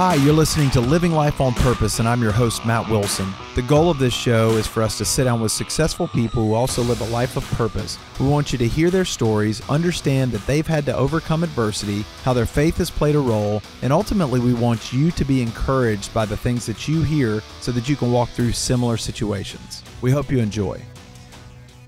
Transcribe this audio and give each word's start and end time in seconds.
Hi, 0.00 0.14
you're 0.14 0.32
listening 0.32 0.70
to 0.70 0.80
Living 0.80 1.12
Life 1.12 1.42
on 1.42 1.52
Purpose, 1.52 1.98
and 1.98 2.08
I'm 2.08 2.22
your 2.22 2.32
host, 2.32 2.64
Matt 2.64 2.88
Wilson. 2.88 3.34
The 3.54 3.60
goal 3.60 3.90
of 3.90 3.98
this 3.98 4.14
show 4.14 4.52
is 4.52 4.66
for 4.66 4.82
us 4.82 4.96
to 4.96 5.04
sit 5.04 5.24
down 5.24 5.42
with 5.42 5.52
successful 5.52 6.08
people 6.08 6.42
who 6.42 6.54
also 6.54 6.82
live 6.82 7.02
a 7.02 7.12
life 7.12 7.36
of 7.36 7.44
purpose. 7.50 7.98
We 8.18 8.26
want 8.26 8.50
you 8.50 8.56
to 8.60 8.66
hear 8.66 8.88
their 8.88 9.04
stories, 9.04 9.60
understand 9.68 10.32
that 10.32 10.46
they've 10.46 10.66
had 10.66 10.86
to 10.86 10.96
overcome 10.96 11.44
adversity, 11.44 12.06
how 12.24 12.32
their 12.32 12.46
faith 12.46 12.78
has 12.78 12.90
played 12.90 13.14
a 13.14 13.18
role, 13.18 13.62
and 13.82 13.92
ultimately, 13.92 14.40
we 14.40 14.54
want 14.54 14.90
you 14.90 15.10
to 15.10 15.22
be 15.22 15.42
encouraged 15.42 16.14
by 16.14 16.24
the 16.24 16.34
things 16.34 16.64
that 16.64 16.88
you 16.88 17.02
hear 17.02 17.42
so 17.60 17.70
that 17.70 17.86
you 17.86 17.94
can 17.94 18.10
walk 18.10 18.30
through 18.30 18.52
similar 18.52 18.96
situations. 18.96 19.82
We 20.00 20.12
hope 20.12 20.32
you 20.32 20.38
enjoy. 20.38 20.80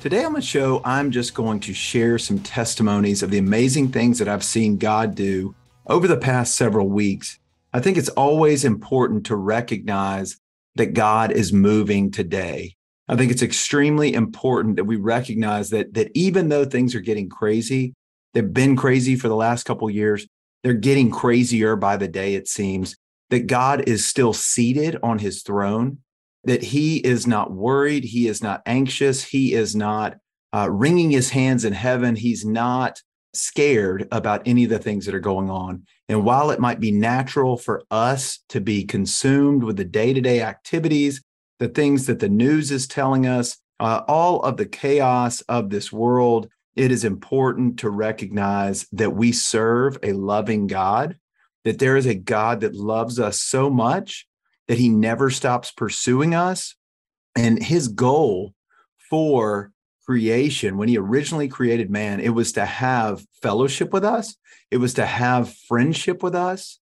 Today 0.01 0.25
on 0.25 0.35
the 0.35 0.43
show, 0.43 0.83
I'm 0.85 1.13
just 1.13 1.33
going 1.33 1.61
to 1.61 1.73
share 1.73 2.19
some 2.19 2.41
testimonies 2.41 3.23
of 3.23 3.31
the 3.31 3.39
amazing 3.39 3.91
things 3.91 4.19
that 4.19 4.29
I've 4.29 4.45
seen 4.45 4.77
God 4.77 5.15
do 5.15 5.55
over 5.87 6.07
the 6.07 6.19
past 6.19 6.57
several 6.57 6.89
weeks. 6.89 7.39
I 7.73 7.81
think 7.81 7.97
it's 7.97 8.09
always 8.11 8.65
important 8.65 9.27
to 9.27 9.37
recognize 9.37 10.39
that 10.75 10.95
God 10.95 11.33
is 11.33 11.53
moving 11.53 12.11
today. 12.11 12.77
I 13.09 13.17
think 13.17 13.33
it's 13.33 13.43
extremely 13.43 14.15
important 14.15 14.77
that 14.77 14.85
we 14.85 14.97
recognize 14.97 15.71
that 15.71 15.95
that 15.95 16.11
even 16.15 16.49
though 16.49 16.65
things 16.65 16.95
are 16.95 17.01
getting 17.01 17.29
crazy, 17.29 17.95
they've 18.33 18.53
been 18.53 18.77
crazy 18.77 19.17
for 19.17 19.29
the 19.29 19.37
last 19.37 19.65
couple 19.65 19.91
years, 19.91 20.27
they're 20.63 20.75
getting 20.75 21.11
crazier 21.11 21.77
by 21.77 21.97
the 21.97 22.09
day 22.09 22.35
it 22.35 22.49
seems, 22.49 22.97
that 23.31 23.47
God 23.47 23.89
is 23.89 24.07
still 24.07 24.33
seated 24.33 24.97
on 25.03 25.19
his 25.19 25.43
throne, 25.43 25.99
that 26.45 26.63
he 26.63 26.99
is 26.99 27.27
not 27.27 27.53
worried, 27.53 28.05
he 28.05 28.29
is 28.29 28.43
not 28.43 28.63
anxious, 28.67 29.25
he 29.25 29.55
is 29.55 29.75
not 29.75 30.17
uh, 30.53 30.69
wringing 30.71 31.11
his 31.11 31.31
hands 31.31 31.65
in 31.65 31.73
heaven, 31.73 32.15
he's 32.15 32.45
not 32.45 33.01
scared 33.35 34.07
about 34.13 34.43
any 34.47 34.65
of 34.65 34.71
the 34.71 34.79
things 34.79 35.07
that 35.07 35.15
are 35.15 35.21
going 35.21 35.51
on. 35.51 35.85
And 36.09 36.25
while 36.25 36.51
it 36.51 36.61
might 36.61 36.81
be 36.81 36.93
natural 36.93 37.57
for 37.57 37.83
us 37.91 38.41
to 38.51 38.61
be 38.61 38.85
consumed 38.85 39.65
with 39.65 39.77
the 39.77 39.85
day 39.85 40.13
to 40.13 40.21
day 40.21 40.43
activities, 40.43 41.23
the 41.59 41.69
things 41.69 42.07
that 42.07 42.19
the 42.19 42.29
news 42.29 42.71
is 42.71 42.87
telling 42.87 43.27
us, 43.27 43.59
uh, 43.81 44.03
all 44.07 44.43
of 44.43 44.57
the 44.57 44.67
chaos 44.67 45.41
of 45.43 45.71
this 45.71 45.93
world, 45.93 46.49
it 46.77 46.91
is 46.91 47.05
important 47.05 47.79
to 47.81 47.91
recognize 47.91 48.87
that 48.93 49.11
we 49.11 49.33
serve 49.33 49.99
a 50.03 50.13
loving 50.13 50.67
God, 50.67 51.17
that 51.65 51.79
there 51.79 51.97
is 51.97 52.07
a 52.07 52.15
God 52.15 52.61
that 52.61 52.75
loves 52.75 53.19
us 53.19 53.43
so 53.43 53.71
much 53.71 54.27
that 54.69 54.79
he 54.79 54.89
never 54.89 55.31
stops 55.31 55.71
pursuing 55.71 56.35
us. 56.35 56.75
And 57.35 57.63
his 57.63 57.89
goal 57.89 58.55
for 59.09 59.73
creation, 60.07 60.77
when 60.77 60.89
he 60.89 60.99
originally 60.99 61.49
created 61.49 61.91
man, 61.91 62.21
it 62.21 62.31
was 62.31 62.53
to 62.53 62.65
have 62.65 63.25
fellowship 63.43 63.93
with 63.93 64.05
us, 64.05 64.37
it 64.71 64.79
was 64.79 64.95
to 64.95 65.07
have 65.07 65.55
friendship 65.69 66.23
with 66.23 66.35
us. 66.35 66.79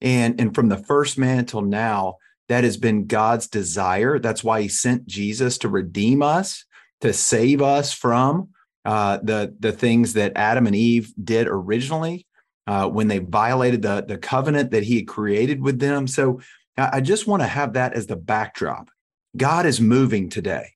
And, 0.00 0.40
and 0.40 0.54
from 0.54 0.68
the 0.68 0.76
first 0.76 1.18
man 1.18 1.46
till 1.46 1.62
now, 1.62 2.16
that 2.48 2.64
has 2.64 2.76
been 2.76 3.06
God's 3.06 3.48
desire. 3.48 4.18
That's 4.18 4.44
why 4.44 4.62
he 4.62 4.68
sent 4.68 5.06
Jesus 5.06 5.56
to 5.58 5.68
redeem 5.68 6.22
us, 6.22 6.64
to 7.00 7.12
save 7.12 7.62
us 7.62 7.92
from 7.92 8.50
uh, 8.84 9.18
the, 9.22 9.54
the 9.58 9.72
things 9.72 10.12
that 10.12 10.32
Adam 10.36 10.66
and 10.66 10.76
Eve 10.76 11.12
did 11.22 11.46
originally 11.48 12.26
uh, 12.66 12.88
when 12.88 13.08
they 13.08 13.18
violated 13.18 13.82
the, 13.82 14.04
the 14.06 14.18
covenant 14.18 14.72
that 14.72 14.82
he 14.82 14.96
had 14.96 15.08
created 15.08 15.62
with 15.62 15.78
them. 15.78 16.06
So 16.06 16.40
I 16.76 17.00
just 17.00 17.26
want 17.26 17.42
to 17.42 17.46
have 17.46 17.74
that 17.74 17.94
as 17.94 18.06
the 18.06 18.16
backdrop. 18.16 18.90
God 19.36 19.64
is 19.64 19.80
moving 19.80 20.28
today. 20.28 20.73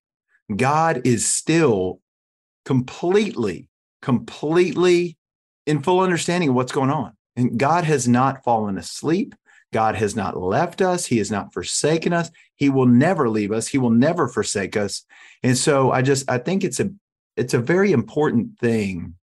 God 0.55 1.03
is 1.05 1.29
still 1.29 2.01
completely, 2.65 3.69
completely 4.03 5.17
in 5.67 5.83
full 5.83 6.01
understanding 6.01 6.51
of 6.51 6.55
what's 6.55 6.73
going 6.73 6.91
on. 6.91 7.13
And 7.37 7.59
God 7.59 7.85
has 7.85 8.09
not 8.09 8.43
fallen 8.43 8.79
asleep. 8.79 9.35
God 9.73 9.95
has 9.97 10.17
not 10.17 10.37
left 10.37 10.81
us. 10.81 11.07
He 11.07 11.19
has 11.19 11.31
not 11.31 11.53
forsaken 11.53 12.13
us. 12.13 12.31
He 12.57 12.71
will 12.71 12.87
never 12.87 13.29
leave 13.29 13.53
us. 13.53 13.69
He 13.69 13.79
will 13.79 13.91
never 13.91 14.27
forsake 14.27 14.77
us. 14.77 15.05
And 15.43 15.57
so 15.57 15.91
I 15.91 16.03
just 16.03 16.29
I 16.31 16.39
think 16.39 16.65
it's 16.65 16.81
a 16.81 16.91
it's 17.37 17.55
a 17.55 17.59
very 17.59 17.93
important 17.93 18.59
thing 18.59 19.15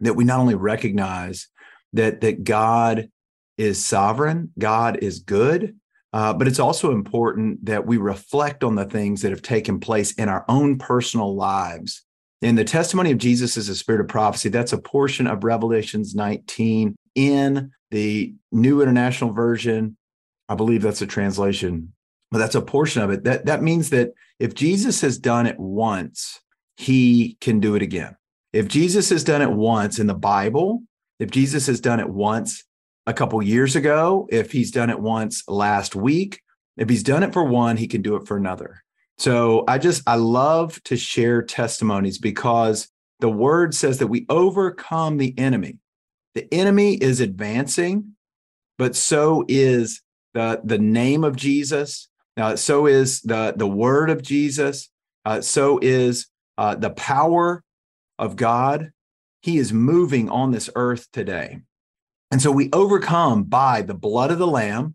that 0.00 0.14
we 0.14 0.24
not 0.24 0.40
only 0.40 0.56
recognize 0.56 1.48
that 1.92 2.20
that 2.20 2.44
God 2.44 3.08
is 3.56 3.84
sovereign, 3.84 4.52
God 4.58 4.98
is 5.02 5.20
good, 5.20 5.76
uh, 6.16 6.32
but 6.32 6.48
it's 6.48 6.58
also 6.58 6.92
important 6.92 7.62
that 7.66 7.86
we 7.86 7.98
reflect 7.98 8.64
on 8.64 8.74
the 8.74 8.86
things 8.86 9.20
that 9.20 9.32
have 9.32 9.42
taken 9.42 9.78
place 9.78 10.12
in 10.12 10.30
our 10.30 10.46
own 10.48 10.78
personal 10.78 11.36
lives. 11.36 12.04
And 12.40 12.56
the 12.56 12.64
testimony 12.64 13.10
of 13.10 13.18
Jesus 13.18 13.58
is 13.58 13.68
a 13.68 13.74
spirit 13.74 14.00
of 14.00 14.08
prophecy. 14.08 14.48
That's 14.48 14.72
a 14.72 14.78
portion 14.78 15.26
of 15.26 15.44
Revelations 15.44 16.14
19 16.14 16.96
in 17.16 17.70
the 17.90 18.34
New 18.50 18.80
International 18.80 19.30
Version. 19.30 19.98
I 20.48 20.54
believe 20.54 20.80
that's 20.80 21.02
a 21.02 21.06
translation, 21.06 21.92
but 22.30 22.38
that's 22.38 22.54
a 22.54 22.62
portion 22.62 23.02
of 23.02 23.10
it. 23.10 23.24
That, 23.24 23.44
that 23.44 23.62
means 23.62 23.90
that 23.90 24.12
if 24.38 24.54
Jesus 24.54 25.02
has 25.02 25.18
done 25.18 25.46
it 25.46 25.60
once, 25.60 26.40
he 26.78 27.36
can 27.42 27.60
do 27.60 27.74
it 27.74 27.82
again. 27.82 28.16
If 28.54 28.68
Jesus 28.68 29.10
has 29.10 29.22
done 29.22 29.42
it 29.42 29.52
once 29.52 29.98
in 29.98 30.06
the 30.06 30.14
Bible, 30.14 30.82
if 31.18 31.30
Jesus 31.30 31.66
has 31.66 31.78
done 31.78 32.00
it 32.00 32.08
once 32.08 32.64
a 33.06 33.14
couple 33.14 33.40
years 33.42 33.76
ago, 33.76 34.28
if 34.30 34.52
he's 34.52 34.70
done 34.70 34.90
it 34.90 34.98
once 34.98 35.44
last 35.48 35.94
week, 35.94 36.40
if 36.76 36.88
he's 36.88 37.02
done 37.02 37.22
it 37.22 37.32
for 37.32 37.44
one, 37.44 37.76
he 37.76 37.86
can 37.86 38.02
do 38.02 38.16
it 38.16 38.26
for 38.26 38.36
another. 38.36 38.82
So 39.18 39.64
I 39.66 39.78
just, 39.78 40.02
I 40.06 40.16
love 40.16 40.82
to 40.84 40.96
share 40.96 41.42
testimonies 41.42 42.18
because 42.18 42.88
the 43.20 43.30
word 43.30 43.74
says 43.74 43.98
that 43.98 44.08
we 44.08 44.26
overcome 44.28 45.16
the 45.16 45.36
enemy. 45.38 45.78
The 46.34 46.52
enemy 46.52 46.94
is 46.94 47.20
advancing, 47.20 48.12
but 48.76 48.94
so 48.94 49.44
is 49.48 50.02
the, 50.34 50.60
the 50.64 50.78
name 50.78 51.24
of 51.24 51.36
Jesus. 51.36 52.08
Uh, 52.36 52.56
so 52.56 52.86
is 52.86 53.22
the, 53.22 53.54
the 53.56 53.66
word 53.66 54.10
of 54.10 54.22
Jesus. 54.22 54.90
Uh, 55.24 55.40
so 55.40 55.78
is 55.80 56.26
uh, 56.58 56.74
the 56.74 56.90
power 56.90 57.64
of 58.18 58.36
God. 58.36 58.90
He 59.40 59.56
is 59.56 59.72
moving 59.72 60.28
on 60.28 60.50
this 60.50 60.68
earth 60.74 61.08
today. 61.12 61.60
And 62.36 62.42
so 62.42 62.52
we 62.52 62.68
overcome 62.74 63.44
by 63.44 63.80
the 63.80 63.94
blood 63.94 64.30
of 64.30 64.38
the 64.38 64.46
Lamb 64.46 64.94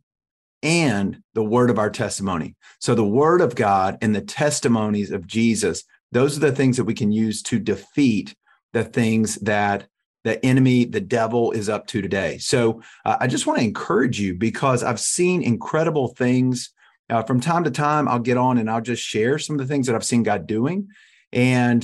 and 0.61 1.23
the 1.33 1.43
word 1.43 1.71
of 1.71 1.79
our 1.79 1.89
testimony. 1.89 2.55
So 2.77 2.93
the 2.93 3.03
word 3.03 3.41
of 3.41 3.55
God 3.55 3.97
and 4.03 4.15
the 4.15 4.21
testimonies 4.21 5.09
of 5.09 5.25
Jesus, 5.25 5.83
those 6.11 6.37
are 6.37 6.41
the 6.41 6.51
things 6.51 6.77
that 6.77 6.83
we 6.83 6.93
can 6.93 7.11
use 7.11 7.41
to 7.41 7.57
defeat 7.57 8.35
the 8.73 8.83
things 8.83 9.37
that 9.37 9.87
the 10.23 10.45
enemy, 10.45 10.85
the 10.85 11.01
devil 11.01 11.49
is 11.51 11.67
up 11.67 11.87
to 11.87 12.01
today. 12.03 12.37
So 12.37 12.83
uh, 13.05 13.17
I 13.19 13.25
just 13.25 13.47
want 13.47 13.57
to 13.57 13.65
encourage 13.65 14.19
you 14.19 14.35
because 14.35 14.83
I've 14.83 14.99
seen 14.99 15.41
incredible 15.41 16.09
things. 16.09 16.69
Uh, 17.09 17.23
from 17.23 17.39
time 17.39 17.63
to 17.63 17.71
time, 17.71 18.07
I'll 18.07 18.19
get 18.19 18.37
on 18.37 18.59
and 18.59 18.69
I'll 18.69 18.81
just 18.81 19.01
share 19.01 19.39
some 19.39 19.55
of 19.55 19.67
the 19.67 19.73
things 19.73 19.87
that 19.87 19.95
I've 19.95 20.05
seen 20.05 20.21
God 20.21 20.45
doing. 20.45 20.89
And, 21.33 21.83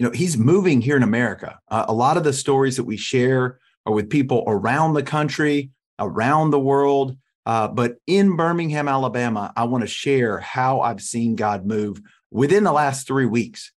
you 0.00 0.06
know, 0.06 0.10
he's 0.10 0.36
moving 0.36 0.80
here 0.80 0.96
in 0.96 1.04
America. 1.04 1.60
Uh, 1.68 1.84
a 1.86 1.94
lot 1.94 2.16
of 2.16 2.24
the 2.24 2.32
stories 2.32 2.76
that 2.76 2.82
we 2.82 2.96
share 2.96 3.60
or 3.86 3.94
with 3.94 4.10
people 4.10 4.44
around 4.46 4.92
the 4.92 5.02
country, 5.02 5.70
around 5.98 6.50
the 6.50 6.60
world. 6.60 7.16
Uh, 7.46 7.68
but 7.68 7.96
in 8.06 8.36
Birmingham, 8.36 8.88
Alabama, 8.88 9.52
I 9.56 9.64
want 9.64 9.82
to 9.82 9.88
share 9.88 10.40
how 10.40 10.80
I've 10.80 11.00
seen 11.00 11.36
God 11.36 11.64
move 11.64 12.00
within 12.30 12.64
the 12.64 12.72
last 12.72 13.06
three 13.06 13.26
weeks. 13.26 13.72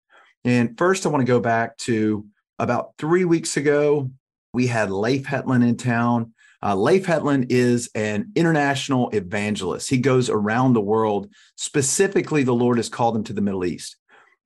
And 0.45 0.77
first, 0.79 1.05
I 1.05 1.11
want 1.11 1.21
to 1.21 1.31
go 1.31 1.41
back 1.41 1.77
to 1.79 2.25
about 2.59 2.95
three 2.99 3.27
weeks 3.27 3.59
ago. 3.59 4.11
We 4.55 4.67
had 4.67 4.91
Leif 4.91 5.27
Hetland 5.27 5.65
in 5.65 5.77
town. 5.77 6.33
Uh, 6.63 6.75
Leif 6.75 7.05
Hetland 7.05 7.47
is 7.51 7.91
an 7.95 8.33
international 8.35 9.11
evangelist. 9.11 9.91
He 9.91 9.99
goes 9.99 10.31
around 10.31 10.73
the 10.73 10.81
world. 10.81 11.29
Specifically, 11.57 12.43
the 12.43 12.55
Lord 12.55 12.79
has 12.79 12.89
called 12.89 13.15
him 13.15 13.25
to 13.25 13.33
the 13.35 13.43
Middle 13.43 13.65
East. 13.65 13.97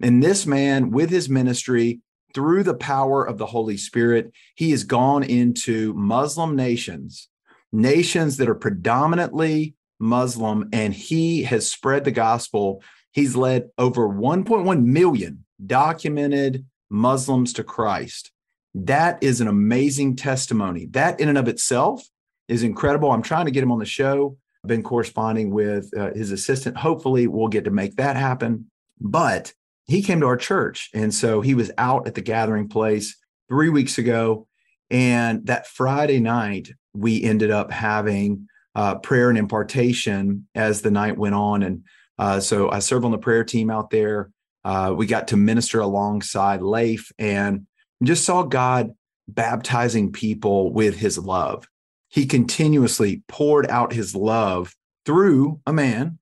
And 0.00 0.22
this 0.22 0.44
man, 0.46 0.90
with 0.90 1.10
his 1.10 1.28
ministry, 1.28 2.00
through 2.34 2.62
the 2.62 2.74
power 2.74 3.24
of 3.24 3.38
the 3.38 3.46
Holy 3.46 3.76
Spirit, 3.76 4.32
he 4.54 4.70
has 4.70 4.84
gone 4.84 5.22
into 5.22 5.92
Muslim 5.94 6.56
nations, 6.56 7.28
nations 7.72 8.36
that 8.36 8.48
are 8.48 8.54
predominantly 8.54 9.74
Muslim, 9.98 10.68
and 10.72 10.92
he 10.92 11.42
has 11.44 11.70
spread 11.70 12.04
the 12.04 12.10
gospel. 12.10 12.82
He's 13.12 13.36
led 13.36 13.70
over 13.78 14.08
1.1 14.08 14.84
million 14.84 15.44
documented 15.64 16.64
Muslims 16.90 17.52
to 17.54 17.64
Christ. 17.64 18.32
That 18.74 19.22
is 19.22 19.40
an 19.40 19.48
amazing 19.48 20.16
testimony. 20.16 20.86
That, 20.86 21.20
in 21.20 21.28
and 21.28 21.38
of 21.38 21.48
itself, 21.48 22.02
is 22.48 22.62
incredible. 22.62 23.10
I'm 23.10 23.22
trying 23.22 23.46
to 23.46 23.50
get 23.50 23.62
him 23.62 23.72
on 23.72 23.78
the 23.78 23.84
show. 23.84 24.36
I've 24.64 24.68
been 24.68 24.82
corresponding 24.82 25.50
with 25.50 25.90
uh, 25.96 26.12
his 26.12 26.32
assistant. 26.32 26.76
Hopefully, 26.76 27.26
we'll 27.26 27.48
get 27.48 27.64
to 27.64 27.70
make 27.70 27.96
that 27.96 28.16
happen. 28.16 28.70
But 29.00 29.52
he 29.92 30.02
came 30.02 30.20
to 30.20 30.26
our 30.26 30.36
church. 30.36 30.90
And 30.94 31.12
so 31.12 31.40
he 31.40 31.54
was 31.54 31.70
out 31.76 32.06
at 32.06 32.14
the 32.14 32.20
gathering 32.22 32.68
place 32.68 33.16
three 33.48 33.68
weeks 33.68 33.98
ago. 33.98 34.46
And 34.90 35.46
that 35.46 35.66
Friday 35.66 36.18
night, 36.18 36.70
we 36.94 37.22
ended 37.22 37.50
up 37.50 37.70
having 37.70 38.48
uh, 38.74 38.96
prayer 38.96 39.28
and 39.28 39.38
impartation 39.38 40.48
as 40.54 40.80
the 40.80 40.90
night 40.90 41.16
went 41.18 41.34
on. 41.34 41.62
And 41.62 41.84
uh, 42.18 42.40
so 42.40 42.70
I 42.70 42.78
serve 42.80 43.04
on 43.04 43.10
the 43.10 43.18
prayer 43.18 43.44
team 43.44 43.70
out 43.70 43.90
there. 43.90 44.30
Uh, 44.64 44.94
we 44.96 45.06
got 45.06 45.28
to 45.28 45.36
minister 45.36 45.80
alongside 45.80 46.62
Leif 46.62 47.12
and 47.18 47.66
just 48.02 48.24
saw 48.24 48.42
God 48.42 48.92
baptizing 49.28 50.12
people 50.12 50.72
with 50.72 50.96
his 50.96 51.18
love. 51.18 51.66
he 52.12 52.26
continuously 52.26 53.22
poured 53.26 53.66
out 53.70 53.94
his 53.94 54.14
love 54.14 54.76
through 55.06 55.60
a 55.66 55.72
man, 55.72 56.18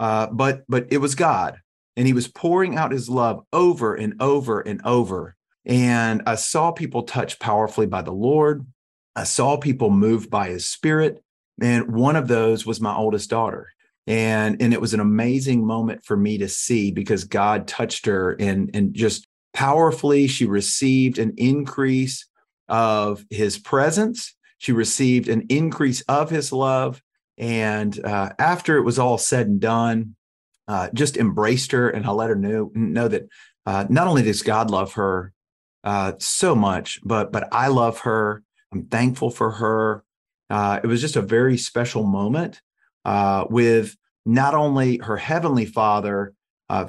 uh, 0.00 0.26
but 0.28 0.64
but 0.68 0.86
it 0.90 0.98
was 0.98 1.14
God, 1.14 1.58
and 1.96 2.06
he 2.06 2.12
was 2.12 2.28
pouring 2.28 2.76
out 2.76 2.92
his 2.92 3.08
love 3.08 3.44
over 3.52 3.94
and 3.94 4.14
over 4.20 4.60
and 4.60 4.80
over. 4.84 5.36
And 5.64 6.22
I 6.26 6.34
saw 6.34 6.72
people 6.72 7.04
touched 7.04 7.40
powerfully 7.40 7.86
by 7.86 8.02
the 8.02 8.12
Lord. 8.12 8.66
I 9.16 9.24
saw 9.24 9.56
people 9.56 9.90
moved 9.90 10.30
by 10.30 10.48
his 10.48 10.66
spirit. 10.66 11.22
And 11.60 11.94
one 11.94 12.16
of 12.16 12.28
those 12.28 12.66
was 12.66 12.80
my 12.80 12.94
oldest 12.94 13.30
daughter. 13.30 13.68
And, 14.06 14.60
and 14.60 14.74
it 14.74 14.80
was 14.80 14.92
an 14.92 15.00
amazing 15.00 15.66
moment 15.66 16.04
for 16.04 16.16
me 16.16 16.38
to 16.38 16.48
see 16.48 16.90
because 16.90 17.24
God 17.24 17.66
touched 17.66 18.06
her 18.06 18.36
and, 18.38 18.70
and 18.74 18.92
just 18.92 19.26
powerfully, 19.54 20.26
she 20.26 20.44
received 20.44 21.18
an 21.18 21.32
increase 21.38 22.26
of 22.68 23.24
his 23.30 23.58
presence. 23.58 24.34
She 24.58 24.72
received 24.72 25.28
an 25.28 25.46
increase 25.48 26.02
of 26.02 26.28
his 26.28 26.52
love. 26.52 27.00
And 27.38 27.98
uh, 28.04 28.30
after 28.38 28.76
it 28.76 28.82
was 28.82 28.98
all 28.98 29.16
said 29.16 29.46
and 29.46 29.60
done, 29.60 30.16
uh, 30.68 30.88
just 30.94 31.16
embraced 31.16 31.72
her 31.72 31.90
and 31.90 32.06
I 32.06 32.10
let 32.10 32.30
her 32.30 32.36
know, 32.36 32.70
know 32.74 33.08
that 33.08 33.28
uh, 33.66 33.86
not 33.88 34.06
only 34.06 34.22
does 34.22 34.42
God 34.42 34.70
love 34.70 34.94
her 34.94 35.32
uh, 35.82 36.12
so 36.18 36.54
much, 36.54 37.00
but 37.04 37.32
but 37.32 37.48
I 37.52 37.68
love 37.68 38.00
her. 38.00 38.42
I'm 38.72 38.86
thankful 38.86 39.30
for 39.30 39.50
her. 39.52 40.04
Uh, 40.50 40.80
it 40.82 40.86
was 40.86 41.00
just 41.00 41.16
a 41.16 41.22
very 41.22 41.56
special 41.56 42.04
moment 42.04 42.60
uh, 43.04 43.44
with 43.48 43.96
not 44.26 44.54
only 44.54 44.98
her 44.98 45.16
heavenly 45.16 45.66
Father 45.66 46.34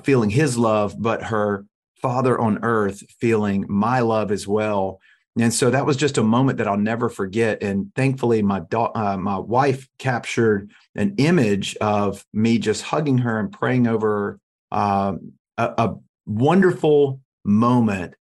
feeling 0.04 0.30
His 0.30 0.58
love, 0.58 0.96
but 0.98 1.24
her 1.24 1.66
Father 2.02 2.40
on 2.40 2.64
earth 2.64 3.04
feeling 3.20 3.66
my 3.68 4.00
love 4.00 4.32
as 4.32 4.48
well. 4.48 5.00
And 5.38 5.54
so 5.54 5.70
that 5.70 5.86
was 5.86 5.98
just 5.98 6.18
a 6.18 6.24
moment 6.24 6.60
that 6.60 6.68
I'll 6.68 6.78
never 6.78 7.10
forget. 7.10 7.62
And 7.62 7.94
thankfully, 7.94 8.42
my 8.42 8.62
da- 8.62 8.92
uh, 8.96 9.18
my 9.18 9.38
wife 9.38 9.90
captured 10.00 10.72
an 10.96 11.16
image 11.18 11.76
of 11.78 12.26
me 12.32 12.58
just 12.58 12.84
hugging 12.84 13.18
her 13.20 13.38
and 13.38 13.52
praying 13.52 13.86
over 13.88 14.40
uh, 14.72 15.14
a, 15.58 15.74
a 15.78 15.96
wonderful 16.26 17.20
moment 17.44 18.16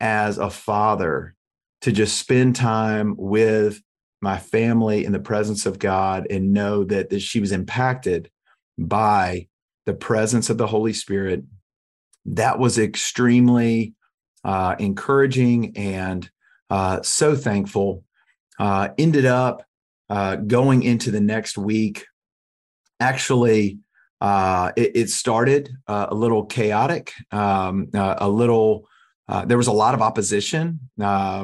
as 0.00 0.38
a 0.38 0.50
father 0.50 1.34
to 1.80 1.90
just 1.90 2.16
spend 2.16 2.54
time 2.54 3.16
with 3.18 3.82
my 4.20 4.38
family 4.38 5.04
in 5.04 5.10
the 5.10 5.18
presence 5.18 5.66
of 5.66 5.80
God 5.80 6.28
and 6.30 6.52
know 6.52 6.84
that, 6.84 7.10
that 7.10 7.20
she 7.20 7.40
was 7.40 7.50
impacted 7.50 8.30
by 8.78 9.48
the 9.84 9.94
presence 9.94 10.48
of 10.48 10.58
the 10.58 10.68
Holy 10.68 10.92
Spirit. 10.92 11.42
That 12.24 12.60
was 12.60 12.78
extremely 12.78 13.94
uh, 14.44 14.76
encouraging 14.78 15.76
and 15.76 16.30
uh, 16.72 17.02
so 17.02 17.36
thankful. 17.36 18.02
Uh, 18.58 18.88
ended 18.96 19.26
up 19.26 19.62
uh, 20.08 20.36
going 20.36 20.82
into 20.82 21.10
the 21.10 21.20
next 21.20 21.58
week. 21.58 22.06
Actually, 22.98 23.78
uh, 24.22 24.72
it, 24.74 24.92
it, 24.94 25.10
started 25.10 25.68
uh, 25.86 26.06
a 26.08 26.14
little 26.14 26.46
chaotic, 26.46 27.12
um, 27.30 27.88
a 27.92 28.28
little. 28.28 28.88
there 29.46 29.58
was 29.58 29.66
a 29.66 29.72
lot 29.72 29.92
of 29.94 30.00
opposition. 30.00 30.80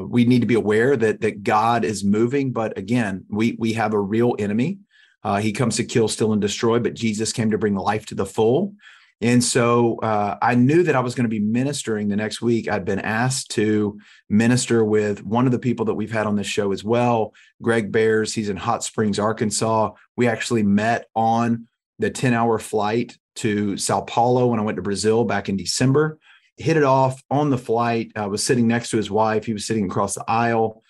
we 0.08 0.24
need 0.24 0.40
to 0.40 0.46
be 0.46 0.54
aware 0.54 0.96
that 0.96 1.20
that 1.20 1.42
God 1.42 1.84
is 1.84 2.04
moving, 2.04 2.52
but 2.52 2.78
again, 2.78 3.24
we 3.28 3.54
we 3.58 3.74
have 3.74 3.92
a 3.92 4.00
real 4.00 4.34
enemy. 4.38 4.78
he 5.40 5.52
comes 5.52 5.76
to 5.76 5.84
kill, 5.84 6.08
steal, 6.08 6.32
and 6.32 6.40
destroy, 6.40 6.78
but 6.78 6.94
Jesus 6.94 7.32
came 7.32 7.50
to 7.50 7.58
bring 7.58 7.74
life 7.74 8.06
to 8.06 8.14
the 8.14 8.26
full. 8.26 8.74
And 9.20 9.42
so 9.42 9.96
uh, 9.96 10.36
I 10.40 10.54
knew 10.54 10.84
that 10.84 10.94
I 10.94 11.00
was 11.00 11.14
going 11.14 11.24
to 11.24 11.28
be 11.28 11.40
ministering 11.40 12.08
the 12.08 12.16
next 12.16 12.40
week. 12.40 12.68
I'd 12.68 12.84
been 12.84 13.00
asked 13.00 13.50
to 13.52 13.98
minister 14.28 14.84
with 14.84 15.24
one 15.24 15.46
of 15.46 15.52
the 15.52 15.58
people 15.58 15.86
that 15.86 15.94
we've 15.94 16.12
had 16.12 16.26
on 16.26 16.36
this 16.36 16.46
show 16.46 16.70
as 16.70 16.84
well, 16.84 17.34
Greg 17.60 17.90
Bears. 17.90 18.32
He's 18.32 18.48
in 18.48 18.56
Hot 18.56 18.84
Springs, 18.84 19.18
Arkansas. 19.18 19.90
We 20.16 20.28
actually 20.28 20.62
met 20.62 21.06
on 21.16 21.66
the 21.98 22.10
10 22.10 22.32
hour 22.32 22.60
flight 22.60 23.18
to 23.36 23.76
Sao 23.76 24.02
Paulo 24.02 24.48
when 24.48 24.60
I 24.60 24.62
went 24.64 24.76
to 24.76 24.82
Brazil 24.82 25.24
back 25.24 25.48
in 25.48 25.56
December. 25.56 26.18
Hit 26.56 26.76
it 26.76 26.84
off 26.84 27.22
on 27.28 27.50
the 27.50 27.58
flight. 27.58 28.12
I 28.14 28.26
was 28.26 28.44
sitting 28.44 28.68
next 28.68 28.90
to 28.90 28.96
his 28.96 29.10
wife. 29.10 29.46
He 29.46 29.52
was 29.52 29.66
sitting 29.66 29.86
across 29.86 30.14
the 30.14 30.24
aisle. 30.28 30.82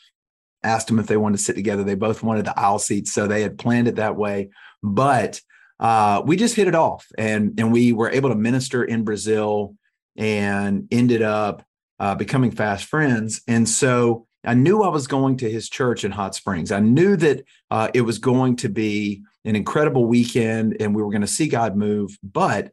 Asked 0.62 0.90
him 0.90 0.98
if 0.98 1.06
they 1.06 1.16
wanted 1.16 1.38
to 1.38 1.44
sit 1.44 1.56
together. 1.56 1.84
They 1.84 1.94
both 1.94 2.22
wanted 2.22 2.44
the 2.44 2.58
aisle 2.58 2.78
seats. 2.78 3.12
So 3.12 3.26
they 3.26 3.42
had 3.42 3.58
planned 3.58 3.88
it 3.88 3.96
that 3.96 4.16
way. 4.16 4.50
But 4.82 5.40
uh, 5.80 6.22
we 6.24 6.36
just 6.36 6.56
hit 6.56 6.68
it 6.68 6.74
off 6.74 7.06
and 7.16 7.58
and 7.58 7.72
we 7.72 7.92
were 7.92 8.10
able 8.10 8.30
to 8.30 8.34
minister 8.34 8.84
in 8.84 9.04
Brazil 9.04 9.74
and 10.16 10.88
ended 10.90 11.22
up 11.22 11.64
uh, 12.00 12.14
becoming 12.14 12.50
fast 12.50 12.84
friends. 12.84 13.42
And 13.46 13.68
so 13.68 14.26
I 14.44 14.54
knew 14.54 14.82
I 14.82 14.88
was 14.88 15.06
going 15.06 15.36
to 15.38 15.50
his 15.50 15.68
church 15.68 16.04
in 16.04 16.10
Hot 16.12 16.34
Springs. 16.34 16.72
I 16.72 16.80
knew 16.80 17.16
that 17.16 17.44
uh, 17.70 17.88
it 17.94 18.02
was 18.02 18.18
going 18.18 18.56
to 18.56 18.68
be 18.68 19.22
an 19.44 19.56
incredible 19.56 20.06
weekend 20.06 20.76
and 20.80 20.94
we 20.94 21.02
were 21.02 21.10
going 21.10 21.22
to 21.22 21.26
see 21.26 21.48
God 21.48 21.76
move. 21.76 22.16
But 22.22 22.72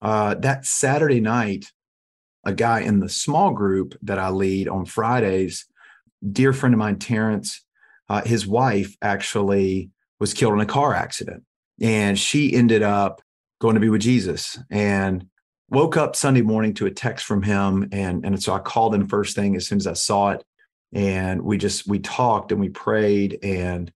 uh, 0.00 0.34
that 0.36 0.64
Saturday 0.64 1.20
night, 1.20 1.66
a 2.44 2.52
guy 2.52 2.80
in 2.80 3.00
the 3.00 3.08
small 3.08 3.52
group 3.52 3.96
that 4.02 4.18
I 4.18 4.30
lead 4.30 4.68
on 4.68 4.84
Fridays, 4.84 5.66
dear 6.32 6.52
friend 6.52 6.74
of 6.74 6.78
mine, 6.78 6.98
Terrence, 6.98 7.64
uh, 8.08 8.22
his 8.22 8.46
wife 8.46 8.96
actually 9.02 9.90
was 10.20 10.34
killed 10.34 10.54
in 10.54 10.60
a 10.60 10.66
car 10.66 10.94
accident 10.94 11.42
and 11.80 12.18
she 12.18 12.54
ended 12.54 12.82
up 12.82 13.22
going 13.60 13.74
to 13.74 13.80
be 13.80 13.88
with 13.88 14.02
Jesus 14.02 14.58
and 14.70 15.26
woke 15.70 15.96
up 15.96 16.14
Sunday 16.14 16.42
morning 16.42 16.74
to 16.74 16.86
a 16.86 16.90
text 16.90 17.24
from 17.24 17.42
him 17.42 17.88
and 17.92 18.24
and 18.24 18.42
so 18.42 18.52
I 18.52 18.58
called 18.58 18.94
him 18.94 19.08
first 19.08 19.34
thing 19.34 19.56
as 19.56 19.66
soon 19.66 19.78
as 19.78 19.86
I 19.86 19.94
saw 19.94 20.30
it 20.30 20.44
and 20.92 21.42
we 21.42 21.58
just 21.58 21.86
we 21.88 21.98
talked 21.98 22.52
and 22.52 22.60
we 22.60 22.68
prayed 22.68 23.38
and 23.42 23.90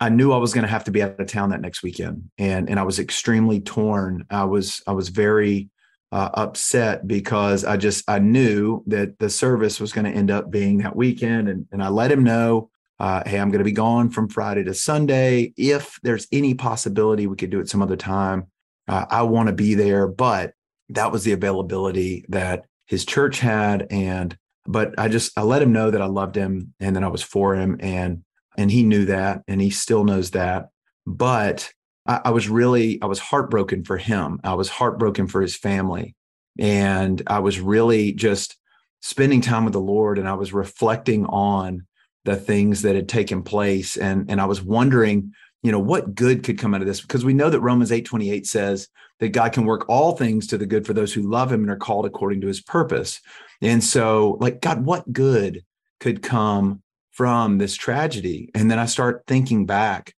I 0.00 0.08
knew 0.08 0.32
I 0.32 0.38
was 0.38 0.54
going 0.54 0.64
to 0.64 0.70
have 0.70 0.84
to 0.84 0.90
be 0.90 1.02
out 1.02 1.20
of 1.20 1.26
town 1.26 1.50
that 1.50 1.60
next 1.60 1.82
weekend 1.82 2.30
and 2.38 2.70
and 2.70 2.80
I 2.80 2.84
was 2.84 2.98
extremely 2.98 3.60
torn. 3.60 4.24
I 4.30 4.44
was 4.44 4.82
I 4.86 4.92
was 4.92 5.10
very 5.10 5.68
uh, 6.12 6.30
upset 6.34 7.06
because 7.06 7.64
I 7.64 7.76
just 7.76 8.08
I 8.08 8.18
knew 8.18 8.82
that 8.86 9.18
the 9.18 9.30
service 9.30 9.78
was 9.78 9.92
going 9.92 10.06
to 10.06 10.10
end 10.10 10.30
up 10.30 10.50
being 10.50 10.78
that 10.78 10.96
weekend 10.96 11.48
and 11.48 11.66
and 11.70 11.82
I 11.82 11.88
let 11.88 12.10
him 12.10 12.24
know 12.24 12.69
uh, 13.00 13.22
hey, 13.24 13.40
I'm 13.40 13.50
going 13.50 13.60
to 13.60 13.64
be 13.64 13.72
gone 13.72 14.10
from 14.10 14.28
Friday 14.28 14.62
to 14.64 14.74
Sunday. 14.74 15.54
If 15.56 15.98
there's 16.02 16.28
any 16.30 16.52
possibility 16.52 17.26
we 17.26 17.36
could 17.36 17.48
do 17.48 17.58
it 17.58 17.68
some 17.68 17.80
other 17.80 17.96
time, 17.96 18.48
uh, 18.86 19.06
I 19.08 19.22
want 19.22 19.48
to 19.48 19.54
be 19.54 19.74
there. 19.74 20.06
But 20.06 20.52
that 20.90 21.10
was 21.10 21.24
the 21.24 21.32
availability 21.32 22.26
that 22.28 22.66
his 22.86 23.06
church 23.06 23.40
had. 23.40 23.86
And, 23.90 24.36
but 24.66 24.94
I 24.98 25.08
just, 25.08 25.32
I 25.38 25.42
let 25.42 25.62
him 25.62 25.72
know 25.72 25.90
that 25.90 26.02
I 26.02 26.06
loved 26.06 26.36
him 26.36 26.74
and 26.78 26.94
that 26.94 27.02
I 27.02 27.08
was 27.08 27.22
for 27.22 27.54
him. 27.54 27.78
And, 27.80 28.22
and 28.58 28.70
he 28.70 28.82
knew 28.82 29.06
that 29.06 29.42
and 29.48 29.62
he 29.62 29.70
still 29.70 30.04
knows 30.04 30.32
that. 30.32 30.68
But 31.06 31.72
I, 32.06 32.20
I 32.26 32.30
was 32.30 32.50
really, 32.50 33.00
I 33.00 33.06
was 33.06 33.18
heartbroken 33.18 33.84
for 33.84 33.96
him. 33.96 34.40
I 34.44 34.52
was 34.52 34.68
heartbroken 34.68 35.26
for 35.26 35.40
his 35.40 35.56
family. 35.56 36.14
And 36.58 37.22
I 37.26 37.38
was 37.38 37.60
really 37.60 38.12
just 38.12 38.56
spending 39.00 39.40
time 39.40 39.64
with 39.64 39.72
the 39.72 39.80
Lord 39.80 40.18
and 40.18 40.28
I 40.28 40.34
was 40.34 40.52
reflecting 40.52 41.24
on 41.24 41.86
the 42.24 42.36
things 42.36 42.82
that 42.82 42.94
had 42.94 43.08
taken 43.08 43.42
place 43.42 43.96
and 43.96 44.30
and 44.30 44.40
I 44.40 44.46
was 44.46 44.62
wondering 44.62 45.32
you 45.62 45.72
know 45.72 45.78
what 45.78 46.14
good 46.14 46.42
could 46.42 46.58
come 46.58 46.74
out 46.74 46.80
of 46.80 46.86
this 46.86 47.00
because 47.00 47.24
we 47.24 47.34
know 47.34 47.50
that 47.50 47.60
Romans 47.60 47.90
8:28 47.90 48.46
says 48.46 48.88
that 49.18 49.30
God 49.30 49.52
can 49.52 49.64
work 49.64 49.88
all 49.88 50.16
things 50.16 50.46
to 50.48 50.58
the 50.58 50.66
good 50.66 50.86
for 50.86 50.94
those 50.94 51.12
who 51.12 51.22
love 51.22 51.52
him 51.52 51.60
and 51.62 51.70
are 51.70 51.76
called 51.76 52.06
according 52.06 52.40
to 52.40 52.46
his 52.46 52.62
purpose. 52.62 53.20
And 53.60 53.84
so 53.84 54.38
like 54.40 54.60
God 54.60 54.84
what 54.84 55.12
good 55.12 55.64
could 55.98 56.22
come 56.22 56.82
from 57.10 57.58
this 57.58 57.76
tragedy? 57.76 58.50
And 58.54 58.70
then 58.70 58.78
I 58.78 58.86
start 58.86 59.24
thinking 59.26 59.66
back 59.66 60.14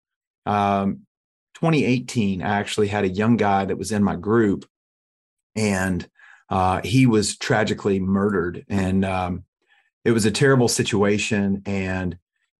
um 0.46 1.02
2018 1.56 2.42
I 2.42 2.60
actually 2.60 2.88
had 2.88 3.04
a 3.04 3.10
young 3.10 3.38
guy 3.38 3.66
that 3.66 3.78
was 3.78 3.92
in 3.92 4.04
my 4.04 4.16
group 4.16 4.66
and 5.56 6.08
uh, 6.50 6.82
he 6.84 7.06
was 7.06 7.38
tragically 7.38 8.00
murdered 8.00 8.66
and 8.68 9.06
um, 9.06 9.44
it 10.06 10.12
was 10.12 10.26
a 10.26 10.32
terrible 10.32 10.68
situation 10.68 11.62
and 11.66 12.18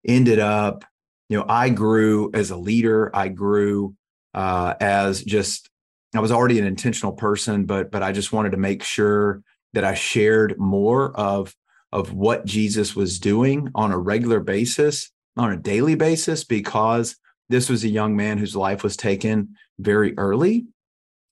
ended 0.08 0.40
up 0.40 0.86
you 1.30 1.38
know 1.38 1.46
i 1.48 1.70
grew 1.70 2.32
as 2.34 2.52
a 2.52 2.58
leader. 2.58 3.12
I 3.16 3.28
grew 3.28 3.96
uh, 4.34 4.76
as 4.80 5.24
just 5.24 5.70
i 6.16 6.20
was 6.20 6.32
already 6.32 6.60
an 6.60 6.66
intentional 6.66 7.14
person 7.14 7.66
but 7.66 7.92
but 7.92 8.04
i 8.04 8.12
just 8.12 8.34
wanted 8.34 8.52
to 8.52 8.58
make 8.58 8.84
sure 8.84 9.42
that 9.74 9.84
i 9.84 9.94
shared 9.94 10.58
more 10.58 11.16
of 11.18 11.56
of 11.92 12.14
what 12.14 12.46
jesus 12.46 12.96
was 12.96 13.20
doing 13.20 13.70
on 13.76 13.92
a 13.92 13.98
regular 13.98 14.40
basis 14.40 15.12
on 15.38 15.52
a 15.52 15.58
daily 15.58 15.96
basis 15.96 16.44
because 16.44 17.16
this 17.50 17.70
was 17.70 17.84
a 17.84 17.90
young 17.90 18.16
man 18.16 18.38
whose 18.38 18.56
life 18.56 18.84
was 18.84 18.98
taken 18.98 19.56
very 19.80 20.18
early. 20.18 20.66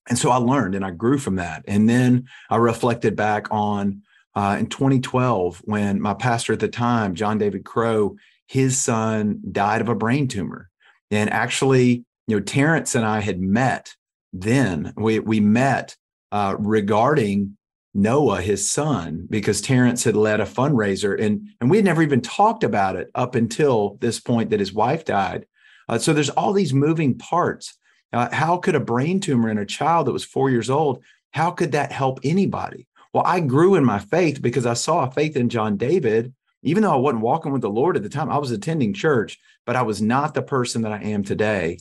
And 0.08 0.18
so 0.18 0.30
i 0.30 0.36
learned 0.36 0.74
and 0.74 0.84
i 0.84 0.90
grew 0.90 1.18
from 1.18 1.36
that. 1.36 1.64
And 1.66 1.88
then 1.88 2.26
i 2.48 2.56
reflected 2.56 3.16
back 3.16 3.48
on 3.50 4.02
uh, 4.40 4.56
in 4.56 4.66
2012 4.66 5.60
when 5.66 6.00
my 6.00 6.14
pastor 6.14 6.54
at 6.54 6.60
the 6.60 6.68
time, 6.68 7.14
John 7.14 7.36
David 7.36 7.62
Crow, 7.62 8.16
his 8.46 8.80
son 8.80 9.38
died 9.52 9.82
of 9.82 9.90
a 9.90 9.94
brain 9.94 10.28
tumor. 10.28 10.70
And 11.10 11.28
actually, 11.28 12.06
you 12.26 12.36
know, 12.36 12.40
Terrence 12.40 12.94
and 12.94 13.04
I 13.04 13.20
had 13.20 13.38
met 13.38 13.94
then. 14.32 14.94
We 14.96 15.18
we 15.18 15.40
met 15.40 15.94
uh, 16.32 16.56
regarding 16.58 17.58
Noah, 17.92 18.40
his 18.40 18.70
son, 18.70 19.26
because 19.28 19.60
Terrence 19.60 20.04
had 20.04 20.16
led 20.16 20.40
a 20.40 20.46
fundraiser 20.46 21.20
and 21.20 21.46
and 21.60 21.68
we 21.68 21.76
had 21.76 21.84
never 21.84 22.02
even 22.02 22.22
talked 22.22 22.64
about 22.64 22.96
it 22.96 23.10
up 23.14 23.34
until 23.34 23.98
this 24.00 24.20
point 24.20 24.48
that 24.50 24.60
his 24.60 24.72
wife 24.72 25.04
died. 25.04 25.44
Uh, 25.86 25.98
so 25.98 26.14
there's 26.14 26.30
all 26.30 26.54
these 26.54 26.72
moving 26.72 27.18
parts. 27.18 27.76
Uh, 28.10 28.30
how 28.32 28.56
could 28.56 28.74
a 28.74 28.80
brain 28.80 29.20
tumor 29.20 29.50
in 29.50 29.58
a 29.58 29.66
child 29.66 30.06
that 30.06 30.12
was 30.12 30.24
four 30.24 30.48
years 30.48 30.70
old, 30.70 31.02
how 31.32 31.50
could 31.50 31.72
that 31.72 31.92
help 31.92 32.20
anybody? 32.24 32.86
Well, 33.12 33.24
I 33.26 33.40
grew 33.40 33.74
in 33.74 33.84
my 33.84 33.98
faith 33.98 34.40
because 34.40 34.66
I 34.66 34.74
saw 34.74 35.04
a 35.06 35.10
faith 35.10 35.36
in 35.36 35.48
John 35.48 35.76
David. 35.76 36.32
Even 36.62 36.82
though 36.82 36.92
I 36.92 36.96
wasn't 36.96 37.22
walking 37.22 37.52
with 37.52 37.62
the 37.62 37.70
Lord 37.70 37.96
at 37.96 38.02
the 38.02 38.10
time, 38.10 38.30
I 38.30 38.36
was 38.36 38.50
attending 38.50 38.92
church, 38.92 39.38
but 39.64 39.76
I 39.76 39.82
was 39.82 40.02
not 40.02 40.34
the 40.34 40.42
person 40.42 40.82
that 40.82 40.92
I 40.92 41.02
am 41.02 41.24
today. 41.24 41.78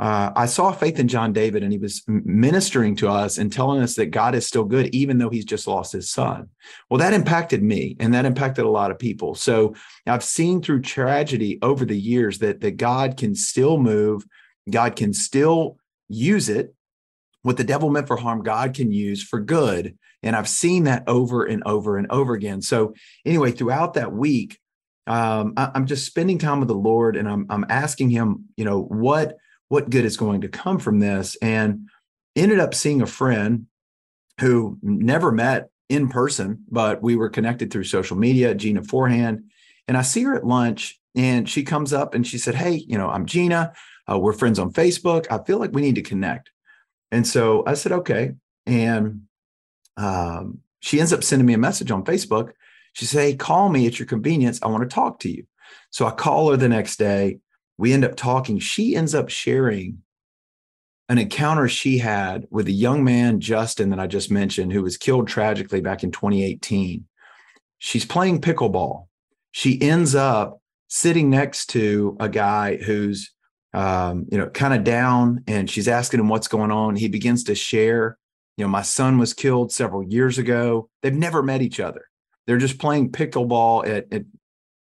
Uh, 0.00 0.32
I 0.34 0.46
saw 0.46 0.72
faith 0.72 0.98
in 0.98 1.08
John 1.08 1.34
David, 1.34 1.62
and 1.62 1.70
he 1.70 1.78
was 1.78 2.02
ministering 2.08 2.96
to 2.96 3.08
us 3.10 3.36
and 3.36 3.52
telling 3.52 3.82
us 3.82 3.96
that 3.96 4.06
God 4.06 4.34
is 4.34 4.46
still 4.46 4.64
good, 4.64 4.92
even 4.94 5.18
though 5.18 5.28
he's 5.28 5.44
just 5.44 5.66
lost 5.66 5.92
his 5.92 6.10
son. 6.10 6.48
Well, 6.88 6.98
that 6.98 7.12
impacted 7.12 7.62
me, 7.62 7.96
and 8.00 8.14
that 8.14 8.24
impacted 8.24 8.64
a 8.64 8.70
lot 8.70 8.90
of 8.90 8.98
people. 8.98 9.34
So 9.34 9.74
I've 10.06 10.24
seen 10.24 10.62
through 10.62 10.82
tragedy 10.82 11.58
over 11.60 11.84
the 11.84 11.98
years 11.98 12.38
that 12.38 12.62
that 12.62 12.78
God 12.78 13.18
can 13.18 13.34
still 13.34 13.76
move, 13.76 14.24
God 14.70 14.96
can 14.96 15.12
still 15.12 15.76
use 16.08 16.48
it. 16.48 16.74
What 17.42 17.56
the 17.56 17.64
devil 17.64 17.90
meant 17.90 18.06
for 18.06 18.16
harm, 18.16 18.42
God 18.42 18.74
can 18.74 18.92
use 18.92 19.22
for 19.22 19.40
good. 19.40 19.96
And 20.22 20.36
I've 20.36 20.48
seen 20.48 20.84
that 20.84 21.04
over 21.06 21.44
and 21.44 21.62
over 21.64 21.96
and 21.96 22.06
over 22.10 22.34
again. 22.34 22.60
So 22.60 22.94
anyway, 23.24 23.52
throughout 23.52 23.94
that 23.94 24.12
week, 24.12 24.58
um, 25.06 25.54
I, 25.56 25.70
I'm 25.74 25.86
just 25.86 26.06
spending 26.06 26.38
time 26.38 26.60
with 26.60 26.68
the 26.68 26.74
Lord, 26.74 27.16
and 27.16 27.28
I'm 27.28 27.46
I'm 27.48 27.64
asking 27.68 28.10
Him, 28.10 28.44
you 28.56 28.64
know, 28.64 28.82
what 28.82 29.38
what 29.68 29.88
good 29.88 30.04
is 30.04 30.16
going 30.16 30.42
to 30.42 30.48
come 30.48 30.78
from 30.78 30.98
this? 30.98 31.36
And 31.40 31.88
ended 32.36 32.60
up 32.60 32.74
seeing 32.74 33.02
a 33.02 33.06
friend 33.06 33.66
who 34.40 34.78
never 34.82 35.32
met 35.32 35.70
in 35.88 36.08
person, 36.08 36.64
but 36.70 37.02
we 37.02 37.16
were 37.16 37.28
connected 37.28 37.72
through 37.72 37.84
social 37.84 38.16
media, 38.16 38.54
Gina 38.54 38.82
Forehand. 38.82 39.44
And 39.88 39.96
I 39.96 40.02
see 40.02 40.22
her 40.22 40.36
at 40.36 40.46
lunch 40.46 41.00
and 41.16 41.48
she 41.48 41.64
comes 41.64 41.92
up 41.92 42.14
and 42.14 42.26
she 42.26 42.38
said, 42.38 42.54
Hey, 42.54 42.84
you 42.86 42.96
know, 42.96 43.08
I'm 43.08 43.26
Gina. 43.26 43.72
Uh, 44.10 44.18
we're 44.18 44.32
friends 44.32 44.58
on 44.58 44.72
Facebook. 44.72 45.26
I 45.30 45.42
feel 45.44 45.58
like 45.58 45.72
we 45.72 45.82
need 45.82 45.96
to 45.96 46.02
connect. 46.02 46.50
And 47.10 47.26
so 47.26 47.64
I 47.66 47.74
said, 47.74 47.92
okay. 47.92 48.34
And 48.66 49.22
um, 49.96 50.60
she 50.80 51.00
ends 51.00 51.12
up 51.12 51.24
sending 51.24 51.46
me 51.46 51.54
a 51.54 51.58
message 51.58 51.90
on 51.90 52.04
Facebook. 52.04 52.52
She 52.92 53.04
said, 53.04 53.20
Hey, 53.20 53.34
call 53.34 53.68
me 53.68 53.86
at 53.86 53.98
your 53.98 54.06
convenience. 54.06 54.60
I 54.62 54.68
want 54.68 54.88
to 54.88 54.94
talk 54.94 55.20
to 55.20 55.30
you. 55.30 55.44
So 55.90 56.06
I 56.06 56.10
call 56.10 56.50
her 56.50 56.56
the 56.56 56.68
next 56.68 56.98
day 56.98 57.38
we 57.80 57.94
end 57.94 58.04
up 58.04 58.14
talking. 58.14 58.58
She 58.58 58.94
ends 58.94 59.14
up 59.14 59.30
sharing 59.30 60.02
an 61.08 61.16
encounter 61.16 61.66
she 61.66 61.96
had 61.96 62.46
with 62.50 62.68
a 62.68 62.72
young 62.72 63.02
man, 63.02 63.40
Justin, 63.40 63.88
that 63.88 63.98
I 63.98 64.06
just 64.06 64.30
mentioned, 64.30 64.70
who 64.70 64.82
was 64.82 64.98
killed 64.98 65.28
tragically 65.28 65.80
back 65.80 66.04
in 66.04 66.10
2018. 66.10 67.06
She's 67.78 68.04
playing 68.04 68.42
pickleball. 68.42 69.06
She 69.52 69.80
ends 69.80 70.14
up 70.14 70.60
sitting 70.88 71.30
next 71.30 71.70
to 71.70 72.18
a 72.20 72.28
guy 72.28 72.76
who's, 72.76 73.32
um, 73.72 74.26
you 74.30 74.38
know, 74.38 74.48
kind 74.48 74.74
of 74.74 74.84
down, 74.84 75.44
and 75.46 75.70
she's 75.70 75.88
asking 75.88 76.20
him 76.20 76.28
what's 76.28 76.48
going 76.48 76.70
on. 76.70 76.96
He 76.96 77.08
begins 77.08 77.44
to 77.44 77.54
share, 77.54 78.18
you 78.56 78.64
know, 78.64 78.68
my 78.68 78.82
son 78.82 79.18
was 79.18 79.32
killed 79.34 79.72
several 79.72 80.02
years 80.02 80.38
ago. 80.38 80.88
They've 81.02 81.14
never 81.14 81.42
met 81.42 81.62
each 81.62 81.80
other. 81.80 82.06
They're 82.46 82.58
just 82.58 82.78
playing 82.78 83.12
pickleball 83.12 83.86
at, 83.86 84.12
at 84.12 84.24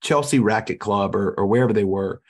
Chelsea 0.03 0.39
Racket 0.39 0.81
Club 0.81 1.15
or, 1.15 1.35
or 1.39 1.47
wherever 1.47 1.73
they 1.73 1.85
were 1.85 2.21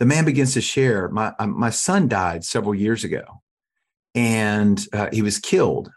the 0.00 0.06
man 0.06 0.24
begins 0.24 0.54
to 0.54 0.60
share 0.60 1.08
my 1.10 1.32
uh, 1.38 1.46
my 1.46 1.70
son 1.70 2.08
died 2.08 2.42
several 2.42 2.74
years 2.74 3.04
ago 3.04 3.22
and 4.16 4.84
uh, 4.92 5.08
he 5.12 5.22
was 5.22 5.38
killed 5.38 5.92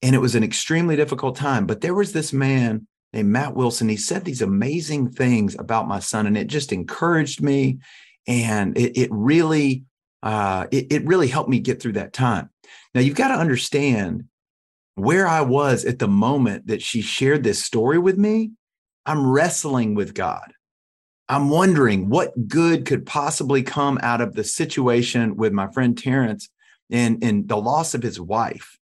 and 0.00 0.14
it 0.14 0.20
was 0.20 0.34
an 0.34 0.44
extremely 0.44 0.96
difficult 0.96 1.36
time 1.36 1.66
but 1.66 1.82
there 1.82 1.94
was 1.94 2.12
this 2.12 2.32
man 2.32 2.86
named 3.12 3.28
matt 3.28 3.54
wilson 3.54 3.88
he 3.88 3.96
said 3.96 4.24
these 4.24 4.40
amazing 4.40 5.10
things 5.10 5.54
about 5.58 5.88
my 5.88 5.98
son 5.98 6.26
and 6.26 6.38
it 6.38 6.46
just 6.46 6.72
encouraged 6.72 7.42
me 7.42 7.78
and 8.26 8.76
it, 8.76 8.98
it 8.98 9.08
really 9.12 9.84
uh, 10.22 10.66
it, 10.70 10.86
it 10.90 11.06
really 11.06 11.28
helped 11.28 11.50
me 11.50 11.60
get 11.60 11.80
through 11.80 11.92
that 11.92 12.12
time 12.12 12.50
now 12.94 13.00
you've 13.00 13.16
got 13.16 13.28
to 13.28 13.34
understand 13.34 14.24
where 14.94 15.26
i 15.26 15.40
was 15.40 15.84
at 15.84 15.98
the 15.98 16.08
moment 16.08 16.66
that 16.66 16.82
she 16.82 17.00
shared 17.00 17.42
this 17.42 17.62
story 17.62 17.98
with 17.98 18.16
me 18.16 18.50
i'm 19.06 19.26
wrestling 19.26 19.94
with 19.94 20.14
god 20.14 20.54
I'm 21.28 21.48
wondering 21.48 22.10
what 22.10 22.48
good 22.48 22.84
could 22.84 23.06
possibly 23.06 23.62
come 23.62 23.98
out 24.02 24.20
of 24.20 24.34
the 24.34 24.44
situation 24.44 25.36
with 25.36 25.52
my 25.52 25.68
friend 25.72 25.96
Terrence 25.96 26.50
and, 26.90 27.22
and 27.22 27.48
the 27.48 27.56
loss 27.56 27.94
of 27.94 28.02
his 28.02 28.20
wife. 28.20 28.78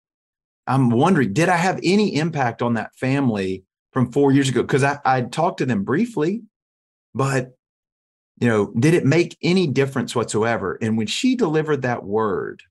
I'm 0.65 0.89
wondering, 0.89 1.33
did 1.33 1.50
I 1.50 1.57
have 1.57 1.79
any 1.83 2.15
impact 2.15 2.62
on 2.62 2.75
that 2.75 2.95
family 2.95 3.63
from 3.93 4.12
four 4.12 4.31
years 4.31 4.50
ago? 4.50 4.62
Because 4.63 4.83
I, 4.83 5.00
I 5.05 5.21
talked 5.21 5.60
to 5.60 5.65
them 5.65 5.83
briefly, 5.83 6.43
but 7.13 7.51
you 8.41 8.50
know, 8.50 8.74
did 8.77 8.93
it 8.93 9.05
make 9.05 9.38
any 9.41 9.67
difference 9.67 10.13
whatsoever? 10.13 10.77
And 10.81 10.98
when 10.98 11.07
she 11.07 11.36
delivered 11.36 11.83
that 11.83 12.03
word, 12.03 12.63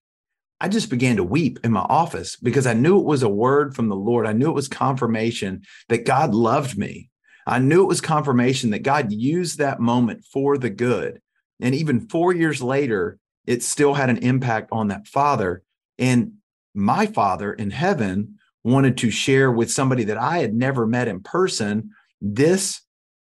I 0.61 0.69
just 0.69 0.91
began 0.91 1.17
to 1.17 1.25
weep 1.25 1.59
in 1.65 1.73
my 1.73 1.81
office 1.81 2.37
because 2.37 2.67
I 2.67 2.75
knew 2.75 2.99
it 2.99 3.07
was 3.07 3.23
a 3.23 3.29
word 3.31 3.75
from 3.75 3.89
the 3.89 3.97
Lord. 3.97 4.27
I 4.27 4.35
knew 4.35 4.50
it 4.50 4.55
was 4.55 4.69
confirmation 4.69 5.62
that 5.89 6.05
God 6.05 6.35
loved 6.35 6.77
me 6.77 7.11
I 7.47 7.59
knew 7.59 7.83
it 7.83 7.89
was 7.89 8.00
confirmation 8.00 8.71
that 8.71 8.85
God 8.85 9.12
used 9.12 9.59
that 9.59 9.81
moment 9.81 10.25
for 10.25 10.59
the 10.59 10.71
good. 10.71 11.21
And 11.61 11.75
even 11.75 12.09
four 12.09 12.33
years 12.33 12.62
later, 12.62 13.19
it 13.47 13.62
still 13.62 13.95
had 13.95 14.11
an 14.11 14.19
impact 14.19 14.69
on 14.71 14.89
that 14.89 15.07
father. 15.07 15.62
And 15.99 16.35
my 16.75 17.07
father 17.07 17.53
in 17.53 17.71
heaven 17.71 18.37
wanted 18.62 18.99
to 18.99 19.11
share 19.11 19.50
with 19.50 19.71
somebody 19.71 20.05
that 20.05 20.17
I 20.17 20.39
had 20.39 20.55
never 20.55 20.87
met 20.87 21.09
in 21.09 21.23
person 21.23 21.91
this 22.21 22.83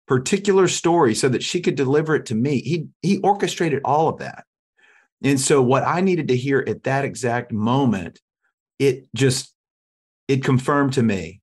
particular 0.07 0.67
story 0.67 1.15
so 1.15 1.29
that 1.29 1.43
she 1.43 1.61
could 1.61 1.75
deliver 1.75 2.15
it 2.15 2.25
to 2.27 2.35
me. 2.35 2.61
He 2.61 2.87
he 3.01 3.19
orchestrated 3.19 3.81
all 3.85 4.09
of 4.09 4.19
that. 4.19 4.45
And 5.23 5.39
so 5.39 5.61
what 5.61 5.83
I 5.83 6.01
needed 6.01 6.27
to 6.27 6.37
hear 6.37 6.63
at 6.67 6.83
that 6.83 7.05
exact 7.05 7.51
moment, 7.51 8.19
it 8.79 9.07
just 9.15 9.55
it 10.27 10.43
confirmed 10.43 10.93
to 10.93 11.03
me 11.03 11.41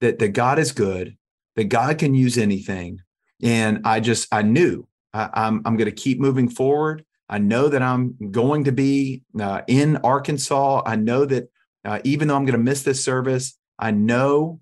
that 0.00 0.18
that 0.18 0.28
God 0.28 0.58
is 0.58 0.72
good 0.72 1.16
that 1.56 1.64
God 1.64 1.98
can 1.98 2.14
use 2.14 2.38
anything. 2.38 3.00
And 3.42 3.80
I 3.84 4.00
just, 4.00 4.32
I 4.32 4.42
knew 4.42 4.86
I, 5.12 5.28
I'm, 5.34 5.62
I'm 5.64 5.76
going 5.76 5.90
to 5.90 5.92
keep 5.96 6.20
moving 6.20 6.48
forward. 6.48 7.04
I 7.28 7.38
know 7.38 7.68
that 7.68 7.82
I'm 7.82 8.16
going 8.30 8.64
to 8.64 8.72
be 8.72 9.22
uh, 9.40 9.62
in 9.66 9.96
Arkansas. 9.98 10.82
I 10.84 10.96
know 10.96 11.24
that 11.24 11.50
uh, 11.84 12.00
even 12.04 12.28
though 12.28 12.36
I'm 12.36 12.44
going 12.44 12.58
to 12.58 12.62
miss 12.62 12.82
this 12.82 13.04
service, 13.04 13.58
I 13.78 13.90
know 13.90 14.60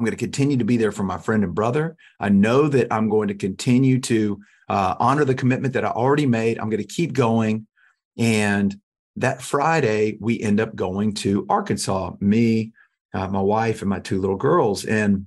I'm 0.00 0.06
going 0.06 0.16
to 0.16 0.24
continue 0.24 0.56
to 0.56 0.64
be 0.64 0.78
there 0.78 0.92
for 0.92 1.02
my 1.02 1.18
friend 1.18 1.44
and 1.44 1.54
brother. 1.54 1.94
I 2.18 2.30
know 2.30 2.68
that 2.68 2.90
I'm 2.90 3.10
going 3.10 3.28
to 3.28 3.34
continue 3.34 4.00
to 4.00 4.40
uh, 4.70 4.94
honor 4.98 5.26
the 5.26 5.34
commitment 5.34 5.74
that 5.74 5.84
I 5.84 5.88
already 5.88 6.24
made. 6.24 6.58
I'm 6.58 6.70
going 6.70 6.82
to 6.82 6.88
keep 6.88 7.12
going. 7.12 7.66
And 8.16 8.74
that 9.16 9.42
Friday, 9.42 10.16
we 10.18 10.40
end 10.40 10.58
up 10.58 10.74
going 10.74 11.12
to 11.16 11.44
Arkansas, 11.50 12.12
me, 12.18 12.72
uh, 13.12 13.28
my 13.28 13.42
wife, 13.42 13.82
and 13.82 13.90
my 13.90 14.00
two 14.00 14.22
little 14.22 14.38
girls. 14.38 14.86
And 14.86 15.26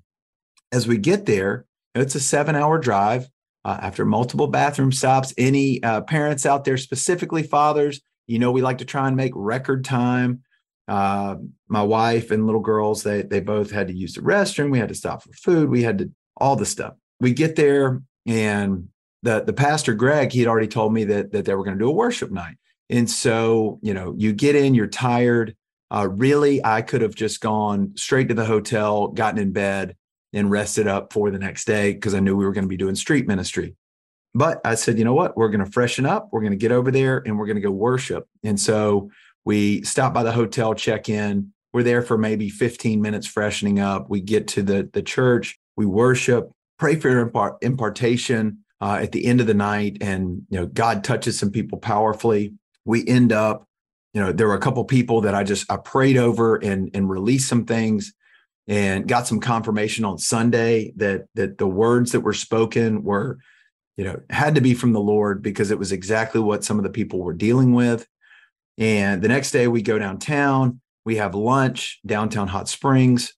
as 0.71 0.87
we 0.87 0.97
get 0.97 1.27
there, 1.27 1.67
it's 1.93 2.15
a 2.15 2.19
seven 2.19 2.55
hour 2.55 2.79
drive 2.79 3.29
uh, 3.63 3.77
after 3.79 4.05
multiple 4.05 4.47
bathroom 4.47 4.91
stops. 4.91 5.35
Any 5.37 5.83
uh, 5.83 6.01
parents 6.01 6.47
out 6.47 6.63
there, 6.63 6.77
specifically 6.77 7.43
fathers, 7.43 8.01
you 8.25 8.39
know, 8.39 8.51
we 8.51 8.63
like 8.63 8.79
to 8.79 8.85
try 8.85 9.07
and 9.07 9.15
make 9.15 9.33
record 9.35 9.85
time. 9.85 10.41
Uh, 10.87 11.35
my 11.67 11.81
wife 11.81 12.31
and 12.31 12.45
little 12.45 12.61
girls, 12.61 13.03
they, 13.03 13.21
they 13.21 13.39
both 13.39 13.71
had 13.71 13.87
to 13.87 13.93
use 13.93 14.13
the 14.13 14.21
restroom. 14.21 14.71
We 14.71 14.79
had 14.79 14.89
to 14.89 14.95
stop 14.95 15.23
for 15.23 15.31
food. 15.33 15.69
We 15.69 15.83
had 15.83 15.97
to, 15.99 16.11
all 16.37 16.55
the 16.55 16.65
stuff. 16.65 16.95
We 17.19 17.33
get 17.33 17.55
there 17.55 18.01
and 18.25 18.89
the, 19.21 19.43
the 19.43 19.53
pastor, 19.53 19.93
Greg, 19.93 20.31
he 20.31 20.39
had 20.39 20.47
already 20.49 20.67
told 20.67 20.93
me 20.93 21.05
that, 21.05 21.31
that 21.31 21.45
they 21.45 21.55
were 21.55 21.63
going 21.63 21.77
to 21.77 21.83
do 21.83 21.89
a 21.89 21.93
worship 21.93 22.31
night. 22.31 22.57
And 22.89 23.09
so, 23.09 23.79
you 23.81 23.93
know, 23.93 24.13
you 24.17 24.33
get 24.33 24.55
in, 24.55 24.75
you're 24.75 24.87
tired. 24.87 25.55
Uh, 25.89 26.07
really, 26.09 26.63
I 26.63 26.81
could 26.81 27.01
have 27.01 27.15
just 27.15 27.39
gone 27.39 27.93
straight 27.95 28.27
to 28.27 28.33
the 28.33 28.45
hotel, 28.45 29.07
gotten 29.07 29.39
in 29.39 29.51
bed, 29.51 29.95
and 30.33 30.51
rested 30.51 30.87
up 30.87 31.13
for 31.13 31.31
the 31.31 31.39
next 31.39 31.65
day 31.65 31.93
because 31.93 32.13
I 32.13 32.19
knew 32.19 32.35
we 32.35 32.45
were 32.45 32.51
going 32.51 32.65
to 32.65 32.69
be 32.69 32.77
doing 32.77 32.95
street 32.95 33.27
ministry. 33.27 33.75
But 34.35 34.59
I 34.65 34.75
said, 34.75 34.97
you 34.97 35.05
know 35.05 35.13
what? 35.13 35.37
We're 35.37 35.49
going 35.49 35.63
to 35.63 35.71
freshen 35.71 36.05
up. 36.05 36.29
We're 36.31 36.41
going 36.41 36.53
to 36.53 36.57
get 36.57 36.71
over 36.71 36.91
there 36.91 37.21
and 37.25 37.37
we're 37.37 37.45
going 37.45 37.57
to 37.57 37.61
go 37.61 37.71
worship. 37.71 38.27
And 38.43 38.59
so 38.59 39.11
we 39.45 39.83
stop 39.83 40.13
by 40.13 40.23
the 40.23 40.31
hotel, 40.31 40.73
check 40.73 41.09
in. 41.09 41.51
We're 41.73 41.83
there 41.83 42.01
for 42.01 42.17
maybe 42.17 42.49
15 42.49 43.01
minutes 43.01 43.27
freshening 43.27 43.79
up. 43.79 44.09
We 44.09 44.21
get 44.21 44.47
to 44.49 44.61
the, 44.61 44.89
the 44.93 45.01
church, 45.01 45.59
we 45.75 45.85
worship, 45.85 46.51
pray 46.77 46.95
for 46.95 47.09
impart- 47.19 47.57
impartation 47.61 48.59
uh, 48.79 48.99
at 49.01 49.11
the 49.11 49.25
end 49.25 49.41
of 49.41 49.47
the 49.47 49.53
night. 49.53 49.97
And, 50.01 50.43
you 50.49 50.59
know, 50.59 50.65
God 50.67 51.03
touches 51.03 51.39
some 51.39 51.51
people 51.51 51.79
powerfully. 51.79 52.53
We 52.85 53.07
end 53.07 53.31
up, 53.31 53.67
you 54.13 54.21
know, 54.21 54.31
there 54.31 54.47
were 54.47 54.55
a 54.55 54.59
couple 54.59 54.83
people 54.85 55.21
that 55.21 55.33
I 55.33 55.43
just, 55.43 55.71
I 55.71 55.77
prayed 55.77 56.17
over 56.17 56.57
and, 56.57 56.91
and 56.93 57.09
released 57.09 57.49
some 57.49 57.65
things 57.65 58.13
and 58.67 59.07
got 59.07 59.27
some 59.27 59.39
confirmation 59.39 60.05
on 60.05 60.17
Sunday 60.17 60.93
that 60.95 61.25
that 61.35 61.57
the 61.57 61.67
words 61.67 62.11
that 62.11 62.21
were 62.21 62.33
spoken 62.33 63.03
were, 63.03 63.37
you 63.97 64.05
know, 64.05 64.19
had 64.29 64.55
to 64.55 64.61
be 64.61 64.73
from 64.73 64.93
the 64.93 65.01
Lord 65.01 65.41
because 65.41 65.71
it 65.71 65.79
was 65.79 65.91
exactly 65.91 66.39
what 66.39 66.63
some 66.63 66.77
of 66.77 66.83
the 66.83 66.89
people 66.89 67.19
were 67.19 67.33
dealing 67.33 67.73
with. 67.73 68.07
And 68.77 69.21
the 69.21 69.27
next 69.27 69.51
day 69.51 69.67
we 69.67 69.81
go 69.81 69.99
downtown, 69.99 70.81
we 71.05 71.17
have 71.17 71.35
lunch 71.35 71.99
downtown 72.05 72.47
Hot 72.47 72.67
Springs, 72.67 73.33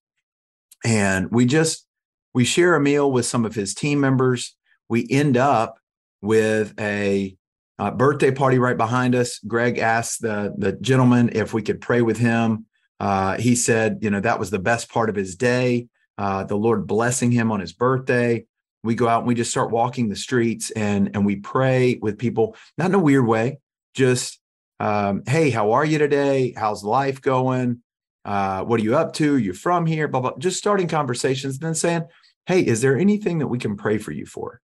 and 0.83 1.29
we 1.31 1.45
just 1.45 1.85
we 2.33 2.45
share 2.45 2.75
a 2.75 2.79
meal 2.79 3.11
with 3.11 3.25
some 3.25 3.45
of 3.45 3.55
his 3.55 3.73
team 3.73 3.99
members. 3.99 4.55
We 4.89 5.07
end 5.09 5.37
up 5.37 5.79
with 6.21 6.73
a 6.79 7.35
uh, 7.79 7.91
birthday 7.91 8.31
party 8.31 8.59
right 8.59 8.77
behind 8.77 9.15
us. 9.15 9.39
Greg 9.39 9.77
asked 9.77 10.21
the 10.21 10.53
the 10.57 10.73
gentleman 10.73 11.31
if 11.33 11.53
we 11.53 11.61
could 11.61 11.81
pray 11.81 12.01
with 12.01 12.17
him. 12.17 12.65
Uh, 12.99 13.37
he 13.37 13.55
said, 13.55 13.99
you 14.01 14.09
know, 14.09 14.21
that 14.21 14.39
was 14.39 14.51
the 14.51 14.59
best 14.59 14.89
part 14.89 15.09
of 15.09 15.15
his 15.15 15.35
day. 15.35 15.87
Uh, 16.17 16.45
the 16.45 16.55
Lord 16.55 16.87
blessing 16.87 17.31
him 17.31 17.51
on 17.51 17.59
his 17.59 17.73
birthday. 17.73 18.45
We 18.83 18.95
go 18.95 19.07
out 19.07 19.19
and 19.19 19.27
we 19.27 19.35
just 19.35 19.51
start 19.51 19.71
walking 19.71 20.07
the 20.07 20.15
streets 20.15 20.71
and 20.71 21.11
and 21.13 21.25
we 21.25 21.37
pray 21.37 21.99
with 22.01 22.17
people, 22.17 22.55
not 22.77 22.89
in 22.89 22.95
a 22.95 22.99
weird 22.99 23.25
way, 23.25 23.59
just 23.95 24.39
um, 24.79 25.24
hey, 25.27 25.50
how 25.50 25.72
are 25.72 25.86
you 25.86 25.98
today? 25.98 26.53
How's 26.55 26.84
life 26.84 27.22
going? 27.22 27.82
Uh, 28.24 28.63
what 28.63 28.79
are 28.79 28.84
you 28.84 28.98
up 28.98 29.13
to? 29.13 29.38
You're 29.38 29.53
from 29.53 29.86
here, 29.86 30.08
blah, 30.08 30.22
blah, 30.22 30.38
just 30.38 30.58
starting 30.58 30.88
conversations, 30.88 31.55
and 31.55 31.62
then 31.63 31.75
saying, 31.75 32.03
hey, 32.48 32.62
is 32.62 32.82
there 32.82 32.98
anything 32.98 33.39
that 33.39 33.48
we 33.48 33.60
can 33.60 33.77
pray 33.77 33.98
for 33.98 34.12
you 34.12 34.25
for? 34.25 34.62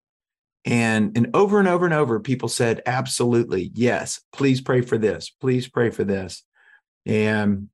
And, 0.64 1.16
and 1.16 1.30
over 1.34 1.58
and 1.58 1.68
over 1.68 1.84
and 1.84 1.94
over, 1.94 2.20
people 2.20 2.48
said, 2.48 2.82
absolutely, 2.86 3.70
yes, 3.74 4.20
please 4.32 4.60
pray 4.60 4.80
for 4.80 4.98
this, 4.98 5.30
please 5.30 5.68
pray 5.68 5.90
for 5.90 6.04
this. 6.04 6.44
And 7.06 7.68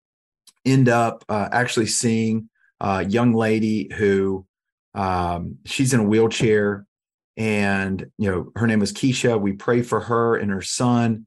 end 0.64 0.88
up 0.88 1.24
uh, 1.28 1.48
actually 1.52 1.86
seeing 1.86 2.48
a 2.80 3.04
young 3.04 3.34
lady 3.34 3.90
who 3.94 4.46
um, 4.94 5.56
she's 5.66 5.92
in 5.92 6.00
a 6.00 6.04
wheelchair 6.04 6.86
and 7.36 8.10
you 8.18 8.28
know 8.28 8.50
her 8.56 8.66
name 8.66 8.80
was 8.80 8.92
keisha 8.92 9.40
we 9.40 9.52
pray 9.52 9.80
for 9.80 10.00
her 10.00 10.34
and 10.36 10.50
her 10.50 10.60
son 10.60 11.24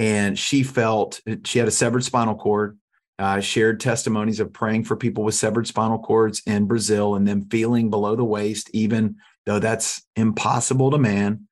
and 0.00 0.38
she 0.38 0.62
felt 0.62 1.20
she 1.44 1.58
had 1.58 1.68
a 1.68 1.70
severed 1.70 2.02
spinal 2.02 2.34
cord 2.34 2.78
uh, 3.18 3.38
shared 3.38 3.78
testimonies 3.80 4.40
of 4.40 4.50
praying 4.50 4.82
for 4.82 4.96
people 4.96 5.22
with 5.22 5.34
severed 5.34 5.66
spinal 5.66 5.98
cords 5.98 6.40
in 6.46 6.64
Brazil 6.64 7.16
and 7.16 7.28
them 7.28 7.46
feeling 7.50 7.90
below 7.90 8.16
the 8.16 8.24
waist, 8.24 8.70
even 8.72 9.16
though 9.44 9.58
that's 9.58 10.02
impossible 10.16 10.90
to 10.90 10.96
man. 10.96 11.46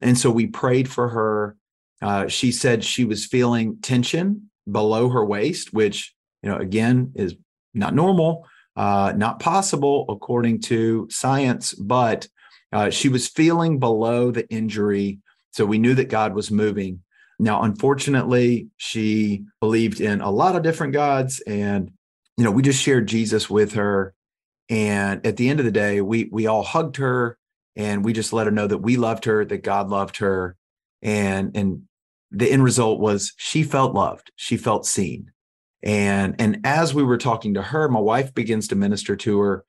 And 0.00 0.16
so 0.16 0.30
we 0.30 0.46
prayed 0.46 0.88
for 0.88 1.10
her. 1.10 1.56
Uh, 2.00 2.28
she 2.28 2.50
said 2.50 2.82
she 2.82 3.04
was 3.04 3.26
feeling 3.26 3.76
tension 3.82 4.50
below 4.70 5.10
her 5.10 5.22
waist, 5.24 5.74
which, 5.74 6.14
you 6.42 6.48
know, 6.48 6.56
again, 6.56 7.12
is 7.14 7.36
not 7.74 7.94
normal, 7.94 8.46
uh, 8.74 9.12
not 9.14 9.38
possible 9.38 10.06
according 10.08 10.62
to 10.62 11.06
science, 11.10 11.74
but 11.74 12.26
uh, 12.72 12.88
she 12.88 13.10
was 13.10 13.28
feeling 13.28 13.78
below 13.78 14.30
the 14.30 14.48
injury. 14.48 15.18
So 15.50 15.66
we 15.66 15.78
knew 15.78 15.94
that 15.96 16.08
God 16.08 16.34
was 16.34 16.50
moving. 16.50 17.02
Now, 17.42 17.62
unfortunately, 17.64 18.68
she 18.76 19.42
believed 19.58 20.00
in 20.00 20.20
a 20.20 20.30
lot 20.30 20.54
of 20.54 20.62
different 20.62 20.92
gods, 20.92 21.40
and 21.40 21.90
you 22.36 22.44
know, 22.44 22.52
we 22.52 22.62
just 22.62 22.80
shared 22.80 23.08
Jesus 23.08 23.50
with 23.50 23.72
her. 23.72 24.14
And 24.68 25.26
at 25.26 25.36
the 25.36 25.48
end 25.48 25.58
of 25.58 25.66
the 25.66 25.72
day, 25.72 26.00
we 26.00 26.28
we 26.30 26.46
all 26.46 26.62
hugged 26.62 26.98
her, 26.98 27.36
and 27.74 28.04
we 28.04 28.12
just 28.12 28.32
let 28.32 28.46
her 28.46 28.52
know 28.52 28.68
that 28.68 28.78
we 28.78 28.96
loved 28.96 29.24
her, 29.24 29.44
that 29.44 29.64
God 29.64 29.88
loved 29.88 30.18
her, 30.18 30.56
and 31.02 31.56
and 31.56 31.82
the 32.30 32.48
end 32.48 32.62
result 32.62 33.00
was 33.00 33.32
she 33.38 33.64
felt 33.64 33.92
loved, 33.92 34.30
she 34.36 34.56
felt 34.56 34.86
seen, 34.86 35.32
and 35.82 36.36
and 36.38 36.60
as 36.62 36.94
we 36.94 37.02
were 37.02 37.18
talking 37.18 37.54
to 37.54 37.62
her, 37.62 37.88
my 37.88 37.98
wife 37.98 38.32
begins 38.32 38.68
to 38.68 38.76
minister 38.76 39.16
to 39.16 39.40
her. 39.40 39.64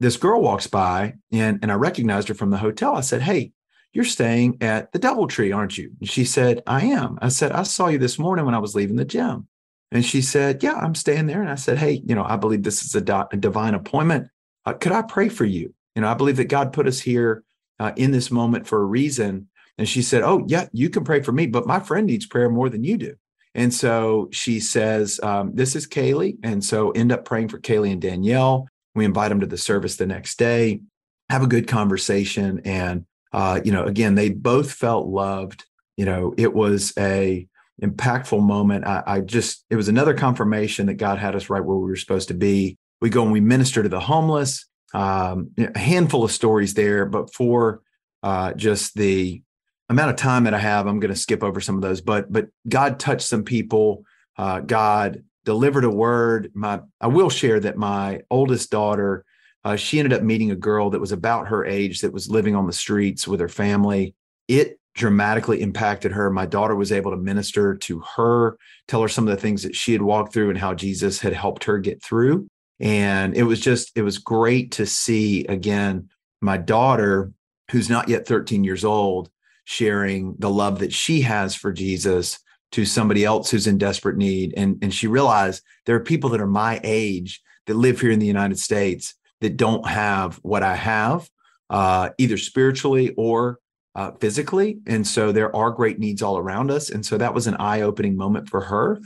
This 0.00 0.18
girl 0.18 0.42
walks 0.42 0.66
by, 0.66 1.14
and 1.32 1.60
and 1.62 1.72
I 1.72 1.76
recognized 1.76 2.28
her 2.28 2.34
from 2.34 2.50
the 2.50 2.58
hotel. 2.58 2.94
I 2.94 3.00
said, 3.00 3.22
"Hey, 3.22 3.52
you're 3.96 4.04
staying 4.04 4.58
at 4.60 4.92
the 4.92 4.98
Doubletree, 4.98 5.56
aren't 5.56 5.78
you? 5.78 5.90
And 6.00 6.08
she 6.08 6.26
said, 6.26 6.62
I 6.66 6.84
am. 6.84 7.18
I 7.22 7.28
said, 7.28 7.50
I 7.50 7.62
saw 7.62 7.88
you 7.88 7.96
this 7.96 8.18
morning 8.18 8.44
when 8.44 8.54
I 8.54 8.58
was 8.58 8.74
leaving 8.74 8.96
the 8.96 9.06
gym. 9.06 9.48
And 9.90 10.04
she 10.04 10.20
said, 10.20 10.62
Yeah, 10.62 10.74
I'm 10.74 10.94
staying 10.94 11.26
there. 11.26 11.40
And 11.40 11.50
I 11.50 11.54
said, 11.54 11.78
Hey, 11.78 12.02
you 12.04 12.14
know, 12.14 12.22
I 12.22 12.36
believe 12.36 12.62
this 12.62 12.84
is 12.84 12.94
a, 12.94 13.00
do- 13.00 13.24
a 13.32 13.36
divine 13.38 13.72
appointment. 13.72 14.28
Uh, 14.66 14.74
could 14.74 14.92
I 14.92 15.00
pray 15.00 15.30
for 15.30 15.46
you? 15.46 15.74
You 15.94 16.02
know, 16.02 16.08
I 16.08 16.14
believe 16.14 16.36
that 16.36 16.44
God 16.50 16.74
put 16.74 16.86
us 16.86 17.00
here 17.00 17.42
uh, 17.80 17.92
in 17.96 18.10
this 18.10 18.30
moment 18.30 18.66
for 18.66 18.82
a 18.82 18.84
reason. 18.84 19.48
And 19.78 19.88
she 19.88 20.02
said, 20.02 20.22
Oh, 20.22 20.44
yeah, 20.46 20.68
you 20.72 20.90
can 20.90 21.02
pray 21.02 21.22
for 21.22 21.32
me, 21.32 21.46
but 21.46 21.66
my 21.66 21.80
friend 21.80 22.06
needs 22.06 22.26
prayer 22.26 22.50
more 22.50 22.68
than 22.68 22.84
you 22.84 22.98
do. 22.98 23.14
And 23.54 23.72
so 23.72 24.28
she 24.30 24.60
says, 24.60 25.18
um, 25.22 25.52
This 25.54 25.74
is 25.74 25.86
Kaylee. 25.86 26.36
And 26.42 26.62
so 26.62 26.90
end 26.90 27.12
up 27.12 27.24
praying 27.24 27.48
for 27.48 27.58
Kaylee 27.58 27.92
and 27.92 28.02
Danielle. 28.02 28.68
We 28.94 29.06
invite 29.06 29.30
them 29.30 29.40
to 29.40 29.46
the 29.46 29.56
service 29.56 29.96
the 29.96 30.06
next 30.06 30.38
day, 30.38 30.82
have 31.30 31.42
a 31.42 31.46
good 31.46 31.66
conversation. 31.66 32.60
And 32.66 33.06
uh, 33.36 33.60
you 33.62 33.70
know, 33.70 33.84
again, 33.84 34.14
they 34.14 34.30
both 34.30 34.72
felt 34.72 35.06
loved. 35.06 35.66
You 35.98 36.06
know, 36.06 36.34
it 36.38 36.54
was 36.54 36.94
a 36.98 37.46
impactful 37.82 38.40
moment. 38.42 38.86
I, 38.86 39.02
I, 39.06 39.20
just, 39.20 39.66
it 39.68 39.76
was 39.76 39.88
another 39.88 40.14
confirmation 40.14 40.86
that 40.86 40.94
God 40.94 41.18
had 41.18 41.36
us 41.36 41.50
right 41.50 41.62
where 41.62 41.76
we 41.76 41.86
were 41.86 41.96
supposed 41.96 42.28
to 42.28 42.34
be. 42.34 42.78
We 43.02 43.10
go 43.10 43.22
and 43.22 43.32
we 43.32 43.40
minister 43.40 43.82
to 43.82 43.90
the 43.90 44.00
homeless. 44.00 44.66
Um, 44.94 45.50
a 45.58 45.78
handful 45.78 46.24
of 46.24 46.32
stories 46.32 46.72
there, 46.72 47.04
but 47.04 47.34
for 47.34 47.82
uh, 48.22 48.54
just 48.54 48.94
the 48.94 49.42
amount 49.90 50.10
of 50.10 50.16
time 50.16 50.44
that 50.44 50.54
I 50.54 50.58
have, 50.58 50.86
I'm 50.86 50.98
going 50.98 51.12
to 51.12 51.20
skip 51.20 51.44
over 51.44 51.60
some 51.60 51.76
of 51.76 51.82
those. 51.82 52.00
But 52.00 52.32
but 52.32 52.46
God 52.66 52.98
touched 52.98 53.26
some 53.26 53.44
people. 53.44 54.04
Uh, 54.38 54.60
God 54.60 55.24
delivered 55.44 55.84
a 55.84 55.90
word. 55.90 56.52
My 56.54 56.80
I 57.02 57.08
will 57.08 57.28
share 57.28 57.60
that 57.60 57.76
my 57.76 58.22
oldest 58.30 58.70
daughter 58.70 59.25
uh, 59.66 59.74
she 59.74 59.98
ended 59.98 60.12
up 60.12 60.22
meeting 60.22 60.52
a 60.52 60.56
girl 60.56 60.90
that 60.90 61.00
was 61.00 61.10
about 61.10 61.48
her 61.48 61.64
age 61.64 62.00
that 62.00 62.12
was 62.12 62.30
living 62.30 62.54
on 62.54 62.68
the 62.68 62.72
streets 62.72 63.26
with 63.26 63.40
her 63.40 63.48
family. 63.48 64.14
It 64.46 64.78
dramatically 64.94 65.60
impacted 65.60 66.12
her. 66.12 66.30
My 66.30 66.46
daughter 66.46 66.76
was 66.76 66.92
able 66.92 67.10
to 67.10 67.16
minister 67.16 67.74
to 67.74 67.98
her, 68.14 68.58
tell 68.86 69.02
her 69.02 69.08
some 69.08 69.26
of 69.26 69.34
the 69.34 69.40
things 69.42 69.64
that 69.64 69.74
she 69.74 69.90
had 69.90 70.02
walked 70.02 70.32
through 70.32 70.50
and 70.50 70.58
how 70.58 70.72
Jesus 70.72 71.18
had 71.18 71.32
helped 71.32 71.64
her 71.64 71.78
get 71.78 72.00
through. 72.00 72.46
And 72.78 73.36
it 73.36 73.42
was 73.42 73.58
just, 73.58 73.90
it 73.96 74.02
was 74.02 74.18
great 74.18 74.70
to 74.72 74.86
see 74.86 75.44
again 75.46 76.10
my 76.40 76.58
daughter, 76.58 77.32
who's 77.72 77.90
not 77.90 78.08
yet 78.08 78.24
13 78.24 78.62
years 78.62 78.84
old, 78.84 79.30
sharing 79.64 80.36
the 80.38 80.48
love 80.48 80.78
that 80.78 80.92
she 80.92 81.22
has 81.22 81.56
for 81.56 81.72
Jesus 81.72 82.38
to 82.70 82.84
somebody 82.84 83.24
else 83.24 83.50
who's 83.50 83.66
in 83.66 83.78
desperate 83.78 84.16
need. 84.16 84.54
And, 84.56 84.78
and 84.80 84.94
she 84.94 85.08
realized 85.08 85.64
there 85.86 85.96
are 85.96 86.04
people 86.04 86.30
that 86.30 86.40
are 86.40 86.46
my 86.46 86.78
age 86.84 87.42
that 87.66 87.74
live 87.74 88.00
here 88.00 88.12
in 88.12 88.20
the 88.20 88.26
United 88.26 88.60
States 88.60 89.16
that 89.40 89.56
don't 89.56 89.86
have 89.86 90.36
what 90.36 90.62
I 90.62 90.74
have, 90.74 91.28
uh, 91.70 92.10
either 92.18 92.36
spiritually 92.36 93.14
or 93.16 93.58
uh, 93.94 94.12
physically. 94.20 94.78
And 94.86 95.06
so 95.06 95.32
there 95.32 95.54
are 95.56 95.70
great 95.70 95.98
needs 95.98 96.22
all 96.22 96.38
around 96.38 96.70
us. 96.70 96.90
And 96.90 97.04
so 97.04 97.16
that 97.16 97.34
was 97.34 97.46
an 97.46 97.56
eye 97.56 97.80
opening 97.80 98.16
moment 98.16 98.48
for 98.48 98.60
her. 98.60 99.00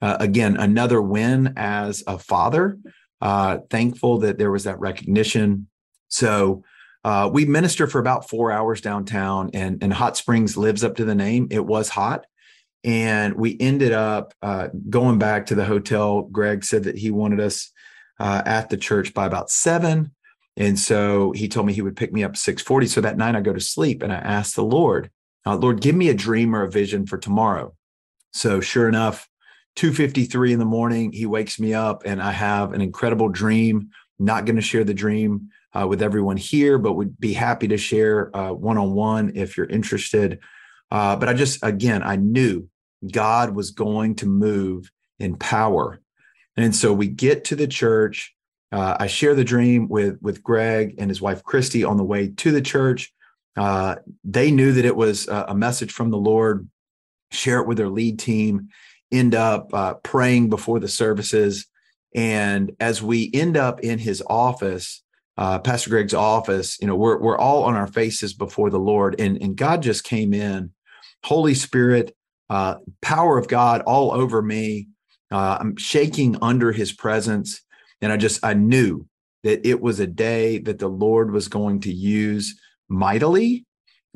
Uh, 0.00 0.16
again, 0.20 0.56
another 0.56 1.02
win 1.02 1.54
as 1.56 2.04
a 2.06 2.18
father. 2.18 2.78
Uh, 3.20 3.58
thankful 3.70 4.18
that 4.18 4.38
there 4.38 4.50
was 4.50 4.64
that 4.64 4.78
recognition. 4.78 5.68
So 6.08 6.62
uh, 7.02 7.30
we 7.32 7.44
minister 7.44 7.86
for 7.86 7.98
about 7.98 8.28
four 8.28 8.52
hours 8.52 8.80
downtown, 8.80 9.50
and, 9.54 9.82
and 9.82 9.92
Hot 9.92 10.16
Springs 10.16 10.56
lives 10.56 10.84
up 10.84 10.96
to 10.96 11.04
the 11.04 11.14
name. 11.14 11.48
It 11.50 11.64
was 11.64 11.88
hot. 11.88 12.26
And 12.84 13.34
we 13.34 13.56
ended 13.58 13.92
up 13.92 14.32
uh, 14.42 14.68
going 14.88 15.18
back 15.18 15.46
to 15.46 15.54
the 15.54 15.64
hotel. 15.64 16.22
Greg 16.22 16.64
said 16.64 16.84
that 16.84 16.98
he 16.98 17.10
wanted 17.10 17.40
us 17.40 17.72
uh, 18.18 18.42
at 18.44 18.70
the 18.70 18.76
church 18.76 19.14
by 19.14 19.26
about 19.26 19.50
seven. 19.50 20.12
And 20.56 20.78
so 20.78 21.32
he 21.32 21.48
told 21.48 21.66
me 21.66 21.72
he 21.72 21.82
would 21.82 21.96
pick 21.96 22.12
me 22.12 22.24
up 22.24 22.36
640. 22.36 22.86
So 22.86 23.00
that 23.02 23.18
night 23.18 23.36
I 23.36 23.40
go 23.40 23.52
to 23.52 23.60
sleep 23.60 24.02
and 24.02 24.12
I 24.12 24.16
ask 24.16 24.54
the 24.54 24.64
Lord, 24.64 25.10
uh, 25.44 25.56
Lord, 25.56 25.80
give 25.80 25.94
me 25.94 26.08
a 26.08 26.14
dream 26.14 26.54
or 26.54 26.62
a 26.62 26.70
vision 26.70 27.06
for 27.06 27.18
tomorrow. 27.18 27.74
So 28.32 28.60
sure 28.60 28.88
enough, 28.88 29.28
253 29.76 30.54
in 30.54 30.58
the 30.58 30.64
morning, 30.64 31.12
he 31.12 31.26
wakes 31.26 31.60
me 31.60 31.74
up 31.74 32.02
and 32.06 32.22
I 32.22 32.32
have 32.32 32.72
an 32.72 32.80
incredible 32.80 33.28
dream. 33.28 33.90
Not 34.18 34.46
going 34.46 34.56
to 34.56 34.62
share 34.62 34.84
the 34.84 34.94
dream 34.94 35.50
uh, 35.78 35.86
with 35.86 36.00
everyone 36.00 36.38
here, 36.38 36.78
but 36.78 36.94
would 36.94 37.20
be 37.20 37.34
happy 37.34 37.68
to 37.68 37.76
share 37.76 38.30
one 38.32 38.78
on 38.78 38.92
one 38.92 39.32
if 39.34 39.58
you're 39.58 39.66
interested. 39.66 40.38
Uh, 40.90 41.16
but 41.16 41.28
I 41.28 41.34
just, 41.34 41.62
again, 41.62 42.02
I 42.02 42.16
knew 42.16 42.68
God 43.12 43.54
was 43.54 43.72
going 43.72 44.14
to 44.16 44.26
move 44.26 44.90
in 45.18 45.36
power 45.36 46.00
and 46.56 46.74
so 46.74 46.92
we 46.92 47.08
get 47.08 47.44
to 47.46 47.56
the 47.56 47.66
church. 47.66 48.34
Uh, 48.72 48.96
I 48.98 49.06
share 49.06 49.34
the 49.34 49.44
dream 49.44 49.88
with 49.88 50.18
with 50.20 50.42
Greg 50.42 50.96
and 50.98 51.10
his 51.10 51.20
wife 51.20 51.42
Christy 51.42 51.84
on 51.84 51.96
the 51.96 52.04
way 52.04 52.28
to 52.28 52.50
the 52.50 52.60
church. 52.60 53.12
Uh, 53.56 53.96
they 54.24 54.50
knew 54.50 54.72
that 54.72 54.84
it 54.84 54.96
was 54.96 55.28
a 55.28 55.54
message 55.54 55.92
from 55.92 56.10
the 56.10 56.18
Lord. 56.18 56.68
Share 57.30 57.60
it 57.60 57.66
with 57.66 57.78
their 57.78 57.88
lead 57.88 58.18
team. 58.18 58.68
End 59.10 59.34
up 59.34 59.72
uh, 59.72 59.94
praying 59.94 60.50
before 60.50 60.80
the 60.80 60.88
services, 60.88 61.66
and 62.14 62.72
as 62.80 63.02
we 63.02 63.30
end 63.32 63.56
up 63.56 63.80
in 63.80 63.98
his 63.98 64.22
office, 64.26 65.02
uh, 65.38 65.58
Pastor 65.58 65.90
Greg's 65.90 66.14
office, 66.14 66.78
you 66.80 66.86
know, 66.86 66.96
we're 66.96 67.18
we're 67.18 67.38
all 67.38 67.64
on 67.64 67.74
our 67.74 67.86
faces 67.86 68.32
before 68.32 68.70
the 68.70 68.78
Lord, 68.78 69.20
and 69.20 69.40
and 69.42 69.54
God 69.54 69.82
just 69.82 70.02
came 70.02 70.32
in, 70.32 70.72
Holy 71.24 71.54
Spirit, 71.54 72.16
uh, 72.48 72.76
power 73.02 73.38
of 73.38 73.48
God 73.48 73.82
all 73.82 74.12
over 74.12 74.40
me. 74.40 74.88
Uh, 75.30 75.58
I'm 75.60 75.76
shaking 75.76 76.36
under 76.42 76.72
his 76.72 76.92
presence. 76.92 77.60
And 78.00 78.12
I 78.12 78.16
just, 78.16 78.44
I 78.44 78.54
knew 78.54 79.06
that 79.42 79.66
it 79.66 79.80
was 79.80 80.00
a 80.00 80.06
day 80.06 80.58
that 80.58 80.78
the 80.78 80.88
Lord 80.88 81.30
was 81.30 81.48
going 81.48 81.80
to 81.80 81.92
use 81.92 82.58
mightily. 82.88 83.64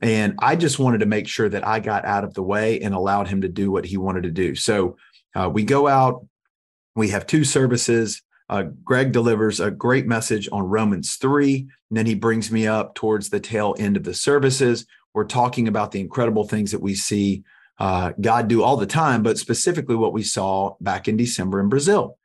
And 0.02 0.34
I 0.38 0.56
just 0.56 0.78
wanted 0.78 1.00
to 1.00 1.06
make 1.06 1.28
sure 1.28 1.48
that 1.48 1.66
I 1.66 1.80
got 1.80 2.04
out 2.04 2.24
of 2.24 2.34
the 2.34 2.42
way 2.42 2.80
and 2.80 2.94
allowed 2.94 3.28
him 3.28 3.42
to 3.42 3.48
do 3.48 3.70
what 3.70 3.84
he 3.84 3.96
wanted 3.96 4.22
to 4.24 4.30
do. 4.30 4.54
So 4.54 4.96
uh, 5.34 5.50
we 5.52 5.64
go 5.64 5.86
out, 5.86 6.26
we 6.94 7.08
have 7.08 7.26
two 7.26 7.44
services. 7.44 8.22
Uh, 8.48 8.64
Greg 8.82 9.12
delivers 9.12 9.60
a 9.60 9.70
great 9.70 10.06
message 10.06 10.48
on 10.50 10.64
Romans 10.64 11.16
3. 11.16 11.58
And 11.58 11.96
then 11.96 12.06
he 12.06 12.14
brings 12.14 12.50
me 12.50 12.66
up 12.66 12.94
towards 12.94 13.28
the 13.28 13.40
tail 13.40 13.74
end 13.78 13.96
of 13.96 14.04
the 14.04 14.14
services. 14.14 14.86
we're 15.12 15.24
talking 15.24 15.68
about 15.68 15.90
the 15.90 16.00
incredible 16.00 16.46
things 16.46 16.70
that 16.70 16.80
we 16.80 16.94
see 16.94 17.42
uh, 17.80 18.12
God 18.20 18.46
do 18.46 18.62
all 18.62 18.76
the 18.76 18.86
time, 18.86 19.22
but 19.22 19.38
specifically 19.38 19.96
what 19.96 20.12
we 20.12 20.22
saw 20.22 20.76
back 20.80 21.08
in 21.08 21.16
December 21.16 21.60
in 21.60 21.70
Brazil. 21.70 22.18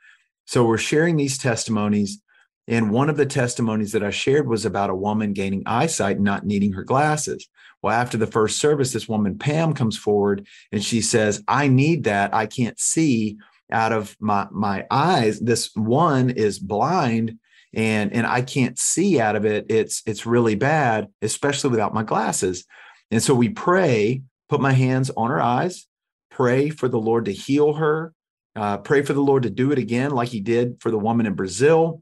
So 0.46 0.66
we're 0.66 0.78
sharing 0.78 1.16
these 1.16 1.38
testimonies. 1.38 2.22
And 2.68 2.92
one 2.92 3.10
of 3.10 3.16
the 3.16 3.26
testimonies 3.26 3.94
that 3.94 4.04
I 4.04 4.10
shared 4.10 4.48
was 4.48 4.66
about 4.66 4.90
a 4.90 4.96
woman 4.96 5.34
gaining 5.34 5.64
eyesight 5.66 6.18
and 6.18 6.26
not 6.26 6.46
needing 6.46 6.74
her 6.74 6.84
glasses. 6.84 7.48
Well, 7.82 7.94
after 7.94 8.18
the 8.18 8.28
first 8.28 8.60
service, 8.60 8.92
this 8.92 9.08
woman, 9.08 9.38
Pam, 9.38 9.74
comes 9.74 9.98
forward 9.98 10.46
and 10.72 10.84
she 10.84 11.02
says, 11.02 11.42
I 11.48 11.68
need 11.68 12.04
that. 12.04 12.34
I 12.34 12.48
can't 12.48 12.80
see 12.80 13.38
out 13.72 13.94
of 13.94 14.16
my, 14.20 14.48
my 14.52 14.86
eyes. 14.92 15.40
This 15.40 15.70
one 15.76 16.32
is 16.32 16.60
blind 16.60 17.38
and, 17.74 18.12
and 18.14 18.28
I 18.28 18.42
can't 18.42 18.78
see 18.78 19.20
out 19.20 19.36
of 19.36 19.46
it. 19.46 19.68
It's, 19.70 20.02
it's 20.06 20.26
really 20.26 20.56
bad, 20.56 21.08
especially 21.22 21.70
without 21.70 21.94
my 21.94 22.04
glasses. 22.04 22.66
And 23.12 23.22
so 23.22 23.34
we 23.36 23.50
pray 23.50 24.24
put 24.50 24.62
my 24.62 24.74
hands 24.74 25.10
on 25.16 25.30
her 25.30 25.42
eyes, 25.42 25.88
pray 26.30 26.70
for 26.70 26.88
the 26.88 27.00
Lord 27.00 27.26
to 27.26 27.32
heal 27.32 27.74
her, 27.74 28.14
uh, 28.56 28.78
pray 28.78 29.02
for 29.02 29.14
the 29.14 29.22
Lord 29.22 29.44
to 29.44 29.50
do 29.50 29.72
it 29.72 29.80
again, 29.80 30.12
like 30.12 30.30
he 30.30 30.40
did 30.40 30.78
for 30.82 30.92
the 30.92 30.98
woman 30.98 31.26
in 31.26 31.34
Brazil. 31.34 32.02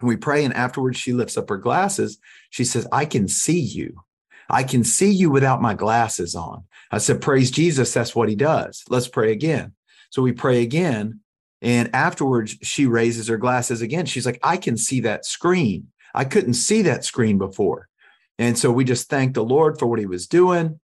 And 0.00 0.08
we 0.08 0.16
pray, 0.16 0.44
and 0.44 0.54
afterwards 0.54 0.98
she 0.98 1.12
lifts 1.12 1.36
up 1.36 1.48
her 1.48 1.58
glasses. 1.58 2.18
She 2.50 2.64
says, 2.64 2.86
I 2.90 3.04
can 3.04 3.28
see 3.28 3.60
you. 3.60 4.02
I 4.48 4.62
can 4.62 4.84
see 4.84 5.10
you 5.10 5.30
without 5.30 5.62
my 5.62 5.74
glasses 5.74 6.34
on. 6.34 6.64
I 6.90 6.98
said, 6.98 7.20
Praise 7.20 7.50
Jesus. 7.50 7.92
That's 7.94 8.14
what 8.14 8.28
he 8.28 8.36
does. 8.36 8.84
Let's 8.88 9.08
pray 9.08 9.32
again. 9.32 9.72
So 10.10 10.22
we 10.22 10.32
pray 10.32 10.62
again. 10.62 11.20
And 11.62 11.94
afterwards, 11.94 12.56
she 12.62 12.84
raises 12.84 13.28
her 13.28 13.38
glasses 13.38 13.80
again. 13.80 14.04
She's 14.04 14.26
like, 14.26 14.38
I 14.42 14.58
can 14.58 14.76
see 14.76 15.00
that 15.00 15.24
screen. 15.24 15.88
I 16.14 16.24
couldn't 16.24 16.54
see 16.54 16.82
that 16.82 17.04
screen 17.04 17.38
before. 17.38 17.88
And 18.38 18.58
so 18.58 18.70
we 18.70 18.84
just 18.84 19.08
thank 19.08 19.32
the 19.34 19.44
Lord 19.44 19.78
for 19.78 19.86
what 19.86 19.98
he 19.98 20.06
was 20.06 20.26
doing 20.26 20.78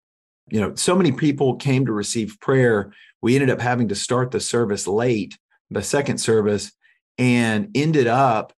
you 0.48 0.60
know, 0.60 0.74
so 0.74 0.94
many 0.94 1.12
people 1.12 1.56
came 1.56 1.86
to 1.86 1.92
receive 1.92 2.38
prayer. 2.40 2.92
We 3.22 3.34
ended 3.34 3.50
up 3.50 3.60
having 3.60 3.88
to 3.88 3.94
start 3.94 4.30
the 4.30 4.40
service 4.40 4.86
late, 4.86 5.38
the 5.70 5.82
second 5.82 6.18
service, 6.18 6.72
and 7.18 7.70
ended 7.74 8.06
up 8.06 8.52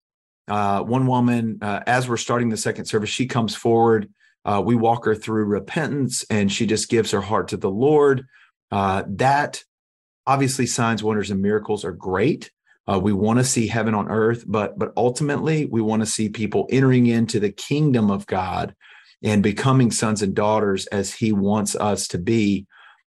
uh, 0.48 0.82
one 0.82 1.06
woman, 1.06 1.58
uh, 1.62 1.80
as 1.86 2.08
we're 2.08 2.16
starting 2.16 2.48
the 2.48 2.56
second 2.56 2.86
service, 2.86 3.10
she 3.10 3.26
comes 3.26 3.54
forward. 3.54 4.08
Uh, 4.44 4.62
we 4.64 4.74
walk 4.74 5.04
her 5.04 5.14
through 5.14 5.44
repentance 5.44 6.24
and 6.30 6.50
she 6.50 6.66
just 6.66 6.88
gives 6.88 7.10
her 7.12 7.20
heart 7.20 7.48
to 7.48 7.56
the 7.56 7.70
Lord. 7.70 8.26
Uh, 8.70 9.04
that 9.06 9.62
obviously, 10.26 10.66
signs, 10.66 11.02
wonders, 11.02 11.30
and 11.30 11.40
miracles 11.40 11.84
are 11.84 11.92
great. 11.92 12.50
Uh, 12.90 12.98
we 12.98 13.12
want 13.12 13.38
to 13.38 13.44
see 13.44 13.68
heaven 13.68 13.94
on 13.94 14.10
earth, 14.10 14.44
but 14.46 14.76
but 14.76 14.92
ultimately, 14.96 15.66
we 15.66 15.80
want 15.80 16.02
to 16.02 16.06
see 16.06 16.28
people 16.28 16.66
entering 16.70 17.06
into 17.06 17.38
the 17.38 17.52
kingdom 17.52 18.10
of 18.10 18.26
God 18.26 18.74
and 19.22 19.42
becoming 19.42 19.90
sons 19.90 20.22
and 20.22 20.34
daughters 20.34 20.86
as 20.86 21.12
he 21.12 21.32
wants 21.32 21.76
us 21.76 22.08
to 22.08 22.18
be. 22.18 22.66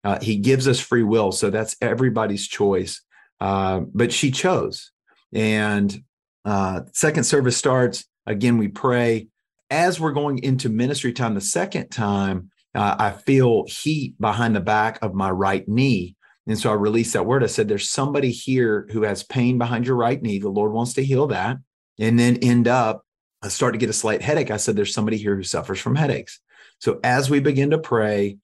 Uh, 0.05 0.19
he 0.21 0.37
gives 0.37 0.67
us 0.67 0.81
free 0.81 1.03
will. 1.03 1.33
So 1.33 1.51
that's 1.51 1.77
everybody's 1.81 2.47
choice. 2.47 3.03
Uh, 3.41 3.81
but 3.93 4.13
she 4.13 4.31
chose. 4.31 4.91
And 5.33 6.03
uh, 6.45 6.83
second 6.93 7.25
service 7.25 7.57
starts. 7.57 8.05
Again, 8.27 8.59
we 8.59 8.69
pray. 8.69 9.29
As 9.71 10.01
we're 10.01 10.13
going 10.13 10.39
into 10.39 10.71
ministry 10.71 11.13
time 11.13 11.35
the 11.35 11.41
second 11.41 11.91
time, 11.91 12.51
uh, 12.75 12.97
I 12.99 13.11
feel 13.11 13.65
heat 13.67 14.19
behind 14.21 14.57
the 14.57 14.61
back 14.61 14.99
of 15.03 15.15
my 15.15 15.31
right 15.31 15.67
knee. 15.69 16.17
And 16.47 16.59
so 16.59 16.71
I 16.71 16.75
released 16.75 17.13
that 17.13 17.27
word. 17.27 17.45
I 17.45 17.49
said, 17.49 17.69
There's 17.69 17.91
somebody 17.91 18.31
here 18.31 18.89
who 18.93 19.03
has 19.03 19.23
pain 19.23 19.59
behind 19.59 19.87
your 19.87 19.97
right 19.97 20.21
knee. 20.21 20.39
The 20.39 20.49
Lord 20.49 20.73
wants 20.73 20.95
to 20.95 21.05
heal 21.05 21.27
that. 21.27 21.59
And 21.99 22.19
then 22.19 22.39
end 22.39 22.67
up 22.67 23.05
I 23.43 23.49
start 23.49 23.75
to 23.75 23.79
get 23.79 23.91
a 23.91 23.95
slight 23.95 24.23
headache. 24.23 24.51
I 24.51 24.57
said, 24.57 24.77
There's 24.77 24.95
somebody 24.95 25.17
here 25.17 25.37
who 25.37 25.43
suffers 25.43 25.81
from 25.81 25.95
headaches. 25.95 26.41
So 26.81 27.01
as 27.03 27.31
we 27.31 27.41
begin 27.41 27.71
to 27.71 27.79
pray, 27.79 28.39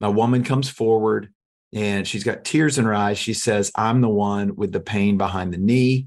a 0.00 0.10
woman 0.10 0.44
comes 0.44 0.68
forward 0.68 1.32
and 1.72 2.06
she's 2.06 2.24
got 2.24 2.44
tears 2.44 2.78
in 2.78 2.84
her 2.84 2.94
eyes. 2.94 3.18
She 3.18 3.34
says, 3.34 3.72
I'm 3.76 4.00
the 4.00 4.08
one 4.08 4.56
with 4.56 4.72
the 4.72 4.80
pain 4.80 5.16
behind 5.16 5.52
the 5.52 5.58
knee. 5.58 6.06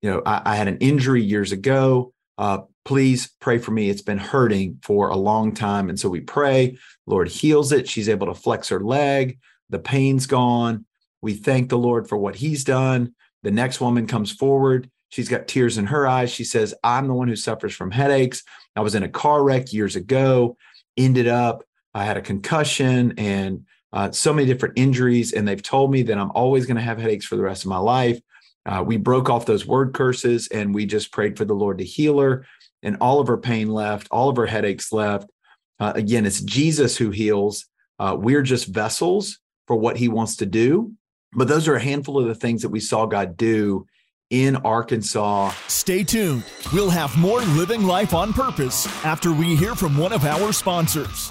You 0.00 0.10
know, 0.10 0.22
I, 0.24 0.42
I 0.44 0.56
had 0.56 0.68
an 0.68 0.78
injury 0.78 1.22
years 1.22 1.52
ago. 1.52 2.12
Uh, 2.38 2.60
please 2.84 3.30
pray 3.40 3.58
for 3.58 3.70
me. 3.70 3.88
It's 3.88 4.02
been 4.02 4.18
hurting 4.18 4.78
for 4.82 5.08
a 5.08 5.16
long 5.16 5.54
time. 5.54 5.88
And 5.88 5.98
so 5.98 6.08
we 6.08 6.20
pray, 6.20 6.78
Lord 7.06 7.28
heals 7.28 7.72
it. 7.72 7.88
She's 7.88 8.08
able 8.08 8.26
to 8.26 8.34
flex 8.34 8.68
her 8.68 8.80
leg. 8.80 9.38
The 9.70 9.78
pain's 9.78 10.26
gone. 10.26 10.84
We 11.20 11.34
thank 11.34 11.68
the 11.68 11.78
Lord 11.78 12.08
for 12.08 12.18
what 12.18 12.36
he's 12.36 12.64
done. 12.64 13.14
The 13.42 13.50
next 13.50 13.80
woman 13.80 14.06
comes 14.06 14.32
forward. 14.32 14.90
She's 15.12 15.28
got 15.28 15.46
tears 15.46 15.76
in 15.76 15.84
her 15.86 16.06
eyes. 16.06 16.30
She 16.32 16.42
says, 16.42 16.74
I'm 16.82 17.06
the 17.06 17.12
one 17.12 17.28
who 17.28 17.36
suffers 17.36 17.74
from 17.74 17.90
headaches. 17.90 18.42
I 18.74 18.80
was 18.80 18.94
in 18.94 19.02
a 19.02 19.10
car 19.10 19.44
wreck 19.44 19.70
years 19.70 19.94
ago, 19.94 20.56
ended 20.96 21.28
up, 21.28 21.64
I 21.92 22.04
had 22.04 22.16
a 22.16 22.22
concussion 22.22 23.12
and 23.18 23.66
uh, 23.92 24.10
so 24.10 24.32
many 24.32 24.46
different 24.46 24.78
injuries. 24.78 25.34
And 25.34 25.46
they've 25.46 25.62
told 25.62 25.90
me 25.90 26.00
that 26.04 26.16
I'm 26.16 26.30
always 26.30 26.64
going 26.64 26.78
to 26.78 26.82
have 26.82 26.98
headaches 26.98 27.26
for 27.26 27.36
the 27.36 27.42
rest 27.42 27.62
of 27.62 27.68
my 27.68 27.76
life. 27.76 28.22
Uh, 28.64 28.82
we 28.86 28.96
broke 28.96 29.28
off 29.28 29.44
those 29.44 29.66
word 29.66 29.92
curses 29.92 30.48
and 30.48 30.74
we 30.74 30.86
just 30.86 31.12
prayed 31.12 31.36
for 31.36 31.44
the 31.44 31.52
Lord 31.52 31.76
to 31.78 31.84
heal 31.84 32.18
her. 32.18 32.46
And 32.82 32.96
all 33.02 33.20
of 33.20 33.26
her 33.26 33.36
pain 33.36 33.68
left, 33.68 34.08
all 34.10 34.30
of 34.30 34.36
her 34.36 34.46
headaches 34.46 34.92
left. 34.92 35.30
Uh, 35.78 35.92
again, 35.94 36.24
it's 36.24 36.40
Jesus 36.40 36.96
who 36.96 37.10
heals. 37.10 37.66
Uh, 37.98 38.16
we're 38.18 38.40
just 38.40 38.68
vessels 38.68 39.40
for 39.66 39.76
what 39.76 39.98
he 39.98 40.08
wants 40.08 40.36
to 40.36 40.46
do. 40.46 40.94
But 41.34 41.48
those 41.48 41.68
are 41.68 41.74
a 41.76 41.82
handful 41.82 42.18
of 42.18 42.28
the 42.28 42.34
things 42.34 42.62
that 42.62 42.70
we 42.70 42.80
saw 42.80 43.04
God 43.04 43.36
do 43.36 43.86
in 44.32 44.56
Arkansas. 44.56 45.52
Stay 45.68 46.02
tuned. 46.02 46.42
We'll 46.72 46.90
have 46.90 47.16
more 47.18 47.40
Living 47.42 47.84
Life 47.84 48.14
on 48.14 48.32
Purpose 48.32 48.86
after 49.04 49.30
we 49.30 49.54
hear 49.54 49.74
from 49.74 49.96
one 49.96 50.12
of 50.12 50.24
our 50.24 50.52
sponsors. 50.52 51.30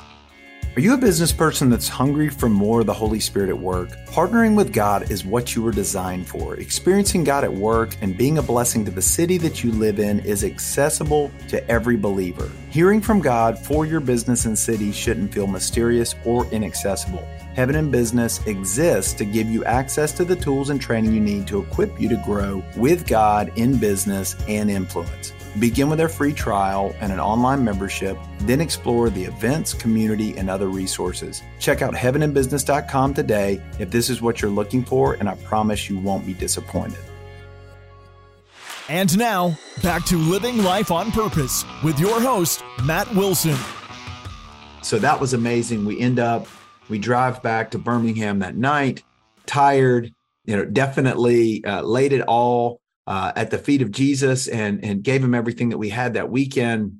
Are 0.73 0.79
you 0.79 0.93
a 0.93 0.97
business 0.97 1.33
person 1.33 1.69
that's 1.69 1.89
hungry 1.89 2.29
for 2.29 2.47
more 2.47 2.79
of 2.79 2.85
the 2.85 2.93
Holy 2.93 3.19
Spirit 3.19 3.49
at 3.49 3.57
work? 3.57 3.89
Partnering 4.05 4.55
with 4.55 4.71
God 4.71 5.11
is 5.11 5.25
what 5.25 5.53
you 5.53 5.63
were 5.63 5.71
designed 5.71 6.29
for. 6.29 6.55
Experiencing 6.55 7.25
God 7.25 7.43
at 7.43 7.51
work 7.51 7.97
and 8.01 8.15
being 8.15 8.37
a 8.37 8.41
blessing 8.41 8.85
to 8.85 8.91
the 8.91 9.01
city 9.01 9.37
that 9.39 9.65
you 9.65 9.71
live 9.73 9.99
in 9.99 10.21
is 10.21 10.45
accessible 10.45 11.29
to 11.49 11.67
every 11.69 11.97
believer. 11.97 12.49
Hearing 12.69 13.01
from 13.01 13.19
God 13.19 13.59
for 13.59 13.85
your 13.85 13.99
business 13.99 14.45
and 14.45 14.57
city 14.57 14.93
shouldn't 14.93 15.33
feel 15.33 15.47
mysterious 15.47 16.15
or 16.23 16.45
inaccessible. 16.51 17.27
Heaven 17.53 17.75
in 17.75 17.91
Business 17.91 18.45
exists 18.47 19.13
to 19.13 19.25
give 19.25 19.47
you 19.47 19.65
access 19.65 20.13
to 20.13 20.23
the 20.23 20.35
tools 20.35 20.69
and 20.69 20.79
training 20.79 21.13
you 21.13 21.19
need 21.19 21.47
to 21.47 21.59
equip 21.59 21.99
you 21.99 22.07
to 22.07 22.21
grow 22.25 22.63
with 22.77 23.05
God 23.05 23.51
in 23.57 23.77
business 23.77 24.35
and 24.47 24.71
influence. 24.71 25.33
Begin 25.59 25.89
with 25.89 25.99
our 25.99 26.07
free 26.07 26.31
trial 26.31 26.95
and 27.01 27.11
an 27.11 27.19
online 27.19 27.65
membership, 27.65 28.17
then 28.41 28.61
explore 28.61 29.09
the 29.09 29.25
events, 29.25 29.73
community, 29.73 30.37
and 30.37 30.49
other 30.49 30.69
resources. 30.69 31.41
Check 31.59 31.81
out 31.81 31.93
heaveninbusiness.com 31.93 33.13
today 33.13 33.61
if 33.77 33.91
this 33.91 34.09
is 34.09 34.21
what 34.21 34.41
you're 34.41 34.49
looking 34.49 34.85
for, 34.85 35.15
and 35.15 35.27
I 35.27 35.35
promise 35.35 35.89
you 35.89 35.99
won't 35.99 36.25
be 36.25 36.33
disappointed. 36.33 36.99
And 38.87 39.17
now, 39.17 39.57
back 39.83 40.05
to 40.05 40.17
Living 40.17 40.63
Life 40.63 40.89
on 40.89 41.11
Purpose 41.11 41.65
with 41.83 41.99
your 41.99 42.21
host, 42.21 42.63
Matt 42.85 43.13
Wilson. 43.13 43.57
So 44.81 44.99
that 44.99 45.19
was 45.19 45.33
amazing. 45.33 45.85
We 45.85 45.99
end 45.99 46.17
up 46.17 46.47
we 46.91 46.99
drive 46.99 47.41
back 47.41 47.71
to 47.71 47.79
Birmingham 47.79 48.39
that 48.39 48.55
night, 48.55 49.01
tired, 49.45 50.13
you 50.45 50.55
know, 50.55 50.65
definitely 50.65 51.63
uh, 51.65 51.81
laid 51.81 52.13
it 52.13 52.21
all 52.21 52.81
uh, 53.07 53.31
at 53.35 53.49
the 53.49 53.57
feet 53.57 53.81
of 53.81 53.91
Jesus 53.91 54.47
and, 54.47 54.83
and 54.83 55.01
gave 55.01 55.23
him 55.23 55.33
everything 55.33 55.69
that 55.69 55.77
we 55.77 55.89
had 55.89 56.13
that 56.13 56.29
weekend 56.29 56.97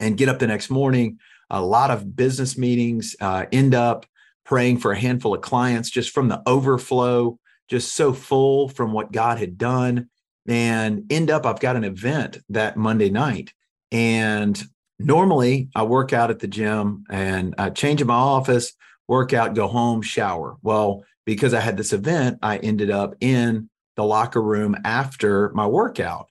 and 0.00 0.16
get 0.16 0.28
up 0.28 0.38
the 0.38 0.46
next 0.46 0.70
morning. 0.70 1.18
A 1.50 1.60
lot 1.60 1.90
of 1.90 2.16
business 2.16 2.56
meetings, 2.56 3.16
uh, 3.20 3.46
end 3.52 3.74
up 3.74 4.06
praying 4.44 4.78
for 4.78 4.92
a 4.92 4.98
handful 4.98 5.34
of 5.34 5.40
clients 5.40 5.90
just 5.90 6.10
from 6.10 6.28
the 6.28 6.42
overflow, 6.46 7.38
just 7.68 7.94
so 7.94 8.12
full 8.12 8.68
from 8.68 8.92
what 8.92 9.12
God 9.12 9.38
had 9.38 9.58
done. 9.58 10.08
And 10.46 11.10
end 11.10 11.30
up, 11.30 11.46
I've 11.46 11.60
got 11.60 11.76
an 11.76 11.84
event 11.84 12.38
that 12.48 12.76
Monday 12.76 13.10
night. 13.10 13.52
And 13.90 14.60
normally 14.98 15.68
I 15.74 15.82
work 15.82 16.12
out 16.12 16.30
at 16.30 16.38
the 16.38 16.48
gym 16.48 17.04
and 17.10 17.54
I 17.58 17.70
change 17.70 18.00
in 18.00 18.06
my 18.06 18.14
office, 18.14 18.72
work 19.12 19.34
out, 19.34 19.54
go 19.54 19.68
home, 19.68 20.00
shower. 20.00 20.56
Well, 20.62 21.04
because 21.26 21.52
I 21.52 21.60
had 21.60 21.76
this 21.76 21.92
event, 21.92 22.38
I 22.42 22.56
ended 22.56 22.90
up 22.90 23.14
in 23.20 23.68
the 23.94 24.04
locker 24.04 24.40
room 24.40 24.74
after 24.86 25.50
my 25.52 25.66
workout. 25.66 26.28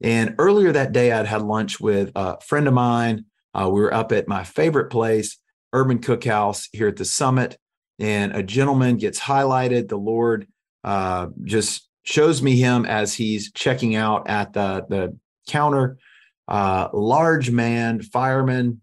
And 0.00 0.36
earlier 0.38 0.70
that 0.70 0.92
day, 0.92 1.10
I'd 1.10 1.26
had 1.26 1.42
lunch 1.42 1.80
with 1.80 2.12
a 2.14 2.40
friend 2.40 2.68
of 2.68 2.74
mine. 2.74 3.24
Uh, 3.52 3.68
we 3.68 3.80
were 3.80 3.92
up 3.92 4.12
at 4.12 4.28
my 4.28 4.44
favorite 4.44 4.90
place, 4.90 5.38
Urban 5.72 5.98
Cookhouse 5.98 6.68
here 6.72 6.86
at 6.86 6.96
the 6.96 7.04
summit. 7.04 7.58
And 7.98 8.32
a 8.32 8.44
gentleman 8.44 8.96
gets 8.96 9.18
highlighted. 9.18 9.88
The 9.88 9.98
Lord 9.98 10.46
uh, 10.84 11.26
just 11.42 11.88
shows 12.04 12.42
me 12.42 12.56
him 12.56 12.86
as 12.86 13.12
he's 13.12 13.50
checking 13.52 13.96
out 13.96 14.30
at 14.30 14.52
the, 14.52 14.86
the 14.88 15.18
counter. 15.48 15.98
Uh, 16.46 16.90
large 16.92 17.50
man, 17.50 18.00
fireman, 18.00 18.80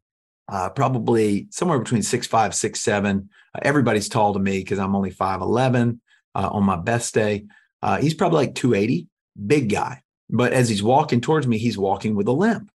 uh, 0.50 0.70
probably 0.70 1.48
somewhere 1.50 1.80
between 1.80 2.04
six 2.04 2.28
five, 2.28 2.54
six 2.54 2.82
seven. 2.82 3.30
Uh, 3.54 3.60
everybody's 3.62 4.10
tall 4.10 4.34
to 4.34 4.40
me 4.40 4.60
because 4.60 4.80
I'm 4.80 4.96
only 4.96 5.12
five 5.12 5.42
eleven 5.42 6.02
uh, 6.36 6.50
on 6.52 6.64
my 6.64 6.76
best 6.76 7.14
day. 7.14 7.46
Uh, 7.82 7.98
he's 7.98 8.14
probably 8.14 8.46
like 8.46 8.56
two 8.56 8.74
eighty, 8.74 9.08
big 9.46 9.70
guy. 9.70 10.02
But 10.30 10.54
as 10.54 10.68
he's 10.70 10.84
walking 10.84 11.22
towards 11.22 11.48
me, 11.48 11.58
he's 11.58 11.78
walking 11.78 12.16
with 12.16 12.28
a 12.28 12.34
limp. 12.34 12.70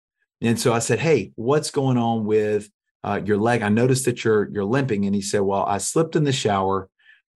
And 0.41 0.59
so 0.59 0.73
I 0.73 0.79
said, 0.79 0.99
"Hey, 0.99 1.33
what's 1.37 1.71
going 1.71 1.97
on 1.97 2.25
with 2.25 2.71
uh, 3.03 3.21
your 3.25 3.39
leg? 3.39 3.63
I 3.63 3.69
noticed 3.69 4.05
that 4.05 4.25
you're 4.25 4.49
you're 4.51 4.65
limping." 4.65 5.07
And 5.07 5.15
he 5.15 5.23
said, 5.23 5.41
"Well, 5.41 5.65
I 5.65 5.79
slipped 5.79 6.17
in 6.17 6.25
the 6.25 6.33
shower, 6.33 6.89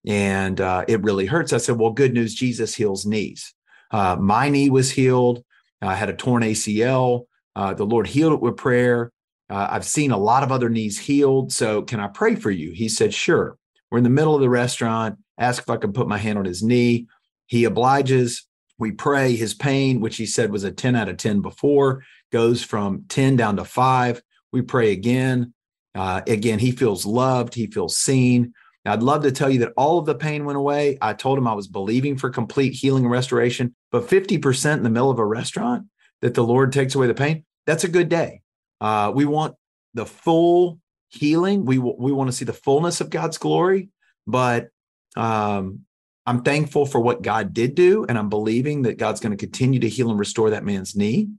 and 0.05 0.59
uh, 0.59 0.85
it 0.87 1.01
really 1.03 1.25
hurts." 1.25 1.53
I 1.53 1.57
said, 1.57 1.77
"Well, 1.77 1.91
good 1.91 2.13
news. 2.13 2.35
Jesus 2.35 2.75
heals 2.75 3.05
knees. 3.05 3.53
Uh, 3.89 4.17
my 4.19 4.49
knee 4.49 4.69
was 4.69 4.91
healed. 4.91 5.43
I 5.81 5.95
had 5.95 6.09
a 6.09 6.13
torn 6.13 6.43
ACL. 6.43 7.25
The 7.55 7.85
Lord 7.85 8.07
healed 8.07 8.33
it 8.33 8.41
with 8.41 8.57
prayer. 8.57 9.11
Uh, 9.51 9.67
I've 9.69 9.85
seen 9.85 10.11
a 10.11 10.17
lot 10.17 10.43
of 10.43 10.51
other 10.51 10.69
knees 10.69 10.97
healed. 10.97 11.51
So 11.51 11.81
can 11.81 11.99
I 11.99 12.07
pray 12.07 12.35
for 12.35 12.51
you?" 12.51 12.71
He 12.71 12.89
said, 12.89 13.13
"Sure." 13.13 13.57
We're 13.91 13.97
in 13.97 14.05
the 14.05 14.09
middle 14.09 14.33
of 14.33 14.41
the 14.41 14.49
restaurant. 14.49 15.19
Ask 15.37 15.63
if 15.63 15.69
I 15.69 15.75
can 15.75 15.91
put 15.91 16.07
my 16.07 16.17
hand 16.17 16.39
on 16.39 16.45
his 16.45 16.63
knee. 16.63 17.07
He 17.47 17.65
obliges. 17.65 18.47
We 18.79 18.93
pray. 18.93 19.35
His 19.35 19.53
pain, 19.53 19.99
which 19.99 20.15
he 20.15 20.25
said 20.25 20.49
was 20.49 20.63
a 20.63 20.71
10 20.71 20.95
out 20.95 21.09
of 21.09 21.17
10 21.17 21.41
before, 21.41 22.03
goes 22.31 22.63
from 22.63 23.03
10 23.09 23.35
down 23.35 23.57
to 23.57 23.65
five. 23.65 24.21
We 24.53 24.61
pray 24.61 24.93
again. 24.93 25.53
Uh, 25.93 26.21
again, 26.25 26.57
he 26.57 26.71
feels 26.71 27.05
loved. 27.05 27.53
He 27.53 27.67
feels 27.67 27.97
seen. 27.97 28.53
I'd 28.85 29.03
love 29.03 29.23
to 29.23 29.31
tell 29.31 29.49
you 29.49 29.59
that 29.59 29.73
all 29.77 29.99
of 29.99 30.05
the 30.05 30.15
pain 30.15 30.45
went 30.45 30.57
away. 30.57 30.97
I 31.01 31.13
told 31.13 31.37
him 31.37 31.47
I 31.47 31.53
was 31.53 31.67
believing 31.67 32.17
for 32.17 32.29
complete 32.29 32.73
healing 32.73 33.03
and 33.03 33.11
restoration, 33.11 33.75
but 33.91 34.07
50% 34.07 34.77
in 34.77 34.83
the 34.83 34.89
middle 34.89 35.11
of 35.11 35.19
a 35.19 35.25
restaurant 35.25 35.85
that 36.21 36.33
the 36.33 36.43
Lord 36.43 36.71
takes 36.71 36.95
away 36.95 37.07
the 37.07 37.13
pain, 37.13 37.45
that's 37.67 37.83
a 37.83 37.89
good 37.89 38.09
day. 38.09 38.40
Uh, 38.81 39.11
we 39.15 39.25
want 39.25 39.55
the 39.93 40.05
full 40.05 40.79
healing. 41.09 41.65
We, 41.65 41.77
we 41.77 42.11
want 42.11 42.29
to 42.29 42.35
see 42.35 42.45
the 42.45 42.53
fullness 42.53 42.99
of 42.99 43.09
God's 43.09 43.37
glory, 43.37 43.89
but 44.27 44.69
um, 45.15 45.81
I'm 46.25 46.41
thankful 46.43 46.85
for 46.85 46.99
what 46.99 47.21
God 47.21 47.53
did 47.53 47.75
do, 47.75 48.05
and 48.05 48.17
I'm 48.17 48.29
believing 48.29 48.81
that 48.83 48.97
God's 48.97 49.19
going 49.19 49.31
to 49.31 49.37
continue 49.37 49.79
to 49.79 49.89
heal 49.89 50.09
and 50.09 50.19
restore 50.19 50.49
that 50.49 50.65
man's 50.65 50.95
knee. 50.95 51.29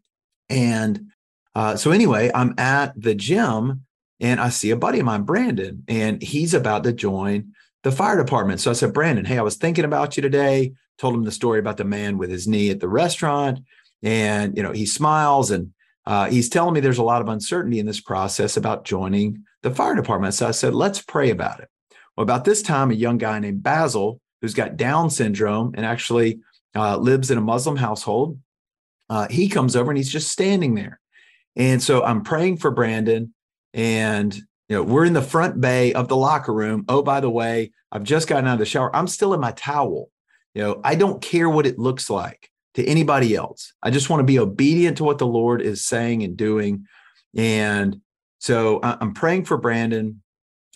And 0.48 1.08
uh, 1.54 1.76
so, 1.76 1.90
anyway, 1.90 2.30
I'm 2.34 2.54
at 2.58 2.92
the 3.00 3.14
gym 3.14 3.84
and 4.20 4.40
I 4.40 4.50
see 4.50 4.70
a 4.70 4.76
buddy 4.76 5.00
of 5.00 5.06
mine, 5.06 5.22
Brandon, 5.22 5.82
and 5.88 6.22
he's 6.22 6.54
about 6.54 6.84
to 6.84 6.92
join 6.92 7.52
the 7.82 7.92
fire 7.92 8.16
department. 8.16 8.60
So 8.60 8.70
I 8.70 8.74
said, 8.74 8.92
Brandon, 8.92 9.24
hey, 9.24 9.38
I 9.38 9.42
was 9.42 9.56
thinking 9.56 9.84
about 9.84 10.16
you 10.16 10.22
today. 10.22 10.72
Told 10.98 11.14
him 11.14 11.24
the 11.24 11.32
story 11.32 11.58
about 11.58 11.76
the 11.76 11.84
man 11.84 12.18
with 12.18 12.30
his 12.30 12.46
knee 12.46 12.70
at 12.70 12.78
the 12.78 12.88
restaurant, 12.88 13.60
and 14.02 14.56
you 14.56 14.62
know 14.62 14.72
he 14.72 14.86
smiles 14.86 15.50
and 15.50 15.71
uh, 16.06 16.28
he's 16.28 16.48
telling 16.48 16.74
me 16.74 16.80
there's 16.80 16.98
a 16.98 17.04
lot 17.04 17.22
of 17.22 17.28
uncertainty 17.28 17.78
in 17.78 17.86
this 17.86 18.00
process 18.00 18.56
about 18.56 18.84
joining 18.84 19.44
the 19.62 19.70
fire 19.70 19.94
department. 19.94 20.34
So 20.34 20.48
I 20.48 20.50
said, 20.50 20.74
let's 20.74 21.00
pray 21.00 21.30
about 21.30 21.60
it. 21.60 21.68
Well, 22.16 22.22
about 22.22 22.44
this 22.44 22.62
time, 22.62 22.90
a 22.90 22.94
young 22.94 23.18
guy 23.18 23.38
named 23.38 23.62
Basil, 23.62 24.20
who's 24.40 24.54
got 24.54 24.76
Down 24.76 25.10
syndrome 25.10 25.72
and 25.76 25.86
actually 25.86 26.40
uh, 26.74 26.96
lives 26.96 27.30
in 27.30 27.38
a 27.38 27.42
Muslim 27.42 27.76
household, 27.76 28.38
uh, 29.08 29.28
he 29.28 29.48
comes 29.48 29.76
over 29.76 29.90
and 29.90 29.98
he's 29.98 30.12
just 30.12 30.30
standing 30.30 30.74
there. 30.74 30.98
And 31.54 31.82
so 31.82 32.02
I'm 32.02 32.22
praying 32.22 32.56
for 32.56 32.70
Brandon, 32.70 33.34
and 33.74 34.34
you 34.34 34.76
know 34.76 34.82
we're 34.82 35.04
in 35.04 35.12
the 35.12 35.20
front 35.20 35.60
bay 35.60 35.92
of 35.92 36.08
the 36.08 36.16
locker 36.16 36.52
room. 36.52 36.86
Oh, 36.88 37.02
by 37.02 37.20
the 37.20 37.28
way, 37.28 37.72
I've 37.90 38.04
just 38.04 38.26
gotten 38.26 38.46
out 38.46 38.54
of 38.54 38.58
the 38.58 38.64
shower. 38.64 38.94
I'm 38.96 39.06
still 39.06 39.34
in 39.34 39.40
my 39.40 39.52
towel. 39.52 40.10
You 40.54 40.62
know, 40.62 40.80
I 40.82 40.94
don't 40.94 41.20
care 41.22 41.50
what 41.50 41.66
it 41.66 41.78
looks 41.78 42.08
like 42.08 42.50
to 42.74 42.84
anybody 42.86 43.34
else. 43.34 43.72
I 43.82 43.90
just 43.90 44.08
want 44.10 44.20
to 44.20 44.24
be 44.24 44.38
obedient 44.38 44.96
to 44.98 45.04
what 45.04 45.18
the 45.18 45.26
Lord 45.26 45.62
is 45.62 45.84
saying 45.84 46.22
and 46.22 46.36
doing. 46.36 46.86
And 47.36 48.00
so 48.38 48.80
I'm 48.82 49.14
praying 49.14 49.44
for 49.44 49.56
Brandon 49.56 50.22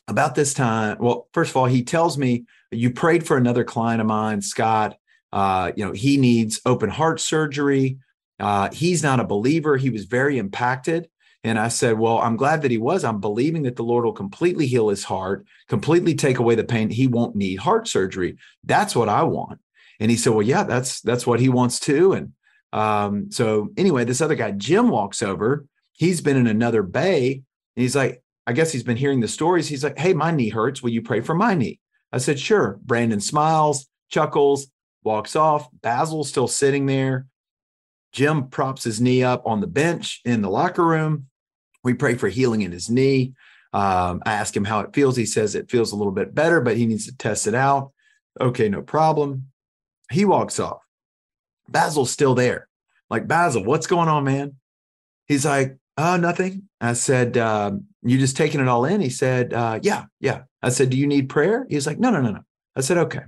about 0.08 0.34
this 0.34 0.54
time. 0.54 0.98
Well, 1.00 1.28
first 1.32 1.50
of 1.50 1.56
all, 1.56 1.66
he 1.66 1.82
tells 1.82 2.16
me 2.16 2.44
you 2.70 2.90
prayed 2.90 3.26
for 3.26 3.36
another 3.36 3.64
client 3.64 4.00
of 4.00 4.06
mine, 4.06 4.40
Scott. 4.42 4.96
Uh, 5.32 5.72
you 5.76 5.84
know, 5.84 5.92
he 5.92 6.16
needs 6.16 6.60
open 6.64 6.90
heart 6.90 7.20
surgery. 7.20 7.98
Uh, 8.38 8.70
he's 8.70 9.02
not 9.02 9.20
a 9.20 9.24
believer. 9.24 9.76
He 9.76 9.90
was 9.90 10.04
very 10.04 10.38
impacted. 10.38 11.08
And 11.42 11.58
I 11.58 11.68
said, 11.68 11.98
Well, 11.98 12.18
I'm 12.18 12.36
glad 12.36 12.62
that 12.62 12.70
he 12.70 12.78
was. 12.78 13.04
I'm 13.04 13.20
believing 13.20 13.62
that 13.62 13.76
the 13.76 13.84
Lord 13.84 14.04
will 14.04 14.12
completely 14.12 14.66
heal 14.66 14.88
his 14.88 15.04
heart, 15.04 15.46
completely 15.68 16.14
take 16.14 16.38
away 16.38 16.54
the 16.54 16.64
pain. 16.64 16.90
He 16.90 17.06
won't 17.06 17.36
need 17.36 17.56
heart 17.56 17.86
surgery. 17.86 18.36
That's 18.64 18.96
what 18.96 19.08
I 19.08 19.22
want. 19.22 19.60
And 20.00 20.10
he 20.10 20.16
said, 20.16 20.32
Well, 20.32 20.46
yeah, 20.46 20.64
that's 20.64 21.00
that's 21.00 21.26
what 21.26 21.40
he 21.40 21.48
wants 21.48 21.80
too. 21.80 22.12
And 22.12 22.32
um, 22.72 23.30
so 23.30 23.68
anyway, 23.76 24.04
this 24.04 24.20
other 24.20 24.34
guy, 24.34 24.52
Jim, 24.52 24.88
walks 24.88 25.22
over. 25.22 25.66
He's 25.92 26.20
been 26.20 26.36
in 26.36 26.46
another 26.46 26.82
bay, 26.82 27.32
and 27.32 27.82
he's 27.82 27.96
like, 27.96 28.22
I 28.46 28.52
guess 28.52 28.70
he's 28.70 28.82
been 28.82 28.96
hearing 28.96 29.20
the 29.20 29.28
stories. 29.28 29.68
He's 29.68 29.82
like, 29.82 29.98
Hey, 29.98 30.12
my 30.12 30.30
knee 30.30 30.50
hurts. 30.50 30.82
Will 30.82 30.90
you 30.90 31.02
pray 31.02 31.20
for 31.20 31.34
my 31.34 31.54
knee? 31.54 31.80
I 32.12 32.18
said, 32.18 32.38
Sure. 32.38 32.78
Brandon 32.82 33.20
smiles, 33.20 33.86
chuckles, 34.10 34.68
walks 35.02 35.36
off. 35.36 35.68
Basil's 35.82 36.28
still 36.28 36.48
sitting 36.48 36.86
there. 36.86 37.26
Jim 38.12 38.48
props 38.48 38.84
his 38.84 39.00
knee 39.00 39.22
up 39.22 39.42
on 39.46 39.60
the 39.60 39.66
bench 39.66 40.20
in 40.24 40.42
the 40.42 40.50
locker 40.50 40.84
room. 40.84 41.26
We 41.84 41.94
pray 41.94 42.14
for 42.14 42.28
healing 42.28 42.62
in 42.62 42.72
his 42.72 42.88
knee. 42.88 43.34
Um, 43.72 44.22
I 44.24 44.32
ask 44.32 44.56
him 44.56 44.64
how 44.64 44.80
it 44.80 44.94
feels. 44.94 45.16
He 45.16 45.26
says 45.26 45.54
it 45.54 45.70
feels 45.70 45.92
a 45.92 45.96
little 45.96 46.12
bit 46.12 46.34
better, 46.34 46.60
but 46.60 46.76
he 46.76 46.86
needs 46.86 47.06
to 47.06 47.16
test 47.16 47.46
it 47.46 47.54
out. 47.54 47.92
Okay, 48.40 48.68
no 48.68 48.80
problem. 48.80 49.48
He 50.10 50.24
walks 50.24 50.60
off. 50.60 50.80
Basil's 51.68 52.10
still 52.10 52.34
there. 52.34 52.68
Like, 53.10 53.26
Basil, 53.26 53.64
what's 53.64 53.86
going 53.86 54.08
on, 54.08 54.24
man? 54.24 54.56
He's 55.26 55.44
like, 55.44 55.76
oh, 55.96 56.16
nothing. 56.16 56.68
I 56.80 56.92
said, 56.92 57.36
um, 57.36 57.86
you 58.02 58.18
just 58.18 58.36
taking 58.36 58.60
it 58.60 58.68
all 58.68 58.84
in? 58.84 59.00
He 59.00 59.10
said, 59.10 59.52
uh, 59.52 59.80
yeah, 59.82 60.04
yeah. 60.20 60.42
I 60.62 60.68
said, 60.68 60.90
do 60.90 60.96
you 60.96 61.06
need 61.06 61.28
prayer? 61.28 61.66
He's 61.68 61.86
like, 61.86 61.98
no, 61.98 62.10
no, 62.10 62.20
no, 62.20 62.30
no. 62.32 62.40
I 62.76 62.80
said, 62.80 62.98
okay. 62.98 63.22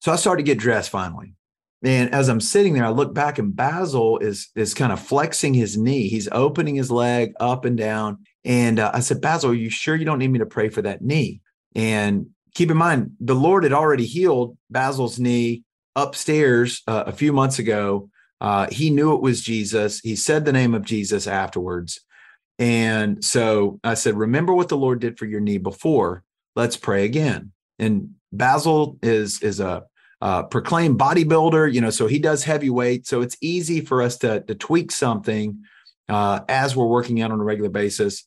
So 0.00 0.12
I 0.12 0.16
started 0.16 0.44
to 0.44 0.46
get 0.46 0.58
dressed 0.58 0.90
finally. 0.90 1.34
And 1.82 2.14
as 2.14 2.28
I'm 2.28 2.40
sitting 2.40 2.72
there, 2.72 2.86
I 2.86 2.90
look 2.90 3.12
back 3.12 3.38
and 3.38 3.54
Basil 3.54 4.18
is 4.18 4.48
is 4.54 4.72
kind 4.72 4.90
of 4.90 5.00
flexing 5.00 5.52
his 5.52 5.76
knee. 5.76 6.08
He's 6.08 6.28
opening 6.32 6.76
his 6.76 6.90
leg 6.90 7.34
up 7.40 7.66
and 7.66 7.76
down. 7.76 8.18
And 8.44 8.78
uh, 8.78 8.90
I 8.94 9.00
said, 9.00 9.20
Basil, 9.20 9.50
are 9.50 9.54
you 9.54 9.68
sure 9.68 9.94
you 9.94 10.06
don't 10.06 10.18
need 10.18 10.30
me 10.30 10.38
to 10.38 10.46
pray 10.46 10.70
for 10.70 10.80
that 10.82 11.02
knee? 11.02 11.42
And 11.74 12.28
keep 12.54 12.70
in 12.70 12.76
mind, 12.78 13.12
the 13.20 13.34
Lord 13.34 13.64
had 13.64 13.74
already 13.74 14.06
healed 14.06 14.56
Basil's 14.70 15.18
knee 15.18 15.63
upstairs 15.96 16.82
uh, 16.86 17.04
a 17.06 17.12
few 17.12 17.32
months 17.32 17.58
ago. 17.58 18.10
Uh, 18.40 18.66
he 18.70 18.90
knew 18.90 19.14
it 19.14 19.22
was 19.22 19.40
Jesus. 19.40 20.00
He 20.00 20.16
said 20.16 20.44
the 20.44 20.52
name 20.52 20.74
of 20.74 20.84
Jesus 20.84 21.26
afterwards. 21.26 22.00
And 22.58 23.24
so 23.24 23.80
I 23.82 23.94
said, 23.94 24.16
Remember 24.16 24.54
what 24.54 24.68
the 24.68 24.76
Lord 24.76 25.00
did 25.00 25.18
for 25.18 25.24
your 25.24 25.40
knee 25.40 25.58
before. 25.58 26.22
Let's 26.54 26.76
pray 26.76 27.04
again. 27.04 27.52
And 27.78 28.14
Basil 28.32 28.98
is 29.02 29.42
is 29.42 29.60
a 29.60 29.84
uh, 30.20 30.42
proclaimed 30.44 30.98
bodybuilder, 30.98 31.72
you 31.72 31.80
know, 31.80 31.90
so 31.90 32.06
he 32.06 32.18
does 32.18 32.44
heavyweight. 32.44 33.06
So 33.06 33.20
it's 33.20 33.36
easy 33.42 33.80
for 33.82 34.00
us 34.00 34.16
to, 34.18 34.40
to 34.40 34.54
tweak 34.54 34.90
something 34.90 35.62
uh, 36.08 36.40
as 36.48 36.74
we're 36.74 36.86
working 36.86 37.20
out 37.20 37.30
on 37.30 37.40
a 37.40 37.44
regular 37.44 37.68
basis. 37.68 38.26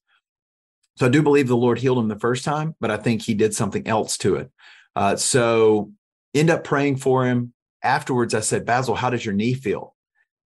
So 0.98 1.08
I 1.08 1.10
do 1.10 1.24
believe 1.24 1.48
the 1.48 1.58
Lord 1.58 1.80
healed 1.80 1.98
him 1.98 2.08
the 2.08 2.20
first 2.20 2.44
time, 2.44 2.76
but 2.80 2.92
I 2.92 2.98
think 2.98 3.22
he 3.24 3.34
did 3.34 3.56
something 3.56 3.88
else 3.88 4.18
to 4.20 4.36
it. 4.36 4.52
Uh, 4.96 5.16
so 5.16 5.92
end 6.36 6.50
up 6.52 6.64
praying 6.64 6.98
for 6.98 7.26
him. 7.26 7.54
Afterwards, 7.88 8.34
I 8.34 8.42
said, 8.42 8.66
Basil, 8.66 8.96
how 8.96 9.10
does 9.10 9.24
your 9.24 9.34
knee 9.34 9.54
feel? 9.54 9.96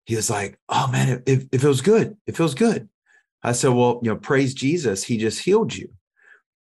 He 0.05 0.15
was 0.15 0.29
like, 0.29 0.59
Oh 0.69 0.87
man, 0.91 1.23
it, 1.25 1.47
it, 1.51 1.59
feels 1.59 1.81
good. 1.81 2.15
It 2.27 2.37
feels 2.37 2.53
good. 2.53 2.87
I 3.41 3.53
said, 3.53 3.71
Well, 3.71 3.99
you 4.03 4.11
know, 4.11 4.17
praise 4.17 4.53
Jesus. 4.53 5.03
He 5.03 5.17
just 5.17 5.39
healed 5.39 5.75
you. 5.75 5.89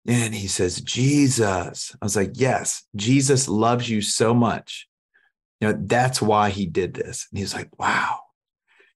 And 0.07 0.35
he 0.35 0.49
says, 0.49 0.83
Jesus. 0.83 1.97
I 2.01 2.05
was 2.05 2.15
like, 2.15 2.33
Yes, 2.35 2.85
Jesus 2.95 3.49
loves 3.49 3.89
you 3.89 4.03
so 4.03 4.35
much. 4.35 4.87
You 5.61 5.69
know, 5.69 5.79
that's 5.81 6.21
why 6.21 6.51
he 6.51 6.67
did 6.67 6.93
this. 6.93 7.27
And 7.31 7.39
he's 7.39 7.55
like, 7.55 7.71
Wow. 7.79 8.21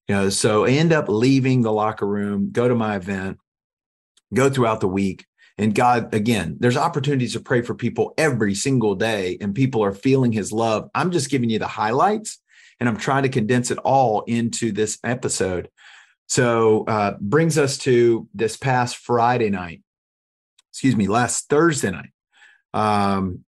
You 0.07 0.16
know, 0.16 0.29
so 0.29 0.66
I 0.66 0.73
end 0.73 0.93
up 0.93 1.09
leaving 1.09 1.62
the 1.62 1.73
locker 1.73 2.07
room, 2.07 2.51
go 2.53 2.69
to 2.69 2.75
my 2.75 2.97
event, 2.97 3.38
go 4.35 4.51
throughout 4.51 4.81
the 4.81 4.88
week. 4.88 5.25
And 5.61 5.75
God, 5.75 6.14
again, 6.14 6.57
there's 6.59 6.77
opportunities 6.77 7.35
to 7.35 7.40
pray 7.40 7.62
for 7.62 7.75
people 7.75 8.14
every 8.18 8.55
single 8.55 8.94
day, 8.94 9.37
and 9.40 9.55
people 9.55 9.85
are 9.85 9.92
feeling 9.92 10.33
his 10.33 10.53
love. 10.53 10.90
I'm 10.94 11.12
just 11.12 11.31
giving 11.31 11.51
you 11.51 11.59
the 11.59 11.68
highlights 11.68 12.38
and 12.81 12.88
I'm 12.88 12.96
trying 12.96 13.25
to 13.25 13.29
condense 13.29 13.70
it 13.70 13.79
all 13.79 14.23
into 14.23 14.73
this 14.73 14.99
episode. 15.05 15.68
So, 16.27 16.85
uh, 16.87 17.16
brings 17.20 17.59
us 17.59 17.77
to 17.79 18.27
this 18.35 18.57
past 18.57 18.96
Friday 18.96 19.51
night 19.51 19.83
excuse 20.70 20.96
me, 20.96 21.09
last 21.09 21.49
Thursday 21.49 21.90
night. 21.90 22.11
Um, 22.73 23.44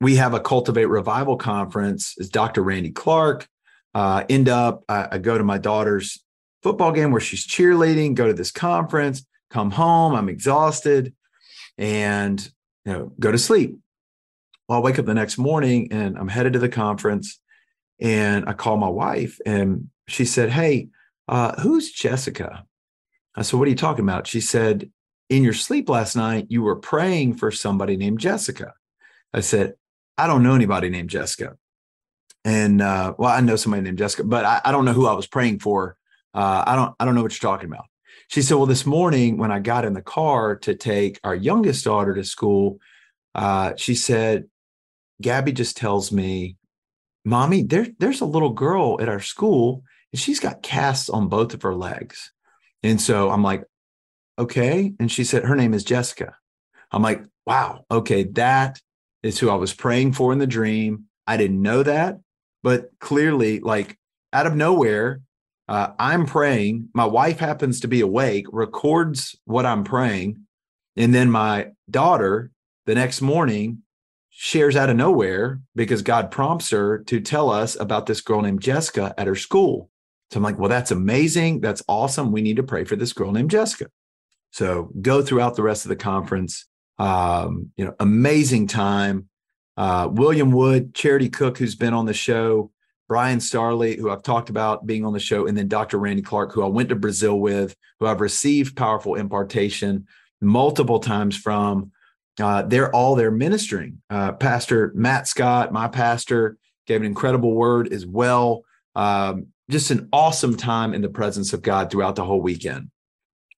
we 0.00 0.16
have 0.16 0.34
a 0.34 0.40
Cultivate 0.40 0.86
Revival 0.86 1.36
conference. 1.36 2.14
Is 2.18 2.28
Dr. 2.28 2.62
Randy 2.62 2.90
Clark. 2.90 3.48
Uh, 3.94 4.24
end 4.28 4.48
up, 4.48 4.84
I, 4.88 5.08
I 5.12 5.18
go 5.18 5.36
to 5.36 5.44
my 5.44 5.58
daughter's 5.58 6.22
football 6.62 6.92
game 6.92 7.10
where 7.10 7.20
she's 7.20 7.46
cheerleading, 7.46 8.14
go 8.14 8.26
to 8.26 8.32
this 8.32 8.50
conference, 8.50 9.26
come 9.50 9.70
home, 9.70 10.14
I'm 10.14 10.28
exhausted, 10.28 11.14
and 11.78 12.40
you 12.84 12.92
know, 12.92 13.12
go 13.18 13.32
to 13.32 13.38
sleep. 13.38 13.78
Well, 14.68 14.78
I 14.78 14.82
wake 14.82 14.98
up 14.98 15.06
the 15.06 15.14
next 15.14 15.38
morning 15.38 15.92
and 15.92 16.16
I'm 16.16 16.28
headed 16.28 16.54
to 16.54 16.58
the 16.58 16.68
conference, 16.68 17.40
and 18.00 18.48
I 18.48 18.52
call 18.52 18.76
my 18.76 18.88
wife, 18.88 19.38
and 19.46 19.88
she 20.08 20.24
said, 20.24 20.50
"Hey, 20.50 20.88
uh, 21.28 21.60
who's 21.60 21.92
Jessica?" 21.92 22.64
I 23.34 23.42
said, 23.42 23.58
"What 23.58 23.66
are 23.66 23.70
you 23.70 23.76
talking 23.76 24.04
about?" 24.04 24.26
She 24.26 24.40
said, 24.40 24.90
in 25.32 25.42
your 25.42 25.54
sleep 25.54 25.88
last 25.88 26.14
night, 26.14 26.46
you 26.50 26.60
were 26.60 26.76
praying 26.76 27.34
for 27.36 27.50
somebody 27.50 27.96
named 27.96 28.18
Jessica. 28.18 28.74
I 29.32 29.40
said, 29.40 29.72
I 30.18 30.26
don't 30.26 30.42
know 30.42 30.54
anybody 30.54 30.90
named 30.90 31.08
Jessica. 31.08 31.56
And 32.44 32.82
uh, 32.82 33.14
well, 33.16 33.30
I 33.30 33.40
know 33.40 33.56
somebody 33.56 33.82
named 33.82 33.96
Jessica, 33.96 34.24
but 34.24 34.44
I, 34.44 34.60
I, 34.62 34.72
don't 34.72 34.84
know 34.84 34.92
who 34.92 35.06
I 35.06 35.14
was 35.14 35.26
praying 35.26 35.60
for. 35.60 35.96
Uh, 36.34 36.64
I 36.66 36.76
don't 36.76 36.94
I 37.00 37.06
don't 37.06 37.14
know 37.14 37.22
what 37.22 37.32
you're 37.32 37.50
talking 37.50 37.70
about. 37.70 37.86
She 38.32 38.40
said, 38.40 38.56
Well, 38.56 38.64
this 38.64 38.86
morning 38.86 39.36
when 39.36 39.52
I 39.52 39.58
got 39.58 39.84
in 39.84 39.92
the 39.92 40.00
car 40.00 40.56
to 40.60 40.74
take 40.74 41.20
our 41.22 41.34
youngest 41.34 41.84
daughter 41.84 42.14
to 42.14 42.24
school, 42.24 42.78
uh, 43.34 43.74
she 43.76 43.94
said, 43.94 44.44
Gabby 45.20 45.52
just 45.52 45.76
tells 45.76 46.10
me, 46.10 46.56
Mommy, 47.26 47.62
there, 47.62 47.88
there's 47.98 48.22
a 48.22 48.26
little 48.26 48.54
girl 48.54 48.98
at 49.02 49.08
our 49.10 49.20
school 49.20 49.84
and 50.12 50.18
she's 50.18 50.40
got 50.40 50.62
casts 50.62 51.10
on 51.10 51.28
both 51.28 51.52
of 51.52 51.60
her 51.60 51.74
legs. 51.74 52.32
And 52.82 52.98
so 52.98 53.30
I'm 53.30 53.42
like, 53.42 53.64
okay. 54.38 54.94
And 54.98 55.12
she 55.12 55.24
said, 55.24 55.44
her 55.44 55.54
name 55.54 55.74
is 55.74 55.84
Jessica. 55.84 56.34
I'm 56.90 57.02
like, 57.02 57.22
wow, 57.44 57.84
okay, 57.90 58.24
that 58.24 58.80
is 59.22 59.38
who 59.38 59.50
I 59.50 59.56
was 59.56 59.74
praying 59.74 60.14
for 60.14 60.32
in 60.32 60.38
the 60.38 60.46
dream. 60.46 61.04
I 61.26 61.36
didn't 61.36 61.60
know 61.60 61.82
that, 61.82 62.18
but 62.62 62.92
clearly, 62.98 63.60
like 63.60 63.98
out 64.32 64.46
of 64.46 64.56
nowhere, 64.56 65.20
uh, 65.68 65.88
I'm 65.98 66.26
praying. 66.26 66.88
My 66.94 67.04
wife 67.04 67.38
happens 67.38 67.80
to 67.80 67.88
be 67.88 68.00
awake, 68.00 68.46
records 68.52 69.36
what 69.44 69.66
I'm 69.66 69.84
praying. 69.84 70.46
And 70.96 71.14
then 71.14 71.30
my 71.30 71.68
daughter, 71.90 72.50
the 72.86 72.94
next 72.94 73.20
morning, 73.22 73.82
shares 74.30 74.76
out 74.76 74.90
of 74.90 74.96
nowhere 74.96 75.60
because 75.76 76.02
God 76.02 76.30
prompts 76.30 76.70
her 76.70 76.98
to 77.04 77.20
tell 77.20 77.50
us 77.50 77.78
about 77.78 78.06
this 78.06 78.20
girl 78.20 78.42
named 78.42 78.60
Jessica 78.60 79.14
at 79.16 79.26
her 79.26 79.36
school. 79.36 79.90
So 80.30 80.38
I'm 80.38 80.42
like, 80.42 80.58
well, 80.58 80.70
that's 80.70 80.90
amazing. 80.90 81.60
That's 81.60 81.82
awesome. 81.86 82.32
We 82.32 82.42
need 82.42 82.56
to 82.56 82.62
pray 82.62 82.84
for 82.84 82.96
this 82.96 83.12
girl 83.12 83.30
named 83.30 83.50
Jessica. 83.50 83.86
So 84.50 84.90
go 85.00 85.22
throughout 85.22 85.54
the 85.56 85.62
rest 85.62 85.84
of 85.84 85.90
the 85.90 85.96
conference. 85.96 86.66
Um, 86.98 87.70
you 87.76 87.84
know, 87.84 87.94
amazing 88.00 88.66
time. 88.66 89.28
Uh, 89.76 90.08
William 90.10 90.50
Wood, 90.50 90.94
Charity 90.94 91.28
Cook, 91.28 91.58
who's 91.58 91.74
been 91.74 91.94
on 91.94 92.06
the 92.06 92.14
show, 92.14 92.71
Brian 93.12 93.40
Starley, 93.40 93.98
who 93.98 94.08
I've 94.08 94.22
talked 94.22 94.48
about 94.48 94.86
being 94.86 95.04
on 95.04 95.12
the 95.12 95.20
show, 95.20 95.46
and 95.46 95.54
then 95.54 95.68
Dr. 95.68 95.98
Randy 95.98 96.22
Clark, 96.22 96.50
who 96.50 96.62
I 96.62 96.66
went 96.66 96.88
to 96.88 96.96
Brazil 96.96 97.38
with, 97.38 97.76
who 98.00 98.06
I've 98.06 98.22
received 98.22 98.74
powerful 98.74 99.16
impartation 99.16 100.06
multiple 100.40 100.98
times 100.98 101.36
from. 101.36 101.92
Uh, 102.40 102.62
they're 102.62 102.90
all 102.96 103.14
there 103.14 103.30
ministering. 103.30 104.00
Uh, 104.08 104.32
pastor 104.32 104.92
Matt 104.94 105.28
Scott, 105.28 105.74
my 105.74 105.88
pastor, 105.88 106.56
gave 106.86 107.02
an 107.02 107.06
incredible 107.06 107.52
word 107.52 107.92
as 107.92 108.06
well. 108.06 108.64
Um, 108.94 109.48
just 109.68 109.90
an 109.90 110.08
awesome 110.10 110.56
time 110.56 110.94
in 110.94 111.02
the 111.02 111.10
presence 111.10 111.52
of 111.52 111.60
God 111.60 111.90
throughout 111.90 112.16
the 112.16 112.24
whole 112.24 112.40
weekend. 112.40 112.90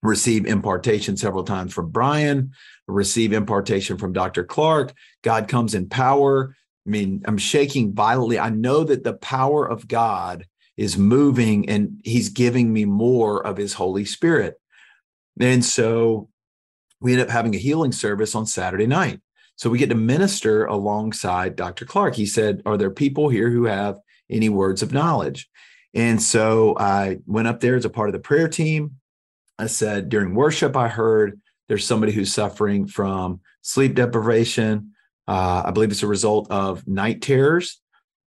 Receive 0.03 0.45
impartation 0.45 1.15
several 1.15 1.45
times 1.45 1.73
from 1.73 1.91
Brian, 1.91 2.51
receive 2.89 3.31
impartation 3.31 3.97
from 3.97 4.11
Dr. 4.11 4.43
Clark. 4.43 4.93
God 5.21 5.47
comes 5.47 5.73
in 5.73 5.87
power. 5.87 6.57
I 6.85 6.89
mean, 6.89 7.23
I'm 7.25 7.37
shaking 7.37 7.93
violently. 7.93 8.39
I 8.39 8.49
know 8.49 8.83
that 8.83 9.03
the 9.03 9.13
power 9.13 9.65
of 9.65 9.87
God 9.87 10.45
is 10.77 10.97
moving 10.97 11.69
and 11.69 12.01
he's 12.03 12.29
giving 12.29 12.71
me 12.71 12.85
more 12.85 13.45
of 13.45 13.57
his 13.57 13.73
Holy 13.73 14.05
Spirit. 14.05 14.59
And 15.39 15.63
so 15.63 16.29
we 17.01 17.13
end 17.13 17.21
up 17.21 17.29
having 17.29 17.55
a 17.55 17.59
healing 17.59 17.91
service 17.91 18.35
on 18.35 18.45
Saturday 18.45 18.87
night. 18.87 19.21
So 19.57 19.69
we 19.69 19.77
get 19.77 19.89
to 19.89 19.95
minister 19.95 20.65
alongside 20.65 21.55
Dr. 21.55 21.85
Clark. 21.85 22.15
He 22.15 22.25
said, 22.25 22.61
Are 22.65 22.77
there 22.77 22.91
people 22.91 23.29
here 23.29 23.49
who 23.49 23.65
have 23.65 23.97
any 24.29 24.49
words 24.49 24.81
of 24.81 24.91
knowledge? 24.91 25.49
And 25.93 26.21
so 26.21 26.75
I 26.77 27.19
went 27.25 27.47
up 27.47 27.61
there 27.61 27.75
as 27.75 27.85
a 27.85 27.89
part 27.89 28.09
of 28.09 28.13
the 28.13 28.19
prayer 28.19 28.49
team. 28.49 28.97
I 29.57 29.67
said, 29.67 30.09
During 30.09 30.35
worship, 30.35 30.75
I 30.75 30.89
heard 30.89 31.39
there's 31.67 31.85
somebody 31.87 32.11
who's 32.11 32.33
suffering 32.33 32.85
from 32.85 33.39
sleep 33.61 33.95
deprivation. 33.95 34.91
Uh, 35.27 35.63
I 35.65 35.71
believe 35.71 35.91
it's 35.91 36.03
a 36.03 36.07
result 36.07 36.49
of 36.51 36.87
night 36.87 37.21
terrors. 37.21 37.81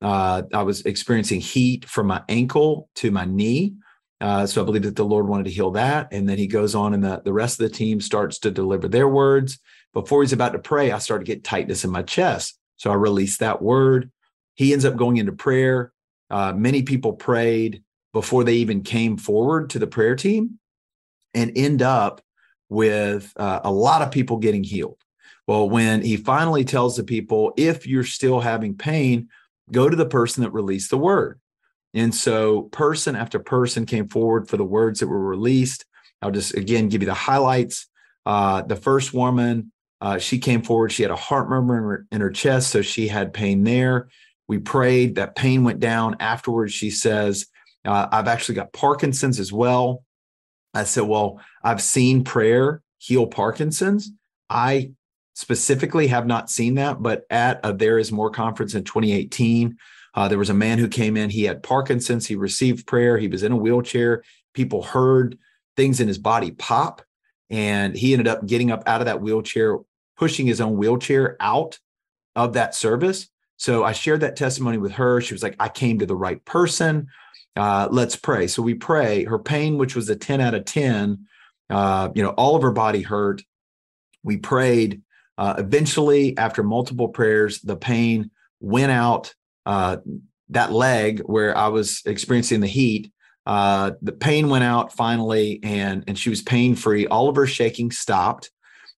Uh, 0.02 0.44
I 0.54 0.64
was 0.64 0.86
experiencing 0.86 1.40
heat 1.40 1.86
from 1.86 2.08
my 2.08 2.22
ankle 2.28 2.90
to 2.96 3.10
my 3.10 3.26
knee. 3.26 3.74
Uh, 4.20 4.46
so 4.46 4.62
I 4.62 4.66
believe 4.66 4.84
that 4.84 4.96
the 4.96 5.06
Lord 5.06 5.28
wanted 5.28 5.46
to 5.46 5.52
heal 5.52 5.72
that. 5.72 6.10
And 6.12 6.28
then 6.28 6.38
he 6.38 6.48
goes 6.48 6.76
on, 6.76 6.94
and 6.94 7.04
the, 7.04 7.22
the 7.24 7.34
rest 7.34 7.60
of 7.60 7.70
the 7.70 7.76
team 7.76 8.00
starts 8.00 8.40
to 8.40 8.52
deliver 8.52 8.88
their 8.88 9.08
words. 9.08 9.60
Before 9.94 10.22
he's 10.22 10.34
about 10.34 10.54
to 10.54 10.60
pray, 10.60 10.92
I 10.92 11.00
start 11.00 11.22
to 11.22 11.26
get 11.26 11.44
tightness 11.44 11.84
in 11.84 11.92
my 11.92 12.04
chest. 12.04 12.58
So 12.78 12.92
I 12.92 12.96
release 12.96 13.38
that 13.38 13.62
word. 13.62 14.12
He 14.56 14.74
ends 14.74 14.86
up 14.86 14.96
going 14.96 15.18
into 15.18 15.32
prayer. 15.34 15.92
Uh, 16.30 16.54
many 16.54 16.84
people 16.84 17.14
prayed 17.14 17.84
before 18.12 18.44
they 18.44 18.56
even 18.56 18.82
came 18.82 19.18
forward 19.18 19.70
to 19.72 19.80
the 19.80 19.88
prayer 19.88 20.16
team 20.16 20.60
and 21.34 21.52
end 21.56 21.82
up 21.82 22.22
with 22.70 23.32
uh, 23.36 23.60
a 23.64 23.72
lot 23.72 24.02
of 24.02 24.12
people 24.12 24.38
getting 24.38 24.64
healed. 24.64 25.03
Well, 25.48 25.70
when 25.70 26.02
he 26.02 26.18
finally 26.18 26.64
tells 26.64 26.96
the 26.96 27.04
people, 27.04 27.54
if 27.58 27.86
you're 27.86 28.04
still 28.04 28.40
having 28.40 28.76
pain, 28.76 29.30
go 29.72 29.90
to 29.90 29.96
the 29.96 30.06
person 30.06 30.44
that 30.44 30.52
released 30.52 30.90
the 30.90 30.98
word. 30.98 31.40
And 31.94 32.14
so, 32.14 32.64
person 32.64 33.16
after 33.16 33.40
person 33.40 33.86
came 33.86 34.08
forward 34.08 34.50
for 34.50 34.58
the 34.58 34.64
words 34.64 35.00
that 35.00 35.08
were 35.08 35.20
released. 35.20 35.86
I'll 36.22 36.32
just 36.32 36.56
again 36.56 36.90
give 36.90 37.02
you 37.02 37.08
the 37.08 37.14
highlights. 37.14 37.88
Uh, 38.26 38.62
the 38.62 38.78
first 38.78 39.14
woman, 39.14 39.72
uh, 40.02 40.18
she 40.18 40.40
came 40.40 40.64
forward. 40.64 40.92
She 40.92 41.04
had 41.04 41.12
a 41.12 41.16
heart 41.16 41.50
murmur 41.50 41.78
in 41.78 41.84
her, 41.84 42.08
in 42.14 42.22
her 42.22 42.32
chest, 42.32 42.70
so 42.70 42.82
she 42.82 43.08
had 43.08 43.34
pain 43.34 43.64
there. 43.64 44.08
We 44.48 44.60
prayed. 44.60 45.16
That 45.16 45.36
pain 45.36 45.64
went 45.64 45.80
down. 45.80 46.18
Afterwards, 46.20 46.74
she 46.74 46.90
says, 46.90 47.48
uh, 47.86 48.08
I've 48.12 48.28
actually 48.28 48.56
got 48.56 48.74
Parkinson's 48.74 49.40
as 49.40 49.52
well. 49.52 50.04
I 50.74 50.86
said, 50.86 51.04
Well, 51.04 51.40
I've 51.64 51.82
seen 51.82 52.24
prayer 52.24 52.82
heal 52.98 53.28
Parkinson's. 53.28 54.12
I 54.50 54.92
specifically 55.34 56.08
have 56.08 56.26
not 56.26 56.50
seen 56.50 56.76
that, 56.76 57.02
but 57.02 57.26
at 57.30 57.60
a 57.64 57.74
There 57.74 57.98
Is 57.98 58.12
More 58.12 58.30
conference 58.30 58.76
in 58.76 58.84
2018, 58.84 59.78
uh, 60.16 60.28
there 60.28 60.38
was 60.38 60.50
a 60.50 60.54
man 60.54 60.78
who 60.78 60.88
came 60.88 61.18
in. 61.18 61.30
He 61.30 61.44
had 61.44 61.64
Parkinson's. 61.64 62.28
He 62.28 62.36
received 62.36 62.86
prayer. 62.86 63.18
He 63.18 63.28
was 63.28 63.44
in 63.44 63.52
a 63.52 63.58
wheelchair. 63.58 64.24
People 64.54 64.84
heard 64.84 65.38
things 65.76 66.00
in 66.00 66.08
his 66.08 66.20
body 66.20 66.52
pop, 66.52 67.02
and 67.50 67.96
he 67.96 68.14
ended 68.14 68.28
up 68.28 68.46
getting 68.46 68.72
up 68.72 68.84
out 68.86 69.02
of 69.02 69.06
that 69.06 69.22
wheelchair, 69.22 69.78
pushing 70.18 70.46
his 70.46 70.62
own 70.62 70.78
wheelchair 70.78 71.36
out 71.40 71.80
of 72.36 72.54
that 72.54 72.76
service. 72.76 73.28
So 73.58 73.84
I 73.84 73.92
shared 73.94 74.22
that 74.22 74.36
testimony 74.36 74.78
with 74.78 74.92
her. 74.94 75.22
She 75.22 75.34
was 75.34 75.44
like, 75.44 75.56
I 75.60 75.70
came 75.70 76.00
to 76.00 76.06
the 76.06 76.16
right 76.16 76.44
person. 76.46 77.08
Uh, 77.56 77.88
let's 77.92 78.16
pray. 78.16 78.48
So 78.48 78.62
we 78.62 78.74
pray. 78.74 79.24
Her 79.24 79.40
pain, 79.40 79.78
which 79.78 79.96
was 79.96 80.10
a 80.10 80.16
10 80.16 80.42
out 80.42 80.54
of 80.54 80.66
10, 80.66 81.26
uh, 81.70 82.10
you 82.14 82.24
know, 82.24 82.32
all 82.32 82.56
of 82.56 82.62
her 82.62 82.72
body 82.72 83.02
hurt. 83.02 83.44
We 84.24 84.38
prayed. 84.38 85.02
Uh, 85.38 85.56
eventually, 85.58 86.38
after 86.38 86.64
multiple 86.64 87.10
prayers, 87.10 87.60
the 87.62 87.76
pain 87.76 88.30
went 88.60 88.92
out 88.92 89.34
uh, 89.66 89.98
that 90.50 90.72
leg 90.72 91.20
where 91.22 91.58
I 91.58 91.68
was 91.68 92.02
experiencing 92.06 92.60
the 92.60 92.68
heat, 92.68 93.12
uh, 93.46 93.92
the 94.02 94.12
pain 94.12 94.50
went 94.50 94.64
out 94.64 94.94
finally, 94.94 95.60
and 95.64 96.04
and 96.08 96.18
she 96.18 96.30
was 96.30 96.42
pain 96.42 96.76
free. 96.76 97.08
All 97.08 97.30
of 97.30 97.36
her 97.36 97.48
shaking 97.48 97.92
stopped, 97.92 98.52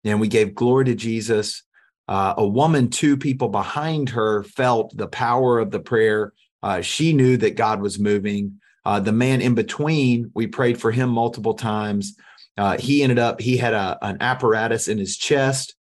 and 0.04 0.20
we 0.20 0.28
gave 0.28 0.56
glory 0.56 0.86
to 0.86 0.96
Jesus. 0.96 1.64
Uh, 2.08 2.36
a 2.38 2.48
woman, 2.48 2.90
two 2.90 3.18
people 3.18 3.50
behind 3.50 4.10
her, 4.10 4.44
felt 4.44 4.96
the 4.96 5.08
power 5.08 5.58
of 5.58 5.72
the 5.72 5.80
prayer. 5.80 6.34
Uh, 6.62 6.82
she 6.82 7.14
knew 7.14 7.38
that 7.38 7.56
God 7.56 7.82
was 7.82 7.98
moving. 7.98 8.60
Uh, 8.84 9.00
the 9.00 9.12
man 9.12 9.42
in 9.42 9.56
between, 9.56 10.30
we 10.36 10.46
prayed 10.46 10.80
for 10.80 10.92
him 10.92 11.10
multiple 11.10 11.56
times. 11.56 12.16
He 12.78 13.02
ended 13.02 13.18
up 13.18 13.42
he 13.42 13.58
had 13.58 13.74
a, 13.74 13.98
an 14.04 14.18
apparatus 14.22 14.88
in 14.88 15.00
his 15.00 15.18
chest 15.18 15.76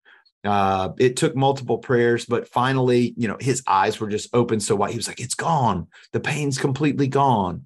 uh, 0.45 0.93
it 0.97 1.15
took 1.15 1.36
multiple 1.36 1.77
prayers, 1.77 2.25
but 2.25 2.47
finally, 2.47 3.13
you 3.17 3.27
know, 3.27 3.38
his 3.39 3.63
eyes 3.67 3.99
were 3.99 4.10
just 4.10 4.29
open 4.34 4.60
so 4.60 4.75
wide. 4.75 4.91
He 4.91 4.97
was 4.97 5.08
like, 5.08 5.19
"It's 5.19 5.36
gone. 5.36 5.88
The 6.12 6.19
pain's 6.19 6.58
completely 6.58 7.08
gone." 7.08 7.65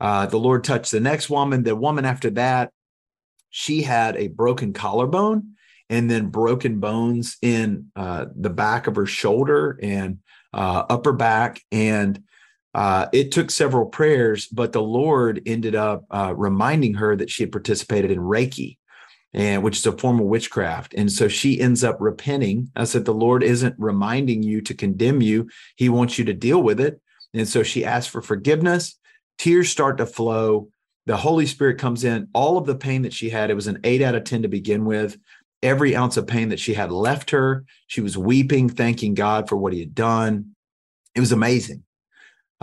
Uh, 0.00 0.26
the 0.26 0.38
Lord 0.38 0.64
touched 0.64 0.92
the 0.92 1.00
next 1.00 1.30
woman. 1.30 1.62
The 1.62 1.76
woman 1.76 2.04
after 2.04 2.30
that, 2.30 2.70
she 3.50 3.82
had 3.82 4.16
a 4.16 4.28
broken 4.28 4.72
collarbone 4.72 5.54
and 5.88 6.10
then 6.10 6.28
broken 6.28 6.80
bones 6.80 7.36
in 7.42 7.90
uh, 7.96 8.26
the 8.34 8.50
back 8.50 8.86
of 8.86 8.96
her 8.96 9.06
shoulder 9.06 9.78
and 9.82 10.18
uh, 10.52 10.84
upper 10.88 11.12
back. 11.12 11.62
And 11.70 12.22
uh, 12.74 13.06
it 13.12 13.32
took 13.32 13.50
several 13.50 13.86
prayers, 13.86 14.46
but 14.46 14.72
the 14.72 14.82
Lord 14.82 15.40
ended 15.46 15.74
up 15.74 16.04
uh, 16.10 16.34
reminding 16.36 16.94
her 16.94 17.16
that 17.16 17.30
she 17.30 17.42
had 17.42 17.52
participated 17.52 18.10
in 18.10 18.18
Reiki 18.18 18.76
and 19.36 19.62
which 19.62 19.76
is 19.76 19.86
a 19.86 19.92
form 19.92 20.18
of 20.18 20.26
witchcraft. 20.26 20.94
And 20.94 21.12
so 21.12 21.28
she 21.28 21.60
ends 21.60 21.84
up 21.84 21.98
repenting. 22.00 22.70
I 22.74 22.84
said, 22.84 23.04
the 23.04 23.12
Lord 23.12 23.42
isn't 23.42 23.74
reminding 23.78 24.42
you 24.42 24.62
to 24.62 24.72
condemn 24.72 25.20
you. 25.20 25.50
He 25.76 25.90
wants 25.90 26.18
you 26.18 26.24
to 26.24 26.32
deal 26.32 26.62
with 26.62 26.80
it. 26.80 27.02
And 27.34 27.46
so 27.46 27.62
she 27.62 27.84
asks 27.84 28.10
for 28.10 28.22
forgiveness. 28.22 28.98
Tears 29.36 29.68
start 29.68 29.98
to 29.98 30.06
flow. 30.06 30.70
The 31.04 31.18
Holy 31.18 31.44
Spirit 31.44 31.76
comes 31.76 32.02
in. 32.02 32.28
All 32.32 32.56
of 32.56 32.64
the 32.64 32.74
pain 32.74 33.02
that 33.02 33.12
she 33.12 33.28
had, 33.28 33.50
it 33.50 33.54
was 33.54 33.66
an 33.66 33.78
eight 33.84 34.00
out 34.00 34.14
of 34.14 34.24
10 34.24 34.42
to 34.42 34.48
begin 34.48 34.86
with. 34.86 35.18
Every 35.62 35.94
ounce 35.94 36.16
of 36.16 36.26
pain 36.26 36.48
that 36.48 36.58
she 36.58 36.72
had 36.72 36.90
left 36.90 37.30
her. 37.30 37.66
She 37.88 38.00
was 38.00 38.16
weeping, 38.16 38.70
thanking 38.70 39.12
God 39.12 39.50
for 39.50 39.56
what 39.56 39.74
he 39.74 39.80
had 39.80 39.94
done. 39.94 40.54
It 41.14 41.20
was 41.20 41.32
amazing. 41.32 41.82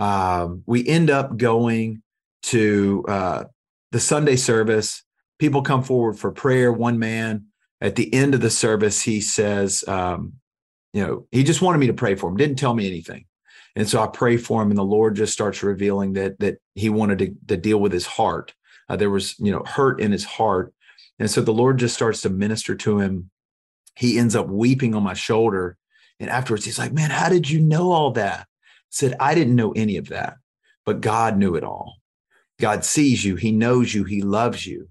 Um, 0.00 0.64
we 0.66 0.84
end 0.86 1.08
up 1.08 1.36
going 1.36 2.02
to 2.44 3.04
uh, 3.06 3.44
the 3.92 4.00
Sunday 4.00 4.36
service 4.36 5.04
people 5.38 5.62
come 5.62 5.82
forward 5.82 6.18
for 6.18 6.30
prayer. 6.32 6.72
One 6.72 6.98
man 6.98 7.46
at 7.80 7.96
the 7.96 8.12
end 8.14 8.34
of 8.34 8.40
the 8.40 8.50
service, 8.50 9.02
he 9.02 9.20
says, 9.20 9.84
um, 9.88 10.34
you 10.92 11.04
know, 11.04 11.26
he 11.32 11.42
just 11.42 11.62
wanted 11.62 11.78
me 11.78 11.88
to 11.88 11.92
pray 11.92 12.14
for 12.14 12.28
him, 12.30 12.36
didn't 12.36 12.58
tell 12.58 12.74
me 12.74 12.86
anything. 12.86 13.26
And 13.76 13.88
so 13.88 14.00
I 14.00 14.06
pray 14.06 14.36
for 14.36 14.62
him, 14.62 14.70
and 14.70 14.78
the 14.78 14.84
Lord 14.84 15.16
just 15.16 15.32
starts 15.32 15.62
revealing 15.62 16.12
that 16.12 16.38
that 16.38 16.58
he 16.74 16.88
wanted 16.88 17.18
to, 17.18 17.34
to 17.48 17.56
deal 17.56 17.78
with 17.78 17.92
his 17.92 18.06
heart. 18.06 18.54
Uh, 18.88 18.96
there 18.96 19.10
was, 19.10 19.38
you 19.40 19.50
know, 19.50 19.64
hurt 19.66 20.00
in 20.00 20.12
his 20.12 20.24
heart. 20.24 20.72
And 21.18 21.30
so 21.30 21.40
the 21.40 21.52
Lord 21.52 21.78
just 21.78 21.94
starts 21.94 22.20
to 22.22 22.30
minister 22.30 22.74
to 22.76 22.98
him. 23.00 23.30
He 23.96 24.18
ends 24.18 24.36
up 24.36 24.48
weeping 24.48 24.94
on 24.94 25.02
my 25.02 25.14
shoulder. 25.14 25.76
And 26.20 26.30
afterwards, 26.30 26.64
he's 26.64 26.78
like, 26.78 26.92
Man, 26.92 27.10
how 27.10 27.28
did 27.28 27.50
you 27.50 27.60
know 27.60 27.90
all 27.90 28.12
that? 28.12 28.40
I 28.40 28.46
said, 28.90 29.16
I 29.18 29.34
didn't 29.34 29.56
know 29.56 29.72
any 29.72 29.96
of 29.96 30.08
that, 30.10 30.36
but 30.86 31.00
God 31.00 31.36
knew 31.36 31.56
it 31.56 31.64
all. 31.64 31.96
God 32.60 32.84
sees 32.84 33.24
you, 33.24 33.34
He 33.34 33.50
knows 33.50 33.92
you, 33.92 34.04
He 34.04 34.22
loves 34.22 34.64
you. 34.64 34.88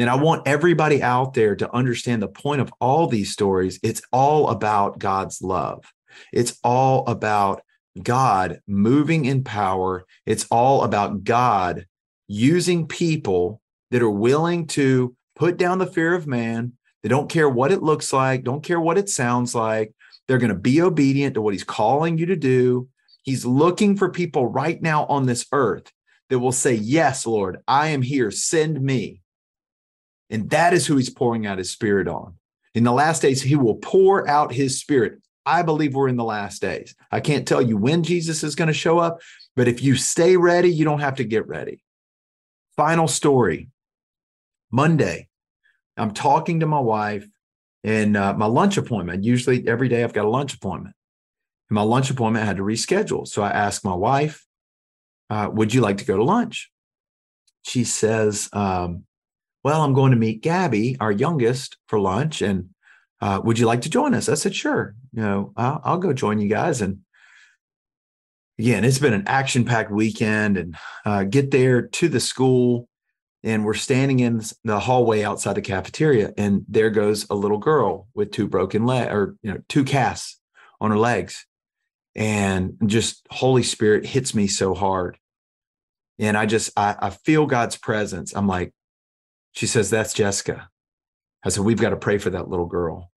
And 0.00 0.08
I 0.08 0.14
want 0.14 0.48
everybody 0.48 1.02
out 1.02 1.34
there 1.34 1.54
to 1.54 1.74
understand 1.74 2.22
the 2.22 2.28
point 2.28 2.62
of 2.62 2.72
all 2.80 3.06
these 3.06 3.34
stories. 3.34 3.78
It's 3.82 4.00
all 4.10 4.48
about 4.48 4.98
God's 4.98 5.42
love. 5.42 5.84
It's 6.32 6.58
all 6.64 7.06
about 7.06 7.60
God 8.02 8.60
moving 8.66 9.26
in 9.26 9.44
power. 9.44 10.06
It's 10.24 10.46
all 10.50 10.84
about 10.84 11.22
God 11.22 11.84
using 12.28 12.86
people 12.86 13.60
that 13.90 14.00
are 14.00 14.10
willing 14.10 14.68
to 14.68 15.14
put 15.36 15.58
down 15.58 15.78
the 15.78 15.86
fear 15.86 16.14
of 16.14 16.26
man. 16.26 16.72
They 17.02 17.10
don't 17.10 17.28
care 17.28 17.50
what 17.50 17.70
it 17.70 17.82
looks 17.82 18.10
like, 18.10 18.42
don't 18.42 18.64
care 18.64 18.80
what 18.80 18.96
it 18.96 19.10
sounds 19.10 19.54
like. 19.54 19.92
They're 20.26 20.38
going 20.38 20.48
to 20.48 20.58
be 20.58 20.80
obedient 20.80 21.34
to 21.34 21.42
what 21.42 21.52
he's 21.52 21.62
calling 21.62 22.16
you 22.16 22.24
to 22.24 22.36
do. 22.36 22.88
He's 23.22 23.44
looking 23.44 23.98
for 23.98 24.08
people 24.08 24.46
right 24.46 24.80
now 24.80 25.04
on 25.06 25.26
this 25.26 25.44
earth 25.52 25.92
that 26.30 26.38
will 26.38 26.52
say, 26.52 26.72
Yes, 26.72 27.26
Lord, 27.26 27.58
I 27.68 27.88
am 27.88 28.00
here. 28.00 28.30
Send 28.30 28.80
me. 28.80 29.19
And 30.30 30.48
that 30.50 30.72
is 30.72 30.86
who 30.86 30.96
he's 30.96 31.10
pouring 31.10 31.46
out 31.46 31.58
his 31.58 31.70
spirit 31.70 32.08
on. 32.08 32.34
In 32.74 32.84
the 32.84 32.92
last 32.92 33.22
days, 33.22 33.42
he 33.42 33.56
will 33.56 33.74
pour 33.74 34.28
out 34.28 34.52
his 34.52 34.78
spirit. 34.78 35.20
I 35.44 35.62
believe 35.62 35.94
we're 35.94 36.08
in 36.08 36.16
the 36.16 36.24
last 36.24 36.62
days. 36.62 36.94
I 37.10 37.20
can't 37.20 37.48
tell 37.48 37.60
you 37.60 37.76
when 37.76 38.04
Jesus 38.04 38.44
is 38.44 38.54
going 38.54 38.68
to 38.68 38.74
show 38.74 38.98
up, 38.98 39.20
but 39.56 39.66
if 39.66 39.82
you 39.82 39.96
stay 39.96 40.36
ready, 40.36 40.70
you 40.70 40.84
don't 40.84 41.00
have 41.00 41.16
to 41.16 41.24
get 41.24 41.48
ready. 41.48 41.82
Final 42.76 43.08
story 43.08 43.68
Monday, 44.70 45.28
I'm 45.96 46.12
talking 46.12 46.60
to 46.60 46.66
my 46.66 46.78
wife 46.78 47.26
and 47.82 48.16
uh, 48.16 48.34
my 48.34 48.46
lunch 48.46 48.76
appointment. 48.76 49.24
Usually 49.24 49.66
every 49.66 49.88
day 49.88 50.04
I've 50.04 50.12
got 50.12 50.26
a 50.26 50.30
lunch 50.30 50.54
appointment. 50.54 50.94
And 51.68 51.74
my 51.74 51.82
lunch 51.82 52.10
appointment 52.10 52.44
I 52.44 52.46
had 52.46 52.58
to 52.58 52.62
reschedule. 52.62 53.26
So 53.26 53.42
I 53.42 53.50
asked 53.50 53.84
my 53.84 53.94
wife, 53.94 54.46
uh, 55.28 55.50
Would 55.52 55.74
you 55.74 55.80
like 55.80 55.98
to 55.98 56.04
go 56.04 56.16
to 56.16 56.22
lunch? 56.22 56.70
She 57.62 57.84
says, 57.84 58.48
um, 58.52 59.04
Well, 59.62 59.82
I'm 59.82 59.92
going 59.92 60.12
to 60.12 60.18
meet 60.18 60.42
Gabby, 60.42 60.96
our 61.00 61.12
youngest, 61.12 61.76
for 61.86 62.00
lunch. 62.00 62.40
And 62.42 62.70
uh, 63.20 63.40
would 63.44 63.58
you 63.58 63.66
like 63.66 63.82
to 63.82 63.90
join 63.90 64.14
us? 64.14 64.28
I 64.28 64.34
said, 64.34 64.54
Sure. 64.54 64.94
You 65.12 65.22
know, 65.22 65.52
I'll, 65.56 65.80
I'll 65.84 65.98
go 65.98 66.12
join 66.12 66.40
you 66.40 66.48
guys. 66.48 66.80
And 66.80 67.00
again, 68.58 68.84
it's 68.84 68.98
been 68.98 69.12
an 69.12 69.26
action 69.26 69.64
packed 69.64 69.90
weekend 69.90 70.56
and 70.56 70.76
uh, 71.04 71.24
get 71.24 71.50
there 71.50 71.82
to 71.82 72.08
the 72.08 72.20
school 72.20 72.88
and 73.42 73.64
we're 73.64 73.74
standing 73.74 74.20
in 74.20 74.42
the 74.64 74.80
hallway 74.80 75.22
outside 75.22 75.54
the 75.54 75.62
cafeteria 75.62 76.32
and 76.36 76.64
there 76.68 76.90
goes 76.90 77.26
a 77.30 77.34
little 77.34 77.58
girl 77.58 78.06
with 78.14 78.30
two 78.30 78.46
broken 78.46 78.86
leg 78.86 79.10
or 79.10 79.36
you 79.42 79.52
know 79.52 79.60
two 79.68 79.84
casts 79.84 80.40
on 80.80 80.90
her 80.90 80.98
legs 80.98 81.46
and 82.14 82.74
just 82.86 83.26
holy 83.30 83.62
spirit 83.62 84.04
hits 84.04 84.34
me 84.34 84.46
so 84.46 84.74
hard 84.74 85.16
and 86.18 86.36
i 86.36 86.46
just 86.46 86.70
I, 86.76 86.96
I 86.98 87.10
feel 87.10 87.46
god's 87.46 87.76
presence 87.76 88.34
i'm 88.34 88.46
like 88.46 88.72
she 89.52 89.66
says 89.66 89.90
that's 89.90 90.14
jessica. 90.14 90.68
I 91.44 91.48
said 91.48 91.64
we've 91.64 91.80
got 91.80 91.90
to 91.90 91.96
pray 91.96 92.18
for 92.18 92.30
that 92.30 92.48
little 92.48 92.66
girl. 92.66 93.10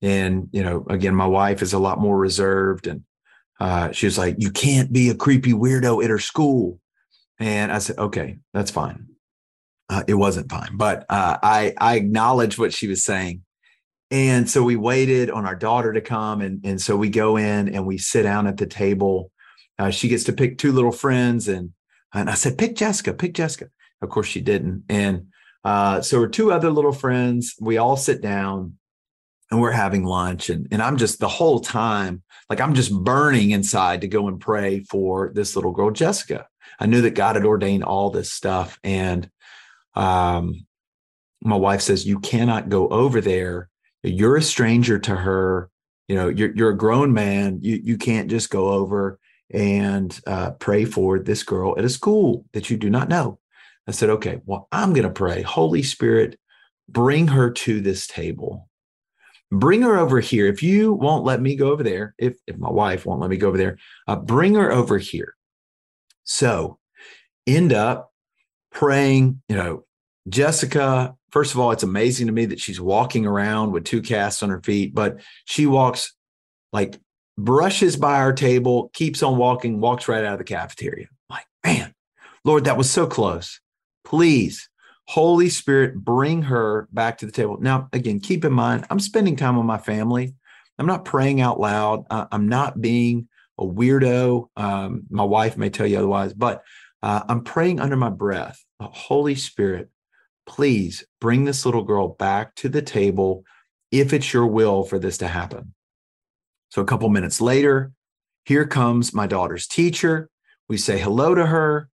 And 0.00 0.48
you 0.52 0.62
know 0.62 0.84
again 0.88 1.14
my 1.14 1.26
wife 1.26 1.62
is 1.62 1.72
a 1.72 1.78
lot 1.78 2.00
more 2.00 2.18
reserved 2.18 2.86
and 2.86 3.02
uh, 3.60 3.92
she 3.92 4.06
was 4.06 4.18
like 4.18 4.36
you 4.38 4.50
can't 4.50 4.92
be 4.92 5.10
a 5.10 5.14
creepy 5.14 5.52
weirdo 5.52 6.02
at 6.02 6.10
her 6.10 6.18
school. 6.18 6.78
And 7.38 7.72
i 7.72 7.78
said 7.78 7.98
okay 7.98 8.38
that's 8.52 8.70
fine. 8.70 9.08
Uh, 9.88 10.02
it 10.06 10.14
wasn't 10.14 10.50
fine, 10.50 10.76
but 10.76 11.04
uh, 11.10 11.36
I 11.42 11.74
I 11.78 11.96
acknowledged 11.96 12.58
what 12.58 12.72
she 12.72 12.88
was 12.88 13.04
saying, 13.04 13.42
and 14.10 14.48
so 14.48 14.62
we 14.62 14.74
waited 14.74 15.30
on 15.30 15.44
our 15.44 15.54
daughter 15.54 15.92
to 15.92 16.00
come, 16.00 16.40
and 16.40 16.64
and 16.64 16.80
so 16.80 16.96
we 16.96 17.10
go 17.10 17.36
in 17.36 17.68
and 17.68 17.86
we 17.86 17.98
sit 17.98 18.22
down 18.22 18.46
at 18.46 18.56
the 18.56 18.66
table. 18.66 19.30
Uh, 19.78 19.90
she 19.90 20.08
gets 20.08 20.24
to 20.24 20.32
pick 20.32 20.56
two 20.56 20.72
little 20.72 20.92
friends, 20.92 21.46
and 21.46 21.72
and 22.14 22.30
I 22.30 22.34
said, 22.34 22.58
pick 22.58 22.76
Jessica, 22.76 23.12
pick 23.12 23.34
Jessica. 23.34 23.68
Of 24.00 24.08
course, 24.08 24.28
she 24.28 24.40
didn't, 24.40 24.84
and 24.88 25.26
uh, 25.64 26.00
so 26.00 26.18
we're 26.18 26.28
two 26.28 26.52
other 26.52 26.70
little 26.70 26.92
friends. 26.92 27.54
We 27.60 27.78
all 27.78 27.96
sit 27.96 28.20
down, 28.20 28.78
and 29.50 29.60
we're 29.60 29.72
having 29.72 30.04
lunch, 30.04 30.50
and 30.50 30.66
and 30.70 30.82
I'm 30.82 30.96
just 30.96 31.18
the 31.20 31.28
whole 31.28 31.60
time 31.60 32.22
like 32.50 32.60
I'm 32.60 32.74
just 32.74 32.92
burning 32.92 33.50
inside 33.50 34.00
to 34.02 34.08
go 34.08 34.28
and 34.28 34.40
pray 34.40 34.80
for 34.84 35.32
this 35.34 35.56
little 35.56 35.72
girl, 35.72 35.90
Jessica. 35.90 36.46
I 36.78 36.86
knew 36.86 37.02
that 37.02 37.14
God 37.14 37.36
had 37.36 37.44
ordained 37.44 37.84
all 37.84 38.10
this 38.10 38.32
stuff, 38.32 38.78
and 38.82 39.30
um, 39.94 40.66
my 41.42 41.56
wife 41.56 41.82
says 41.82 42.06
you 42.06 42.20
cannot 42.20 42.68
go 42.68 42.88
over 42.88 43.20
there 43.20 43.68
you're 44.02 44.36
a 44.36 44.42
stranger 44.42 44.98
to 44.98 45.14
her 45.14 45.70
you 46.08 46.16
know 46.16 46.28
you're, 46.28 46.54
you're 46.54 46.70
a 46.70 46.76
grown 46.76 47.12
man 47.12 47.58
you, 47.62 47.80
you 47.82 47.96
can't 47.96 48.30
just 48.30 48.50
go 48.50 48.70
over 48.70 49.18
and 49.50 50.20
uh, 50.26 50.50
pray 50.52 50.84
for 50.84 51.18
this 51.18 51.42
girl 51.42 51.74
at 51.76 51.84
a 51.84 51.88
school 51.88 52.44
that 52.52 52.70
you 52.70 52.76
do 52.76 52.88
not 52.90 53.08
know 53.08 53.38
i 53.86 53.90
said 53.90 54.10
okay 54.10 54.40
well 54.46 54.68
i'm 54.72 54.92
going 54.92 55.06
to 55.06 55.10
pray 55.10 55.42
holy 55.42 55.82
spirit 55.82 56.38
bring 56.88 57.28
her 57.28 57.50
to 57.50 57.80
this 57.80 58.06
table 58.06 58.68
bring 59.50 59.82
her 59.82 59.98
over 59.98 60.20
here 60.20 60.46
if 60.46 60.62
you 60.62 60.92
won't 60.92 61.24
let 61.24 61.40
me 61.40 61.56
go 61.56 61.70
over 61.70 61.82
there 61.82 62.14
if, 62.18 62.36
if 62.46 62.56
my 62.58 62.70
wife 62.70 63.04
won't 63.04 63.20
let 63.20 63.30
me 63.30 63.36
go 63.36 63.48
over 63.48 63.58
there 63.58 63.78
uh, 64.08 64.16
bring 64.16 64.54
her 64.54 64.72
over 64.72 64.98
here 64.98 65.34
so 66.24 66.78
end 67.46 67.72
up 67.72 68.12
praying, 68.72 69.42
you 69.48 69.56
know, 69.56 69.84
Jessica, 70.28 71.14
first 71.30 71.52
of 71.52 71.60
all, 71.60 71.72
it's 71.72 71.82
amazing 71.82 72.26
to 72.26 72.32
me 72.32 72.46
that 72.46 72.60
she's 72.60 72.80
walking 72.80 73.26
around 73.26 73.72
with 73.72 73.84
two 73.84 74.02
casts 74.02 74.42
on 74.42 74.50
her 74.50 74.62
feet, 74.62 74.94
but 74.94 75.20
she 75.44 75.66
walks 75.66 76.14
like 76.72 77.00
brushes 77.36 77.96
by 77.96 78.18
our 78.18 78.32
table, 78.32 78.90
keeps 78.94 79.22
on 79.22 79.36
walking, 79.36 79.80
walks 79.80 80.08
right 80.08 80.24
out 80.24 80.34
of 80.34 80.38
the 80.38 80.44
cafeteria. 80.44 81.06
like, 81.28 81.46
man, 81.64 81.94
Lord, 82.44 82.64
that 82.64 82.76
was 82.76 82.90
so 82.90 83.06
close. 83.06 83.60
Please, 84.04 84.68
Holy 85.06 85.48
Spirit, 85.48 85.96
bring 85.96 86.42
her 86.42 86.88
back 86.92 87.18
to 87.18 87.26
the 87.26 87.32
table. 87.32 87.58
Now, 87.60 87.88
again, 87.92 88.20
keep 88.20 88.44
in 88.44 88.52
mind, 88.52 88.86
I'm 88.90 89.00
spending 89.00 89.36
time 89.36 89.56
with 89.56 89.66
my 89.66 89.78
family. 89.78 90.34
I'm 90.78 90.86
not 90.86 91.04
praying 91.04 91.40
out 91.40 91.60
loud. 91.60 92.04
I'm 92.10 92.48
not 92.48 92.80
being 92.80 93.28
a 93.58 93.64
weirdo. 93.64 94.48
Um, 94.56 95.02
my 95.10 95.24
wife 95.24 95.56
may 95.56 95.70
tell 95.70 95.86
you 95.86 95.98
otherwise, 95.98 96.32
but 96.32 96.62
uh, 97.02 97.22
I'm 97.28 97.44
praying 97.44 97.80
under 97.80 97.96
my 97.96 98.10
breath. 98.10 98.64
Holy 98.80 99.34
Spirit, 99.34 99.90
please 100.46 101.04
bring 101.20 101.44
this 101.44 101.64
little 101.64 101.84
girl 101.84 102.08
back 102.08 102.54
to 102.56 102.68
the 102.68 102.82
table 102.82 103.44
if 103.90 104.12
it's 104.12 104.32
your 104.32 104.46
will 104.46 104.82
for 104.82 104.98
this 104.98 105.18
to 105.18 105.28
happen. 105.28 105.74
So 106.70 106.80
a 106.80 106.86
couple 106.86 107.08
minutes 107.10 107.40
later, 107.40 107.92
here 108.44 108.66
comes 108.66 109.12
my 109.12 109.26
daughter's 109.26 109.66
teacher. 109.66 110.30
We 110.68 110.78
say 110.78 110.98
hello 110.98 111.34
to 111.34 111.46
her. 111.46 111.90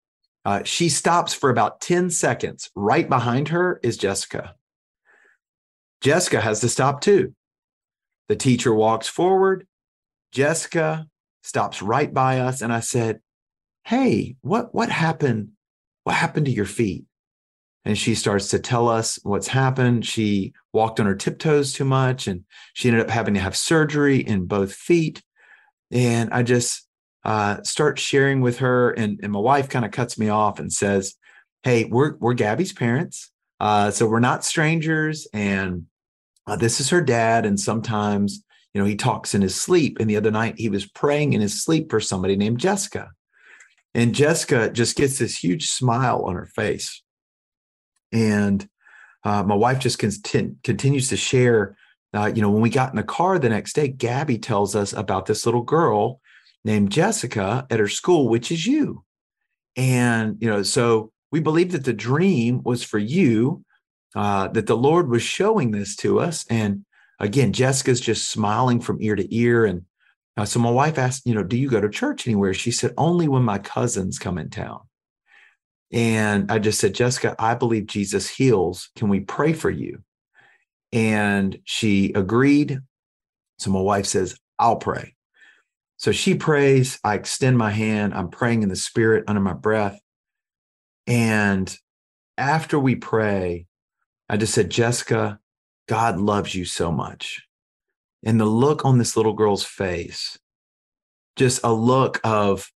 Uh, 0.45 0.63
she 0.63 0.89
stops 0.89 1.33
for 1.33 1.49
about 1.49 1.81
10 1.81 2.09
seconds. 2.09 2.69
Right 2.75 3.07
behind 3.07 3.49
her 3.49 3.79
is 3.83 3.97
Jessica. 3.97 4.55
Jessica 6.01 6.41
has 6.41 6.59
to 6.59 6.69
stop 6.69 7.01
too. 7.01 7.33
The 8.27 8.35
teacher 8.35 8.73
walks 8.73 9.07
forward. 9.07 9.65
Jessica 10.31 11.07
stops 11.43 11.81
right 11.81 12.13
by 12.13 12.39
us. 12.39 12.61
And 12.61 12.73
I 12.73 12.81
said, 12.81 13.21
hey, 13.85 14.35
what 14.41 14.73
what 14.73 14.89
happened? 14.89 15.49
What 16.03 16.15
happened 16.15 16.47
to 16.47 16.51
your 16.51 16.65
feet? 16.65 17.05
And 17.85 17.97
she 17.97 18.15
starts 18.15 18.49
to 18.49 18.59
tell 18.59 18.87
us 18.87 19.19
what's 19.23 19.47
happened. 19.47 20.05
She 20.05 20.53
walked 20.71 20.99
on 20.99 21.05
her 21.05 21.15
tiptoes 21.15 21.73
too 21.73 21.85
much 21.85 22.27
and 22.27 22.43
she 22.73 22.87
ended 22.87 23.03
up 23.03 23.09
having 23.09 23.33
to 23.33 23.39
have 23.41 23.57
surgery 23.57 24.19
in 24.19 24.45
both 24.45 24.73
feet. 24.73 25.21
And 25.91 26.33
I 26.33 26.43
just 26.43 26.87
uh, 27.25 27.61
start 27.63 27.99
sharing 27.99 28.41
with 28.41 28.59
her, 28.59 28.91
and, 28.91 29.19
and 29.23 29.31
my 29.31 29.39
wife 29.39 29.69
kind 29.69 29.85
of 29.85 29.91
cuts 29.91 30.17
me 30.17 30.29
off 30.29 30.59
and 30.59 30.71
says, 30.71 31.15
Hey, 31.63 31.85
we're, 31.85 32.15
we're 32.17 32.33
Gabby's 32.33 32.73
parents. 32.73 33.31
Uh, 33.59 33.91
so 33.91 34.05
we're 34.05 34.19
not 34.19 34.43
strangers. 34.43 35.25
And 35.33 35.85
uh, 36.45 36.57
this 36.57 36.81
is 36.81 36.89
her 36.89 36.99
dad. 36.99 37.45
And 37.45 37.57
sometimes, 37.57 38.43
you 38.73 38.81
know, 38.81 38.87
he 38.87 38.97
talks 38.97 39.33
in 39.33 39.41
his 39.41 39.55
sleep. 39.55 39.97
And 39.99 40.09
the 40.09 40.17
other 40.17 40.31
night 40.31 40.55
he 40.57 40.67
was 40.67 40.85
praying 40.85 41.31
in 41.31 41.39
his 41.39 41.63
sleep 41.63 41.89
for 41.89 42.01
somebody 42.01 42.35
named 42.35 42.59
Jessica. 42.59 43.11
And 43.93 44.13
Jessica 44.13 44.69
just 44.69 44.97
gets 44.97 45.19
this 45.19 45.41
huge 45.41 45.69
smile 45.69 46.23
on 46.25 46.35
her 46.35 46.47
face. 46.47 47.01
And 48.11 48.67
uh, 49.23 49.43
my 49.43 49.55
wife 49.55 49.79
just 49.79 49.99
con- 49.99 50.57
continues 50.63 51.07
to 51.09 51.17
share. 51.17 51.77
Uh, 52.13 52.31
you 52.33 52.41
know, 52.41 52.49
when 52.49 52.61
we 52.61 52.69
got 52.69 52.89
in 52.89 52.97
the 52.97 53.03
car 53.03 53.39
the 53.39 53.49
next 53.49 53.73
day, 53.73 53.87
Gabby 53.87 54.37
tells 54.37 54.75
us 54.75 54.91
about 54.91 55.25
this 55.25 55.45
little 55.45 55.61
girl 55.61 56.19
named 56.63 56.91
Jessica 56.91 57.67
at 57.69 57.79
her 57.79 57.87
school, 57.87 58.29
which 58.29 58.51
is 58.51 58.65
you. 58.65 59.03
And, 59.75 60.37
you 60.39 60.49
know, 60.49 60.63
so 60.63 61.11
we 61.31 61.39
believe 61.39 61.71
that 61.71 61.83
the 61.83 61.93
dream 61.93 62.61
was 62.63 62.83
for 62.83 62.99
you, 62.99 63.63
uh, 64.15 64.47
that 64.49 64.67
the 64.67 64.77
Lord 64.77 65.09
was 65.09 65.23
showing 65.23 65.71
this 65.71 65.95
to 65.97 66.19
us. 66.19 66.45
And 66.49 66.85
again, 67.19 67.53
Jessica's 67.53 67.99
just 67.99 68.29
smiling 68.29 68.79
from 68.79 69.01
ear 69.01 69.15
to 69.15 69.35
ear. 69.35 69.65
And 69.65 69.83
uh, 70.37 70.45
so 70.45 70.59
my 70.59 70.69
wife 70.69 70.97
asked, 70.97 71.25
you 71.25 71.33
know, 71.33 71.43
do 71.43 71.57
you 71.57 71.69
go 71.69 71.81
to 71.81 71.89
church 71.89 72.27
anywhere? 72.27 72.53
She 72.53 72.71
said, 72.71 72.93
only 72.97 73.27
when 73.27 73.43
my 73.43 73.57
cousins 73.57 74.19
come 74.19 74.37
in 74.37 74.49
town. 74.49 74.81
And 75.91 76.51
I 76.51 76.59
just 76.59 76.79
said, 76.79 76.95
Jessica, 76.95 77.35
I 77.37 77.55
believe 77.55 77.85
Jesus 77.85 78.27
heals. 78.27 78.89
Can 78.95 79.09
we 79.09 79.19
pray 79.19 79.53
for 79.53 79.69
you? 79.69 80.03
And 80.91 81.59
she 81.65 82.13
agreed. 82.13 82.79
So 83.59 83.71
my 83.71 83.81
wife 83.81 84.05
says, 84.05 84.37
I'll 84.57 84.77
pray. 84.77 85.15
So 86.03 86.11
she 86.11 86.35
prays. 86.35 86.99
I 87.05 87.13
extend 87.13 87.57
my 87.57 87.71
hand. 87.71 88.13
I'm 88.13 88.27
praying 88.27 88.61
in 88.61 88.67
the 88.67 88.75
spirit 88.75 89.23
under 89.25 89.39
my 89.39 89.53
breath. 89.53 90.01
And 91.07 91.73
after 92.37 92.77
we 92.77 92.95
pray, 92.95 93.67
I 94.27 94.35
just 94.35 94.53
said, 94.53 94.69
Jessica, 94.69 95.39
God 95.87 96.19
loves 96.19 96.53
you 96.53 96.65
so 96.65 96.91
much. 96.91 97.47
And 98.21 98.37
the 98.37 98.43
look 98.43 98.83
on 98.83 98.97
this 98.97 99.15
little 99.15 99.31
girl's 99.31 99.63
face, 99.63 100.37
just 101.37 101.61
a 101.63 101.71
look 101.71 102.19
of 102.25 102.69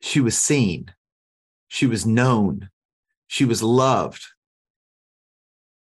she 0.00 0.20
was 0.20 0.36
seen, 0.36 0.92
she 1.68 1.86
was 1.86 2.04
known, 2.04 2.68
she 3.28 3.44
was 3.44 3.62
loved. 3.62 4.26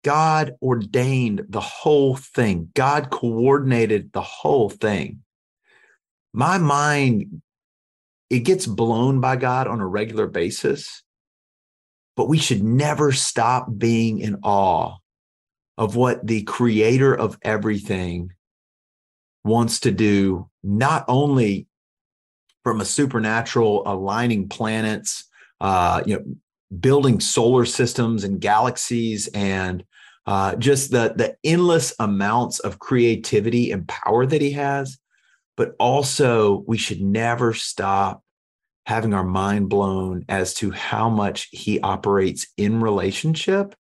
God 0.04 0.52
ordained 0.62 1.46
the 1.48 1.60
whole 1.60 2.14
thing, 2.14 2.70
God 2.76 3.10
coordinated 3.10 4.12
the 4.12 4.22
whole 4.22 4.70
thing. 4.70 5.24
My 6.32 6.58
mind, 6.58 7.42
it 8.28 8.40
gets 8.40 8.66
blown 8.66 9.20
by 9.20 9.36
God 9.36 9.66
on 9.66 9.80
a 9.80 9.86
regular 9.86 10.26
basis, 10.26 11.02
but 12.16 12.28
we 12.28 12.38
should 12.38 12.62
never 12.62 13.12
stop 13.12 13.66
being 13.76 14.20
in 14.20 14.38
awe 14.42 14.96
of 15.76 15.96
what 15.96 16.26
the 16.26 16.42
creator 16.42 17.14
of 17.14 17.38
everything 17.42 18.32
wants 19.44 19.80
to 19.80 19.90
do, 19.90 20.48
not 20.62 21.04
only 21.08 21.66
from 22.62 22.80
a 22.80 22.84
supernatural 22.84 23.82
aligning 23.86 24.48
planets, 24.48 25.24
uh, 25.60 26.02
you 26.06 26.16
know, 26.16 26.24
building 26.78 27.18
solar 27.18 27.64
systems 27.64 28.22
and 28.22 28.40
galaxies 28.40 29.28
and 29.34 29.84
uh, 30.26 30.54
just 30.56 30.90
the 30.92 31.12
the 31.16 31.34
endless 31.42 31.92
amounts 31.98 32.60
of 32.60 32.78
creativity 32.78 33.72
and 33.72 33.88
power 33.88 34.26
that 34.26 34.40
he 34.40 34.52
has 34.52 34.98
but 35.56 35.74
also 35.78 36.64
we 36.66 36.78
should 36.78 37.00
never 37.00 37.52
stop 37.52 38.22
having 38.86 39.14
our 39.14 39.24
mind 39.24 39.68
blown 39.68 40.24
as 40.28 40.54
to 40.54 40.70
how 40.70 41.08
much 41.08 41.48
he 41.52 41.80
operates 41.80 42.46
in 42.56 42.80
relationship 42.80 43.74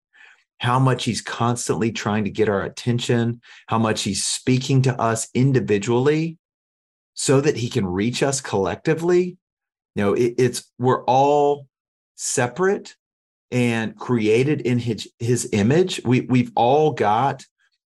how 0.60 0.78
much 0.80 1.04
he's 1.04 1.22
constantly 1.22 1.92
trying 1.92 2.24
to 2.24 2.30
get 2.30 2.48
our 2.48 2.62
attention 2.62 3.40
how 3.68 3.78
much 3.78 4.02
he's 4.02 4.24
speaking 4.24 4.82
to 4.82 5.00
us 5.00 5.28
individually 5.34 6.36
so 7.14 7.40
that 7.40 7.56
he 7.56 7.68
can 7.68 7.86
reach 7.86 8.22
us 8.22 8.40
collectively 8.40 9.38
you 9.94 10.02
know 10.02 10.14
it, 10.14 10.34
it's 10.36 10.70
we're 10.78 11.04
all 11.04 11.66
separate 12.16 12.96
and 13.50 13.96
created 13.96 14.60
in 14.62 14.78
his 14.78 15.10
his 15.18 15.48
image. 15.52 16.00
We 16.04 16.22
we've 16.22 16.52
all 16.54 16.92
got 16.92 17.44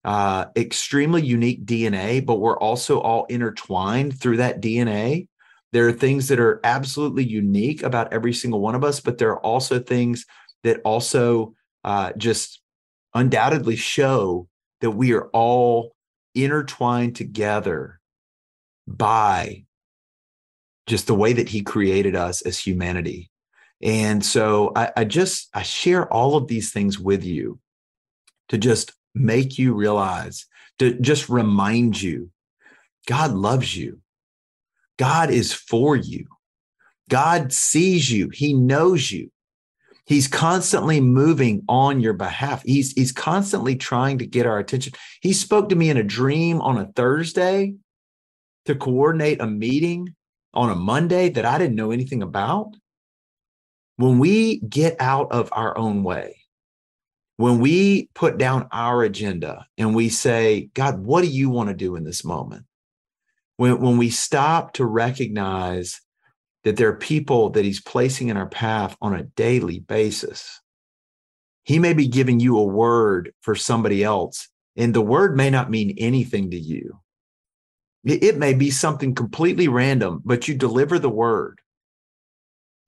uh, 0.08 0.46
extremely 0.56 1.20
unique 1.20 1.66
DNA, 1.66 2.24
but 2.24 2.36
we're 2.36 2.58
also 2.58 2.98
all 2.98 3.26
intertwined 3.26 4.18
through 4.18 4.38
that 4.38 4.62
DNA. 4.62 5.28
There 5.72 5.86
are 5.86 5.92
things 5.92 6.28
that 6.28 6.40
are 6.40 6.62
absolutely 6.64 7.24
unique 7.24 7.82
about 7.82 8.10
every 8.10 8.32
single 8.32 8.60
one 8.60 8.74
of 8.74 8.82
us, 8.82 9.00
but 9.00 9.18
there 9.18 9.28
are 9.28 9.44
also 9.44 9.78
things 9.78 10.24
that 10.64 10.80
also 10.82 11.52
uh, 11.84 12.12
just 12.16 12.62
undoubtedly 13.12 13.76
show 13.76 14.48
that 14.80 14.92
we 14.92 15.12
are 15.12 15.26
all 15.34 15.94
intertwined 16.34 17.14
together 17.14 18.00
by 18.86 19.66
just 20.86 21.06
the 21.06 21.14
way 21.14 21.34
that 21.34 21.50
he 21.50 21.60
created 21.60 22.16
us 22.16 22.40
as 22.40 22.58
humanity. 22.58 23.30
And 23.82 24.24
so 24.24 24.72
I, 24.74 24.90
I 24.96 25.04
just 25.04 25.50
I 25.52 25.64
share 25.64 26.10
all 26.10 26.34
of 26.34 26.48
these 26.48 26.72
things 26.72 26.98
with 26.98 27.24
you 27.24 27.60
to 28.48 28.56
just 28.56 28.94
make 29.14 29.58
you 29.58 29.74
realize, 29.74 30.46
to 30.78 30.98
just 31.00 31.28
remind 31.28 32.00
you, 32.00 32.30
God 33.06 33.32
loves 33.32 33.76
you. 33.76 34.00
God 34.98 35.30
is 35.30 35.52
for 35.52 35.96
you. 35.96 36.26
God 37.08 37.52
sees 37.52 38.10
you. 38.10 38.30
He 38.32 38.52
knows 38.52 39.10
you. 39.10 39.30
He's 40.06 40.26
constantly 40.26 41.00
moving 41.00 41.62
on 41.68 42.00
your 42.00 42.14
behalf. 42.14 42.62
He's, 42.64 42.92
he's 42.92 43.12
constantly 43.12 43.76
trying 43.76 44.18
to 44.18 44.26
get 44.26 44.46
our 44.46 44.58
attention. 44.58 44.94
He 45.20 45.32
spoke 45.32 45.68
to 45.68 45.76
me 45.76 45.90
in 45.90 45.96
a 45.96 46.02
dream 46.02 46.60
on 46.60 46.78
a 46.78 46.86
Thursday 46.86 47.74
to 48.64 48.74
coordinate 48.74 49.40
a 49.40 49.46
meeting 49.46 50.14
on 50.54 50.70
a 50.70 50.74
Monday 50.74 51.28
that 51.30 51.44
I 51.44 51.58
didn't 51.58 51.76
know 51.76 51.90
anything 51.90 52.22
about 52.22 52.74
when 53.96 54.18
we 54.18 54.60
get 54.60 54.96
out 55.00 55.30
of 55.32 55.50
our 55.52 55.76
own 55.76 56.02
way, 56.02 56.37
when 57.38 57.60
we 57.60 58.10
put 58.14 58.36
down 58.36 58.66
our 58.72 59.04
agenda 59.04 59.64
and 59.78 59.94
we 59.94 60.08
say, 60.08 60.70
God, 60.74 60.98
what 60.98 61.22
do 61.22 61.28
you 61.28 61.48
want 61.48 61.68
to 61.68 61.74
do 61.74 61.94
in 61.94 62.02
this 62.02 62.24
moment? 62.24 62.64
When, 63.56 63.80
when 63.80 63.96
we 63.96 64.10
stop 64.10 64.72
to 64.74 64.84
recognize 64.84 66.00
that 66.64 66.76
there 66.76 66.88
are 66.88 66.96
people 66.96 67.50
that 67.50 67.64
he's 67.64 67.80
placing 67.80 68.28
in 68.28 68.36
our 68.36 68.48
path 68.48 68.96
on 69.00 69.14
a 69.14 69.22
daily 69.22 69.78
basis, 69.78 70.60
he 71.62 71.78
may 71.78 71.92
be 71.92 72.08
giving 72.08 72.40
you 72.40 72.58
a 72.58 72.64
word 72.64 73.32
for 73.40 73.54
somebody 73.54 74.02
else, 74.02 74.48
and 74.76 74.92
the 74.92 75.00
word 75.00 75.36
may 75.36 75.48
not 75.48 75.70
mean 75.70 75.94
anything 75.96 76.50
to 76.50 76.58
you. 76.58 76.98
It, 78.04 78.36
may 78.36 78.54
be 78.54 78.70
something 78.70 79.14
completely 79.14 79.68
random, 79.68 80.22
but 80.24 80.48
you 80.48 80.56
deliver 80.56 80.98
the 80.98 81.10
word 81.10 81.60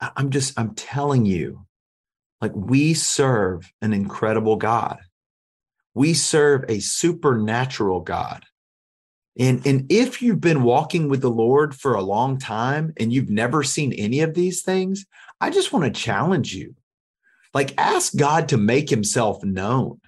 I'm 0.00 0.30
just, 0.30 0.58
I'm 0.58 0.74
telling 0.74 1.26
you, 1.26 1.66
like 2.40 2.52
we 2.54 2.94
serve 2.94 3.70
an 3.82 3.92
incredible 3.92 4.56
God. 4.56 4.98
We 5.94 6.14
serve 6.14 6.64
a 6.68 6.80
supernatural 6.80 8.00
God. 8.00 8.44
And, 9.38 9.66
and 9.66 9.86
if 9.90 10.22
you've 10.22 10.40
been 10.40 10.62
walking 10.62 11.08
with 11.08 11.20
the 11.20 11.30
Lord 11.30 11.74
for 11.74 11.94
a 11.94 12.02
long 12.02 12.38
time 12.38 12.92
and 12.98 13.12
you've 13.12 13.30
never 13.30 13.62
seen 13.62 13.92
any 13.92 14.20
of 14.20 14.34
these 14.34 14.62
things, 14.62 15.06
I 15.40 15.50
just 15.50 15.72
want 15.72 15.84
to 15.84 16.00
challenge 16.00 16.54
you. 16.54 16.74
Like, 17.52 17.74
ask 17.78 18.14
God 18.16 18.48
to 18.50 18.56
make 18.56 18.88
himself 18.88 19.42
known. 19.42 20.00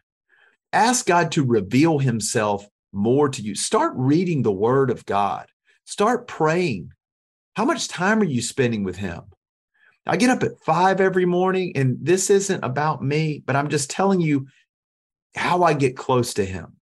Ask 0.72 1.06
God 1.06 1.32
to 1.32 1.44
reveal 1.44 1.98
himself 1.98 2.66
more 2.92 3.28
to 3.28 3.42
you. 3.42 3.54
Start 3.54 3.94
reading 3.96 4.42
the 4.42 4.52
word 4.52 4.90
of 4.90 5.04
God. 5.06 5.46
Start 5.84 6.26
praying. 6.26 6.92
How 7.54 7.64
much 7.64 7.88
time 7.88 8.20
are 8.20 8.26
you 8.26 8.42
spending 8.42 8.84
with 8.84 8.96
him? 8.96 9.22
I 10.07 10.16
get 10.16 10.30
up 10.30 10.42
at 10.42 10.61
five 10.64 11.00
every 11.00 11.26
morning, 11.26 11.72
and 11.76 11.96
this 12.00 12.28
isn't 12.28 12.64
about 12.64 13.03
me, 13.03 13.42
but 13.46 13.55
I'm 13.55 13.68
just 13.68 13.90
telling 13.90 14.20
you 14.20 14.48
how 15.36 15.62
I 15.62 15.74
get 15.74 15.96
close 15.96 16.34
to 16.34 16.44
Him. 16.44 16.76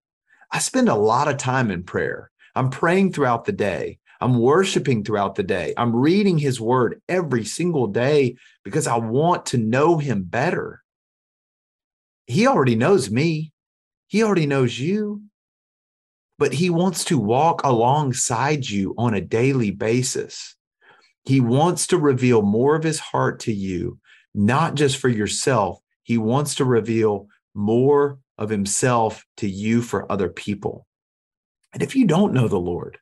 I 0.52 0.60
spend 0.60 0.88
a 0.88 0.96
lot 0.96 1.28
of 1.28 1.38
time 1.38 1.72
in 1.72 1.84
prayer. 1.84 2.32
I'm 2.56 2.70
praying 2.70 3.14
throughout 3.14 3.46
the 3.46 3.52
day. 3.52 4.00
I'm 4.22 4.40
worshiping 4.40 5.04
throughout 5.04 5.36
the 5.36 5.44
day. 5.44 5.74
I'm 5.78 5.96
reading 5.96 6.38
His 6.38 6.62
Word 6.62 7.02
every 7.10 7.44
single 7.44 7.88
day 7.88 8.36
because 8.64 8.88
I 8.88 8.98
want 8.98 9.48
to 9.48 9.58
know 9.58 9.98
Him 9.98 10.24
better. 10.24 10.84
He 12.28 12.46
already 12.46 12.76
knows 12.76 13.10
me, 13.10 13.52
He 14.08 14.24
already 14.24 14.46
knows 14.46 14.80
you, 14.80 15.24
but 16.38 16.54
He 16.54 16.70
wants 16.70 17.06
to 17.06 17.18
walk 17.18 17.62
alongside 17.64 18.70
you 18.70 18.94
on 18.98 19.14
a 19.14 19.22
daily 19.22 19.72
basis. 19.72 20.57
He 21.28 21.42
wants 21.42 21.88
to 21.88 21.98
reveal 21.98 22.42
more 22.42 22.78
of 22.78 22.84
his 22.84 23.00
heart 23.00 23.42
to 23.42 23.52
you, 23.52 24.00
not 24.34 24.76
just 24.76 24.96
for 24.96 25.10
yourself. 25.10 25.78
He 26.04 26.18
wants 26.18 26.56
to 26.56 26.64
reveal 26.64 27.28
more 27.54 28.20
of 28.38 28.50
himself 28.50 29.26
to 29.36 29.50
you 29.50 29.82
for 29.82 30.10
other 30.10 30.30
people. 30.30 30.88
And 31.74 31.84
if 31.84 31.98
you 31.98 32.08
don't 32.08 32.32
know 32.32 32.48
the 32.48 32.58
Lord, 32.58 32.98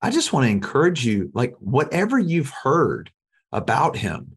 I 0.00 0.08
just 0.08 0.32
want 0.32 0.44
to 0.44 0.50
encourage 0.50 1.04
you 1.04 1.30
like, 1.34 1.54
whatever 1.58 2.18
you've 2.18 2.48
heard 2.62 3.10
about 3.52 3.98
him, 3.98 4.36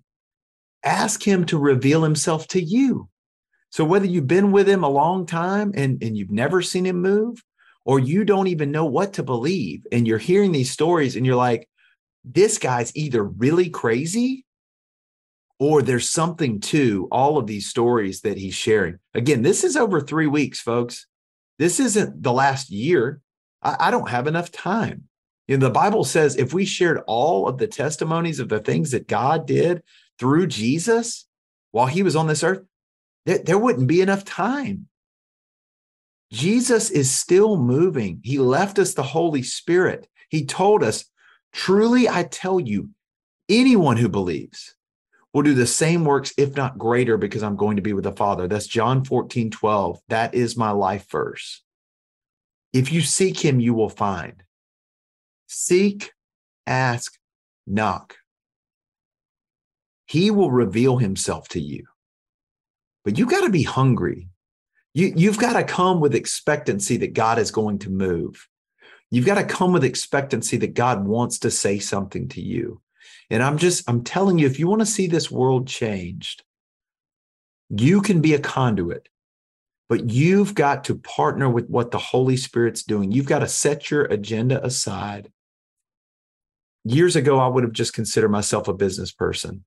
ask 0.84 1.24
him 1.26 1.46
to 1.46 1.58
reveal 1.58 2.04
himself 2.04 2.46
to 2.50 2.62
you. 2.62 3.08
So, 3.70 3.86
whether 3.86 4.06
you've 4.06 4.28
been 4.28 4.52
with 4.52 4.68
him 4.68 4.84
a 4.84 4.90
long 4.90 5.26
time 5.26 5.72
and, 5.76 6.04
and 6.04 6.18
you've 6.18 6.30
never 6.30 6.62
seen 6.62 6.86
him 6.86 7.02
move, 7.02 7.42
or 7.86 8.02
you 8.02 8.26
don't 8.26 8.48
even 8.48 8.70
know 8.70 8.86
what 8.86 9.14
to 9.14 9.24
believe, 9.24 9.88
and 9.94 10.06
you're 10.06 10.18
hearing 10.18 10.52
these 10.52 10.72
stories 10.72 11.16
and 11.16 11.26
you're 11.26 11.36
like, 11.36 11.70
this 12.34 12.58
guy's 12.58 12.96
either 12.96 13.24
really 13.24 13.70
crazy 13.70 14.46
or 15.60 15.82
there's 15.82 16.10
something 16.10 16.60
to 16.60 17.08
all 17.12 17.38
of 17.38 17.48
these 17.48 17.68
stories 17.68 18.22
that 18.22 18.38
he's 18.38 18.54
sharing. 18.54 19.00
Again, 19.14 19.42
this 19.42 19.64
is 19.64 19.76
over 19.76 20.00
three 20.00 20.28
weeks, 20.28 20.60
folks. 20.60 21.08
This 21.58 21.80
isn't 21.80 22.22
the 22.22 22.34
last 22.34 22.70
year. 22.70 23.22
I, 23.64 23.76
I, 23.80 23.92
don't 23.92 24.10
have 24.10 24.28
enough 24.28 24.52
time. 24.52 25.06
You 25.48 25.58
know, 25.58 25.68
the 25.68 25.74
Bible 25.74 26.04
says 26.04 26.36
if 26.36 26.54
we 26.54 26.66
shared 26.66 27.02
all 27.08 27.48
of 27.48 27.58
the 27.58 27.68
testimonies 27.68 28.40
of 28.40 28.50
the 28.50 28.60
things 28.60 28.92
that 28.92 29.08
God 29.08 29.48
did 29.48 29.82
through 30.20 30.48
Jesus 30.48 31.26
while 31.72 31.88
he 31.88 32.04
was 32.04 32.16
on 32.16 32.28
this 32.28 32.44
earth, 32.44 32.62
there, 33.26 33.40
there 33.40 33.58
wouldn't 33.58 33.88
be 33.88 34.02
enough 34.02 34.26
time. 34.26 34.88
Jesus 36.32 36.90
is 36.92 37.10
still 37.10 37.58
moving. 37.58 38.20
He 38.24 38.38
left 38.38 38.78
us 38.78 38.94
the 38.94 39.04
Holy 39.04 39.42
Spirit. 39.42 40.08
He 40.30 40.46
told 40.46 40.84
us 40.84 41.06
Truly, 41.54 42.08
I 42.08 42.24
tell 42.24 42.60
you, 42.60 42.90
anyone 43.50 43.98
who 43.98 44.10
believes 44.10 44.76
will 45.34 45.44
do 45.44 45.54
the 45.54 45.68
same 45.68 46.06
works, 46.06 46.34
if 46.38 46.56
not 46.56 46.78
greater, 46.78 47.18
because 47.18 47.44
I'm 47.44 47.56
going 47.56 47.76
to 47.76 47.82
be 47.82 47.94
with 47.94 48.04
the 48.04 48.12
Father. 48.12 48.48
That's 48.48 48.68
John 48.68 49.04
14, 49.04 49.52
12. 49.52 50.00
That 50.10 50.34
is 50.34 50.58
my 50.58 50.72
life 50.72 51.10
verse. 51.10 51.62
If 52.74 52.92
you 52.92 53.02
seek 53.02 53.40
him, 53.40 53.60
you 53.60 53.74
will 53.74 53.90
find. 53.90 54.44
Seek, 55.48 56.12
ask, 56.66 57.18
knock. 57.66 58.18
He 60.06 60.32
will 60.32 60.52
reveal 60.52 60.98
himself 60.98 61.48
to 61.50 61.60
you. 61.60 61.86
But 63.04 63.18
you've 63.18 63.30
got 63.30 63.46
to 63.46 63.50
be 63.50 63.64
hungry. 63.64 64.30
You, 64.94 65.14
you've 65.16 65.40
got 65.40 65.54
to 65.54 65.64
come 65.64 66.00
with 66.00 66.16
expectancy 66.16 66.98
that 66.98 67.14
God 67.14 67.40
is 67.40 67.52
going 67.52 67.80
to 67.80 67.90
move. 67.90 68.48
You've 69.10 69.26
got 69.26 69.36
to 69.36 69.44
come 69.44 69.72
with 69.72 69.84
expectancy 69.84 70.58
that 70.58 70.74
God 70.74 71.06
wants 71.06 71.40
to 71.40 71.52
say 71.52 71.80
something 71.80 72.28
to 72.30 72.42
you. 72.42 72.82
And 73.30 73.42
I'm 73.42 73.58
just, 73.58 73.90
I'm 73.90 74.04
telling 74.04 74.38
you, 74.38 74.48
if 74.48 74.60
you 74.60 74.68
want 74.68 74.82
to 74.82 74.86
see 74.86 75.08
this 75.08 75.32
world 75.32 75.68
changed, 75.68 76.44
you 77.70 78.02
can 78.02 78.22
be 78.22 78.34
a 78.34 78.40
conduit, 78.40 79.10
but 79.90 80.10
you've 80.10 80.56
got 80.56 80.86
to 80.86 80.96
partner 80.96 81.50
with 81.50 81.68
what 81.68 81.92
the 81.92 81.98
Holy 81.98 82.38
Spirit's 82.38 82.84
doing. 82.84 83.12
You've 83.12 83.26
got 83.26 83.40
to 83.40 83.48
set 83.48 83.92
your 83.92 84.06
agenda 84.06 84.64
aside. 84.66 85.32
Years 86.84 87.16
ago, 87.18 87.40
I 87.40 87.48
would 87.48 87.64
have 87.64 87.74
just 87.74 87.94
considered 87.94 88.30
myself 88.30 88.68
a 88.68 88.74
business 88.74 89.12
person. 89.12 89.66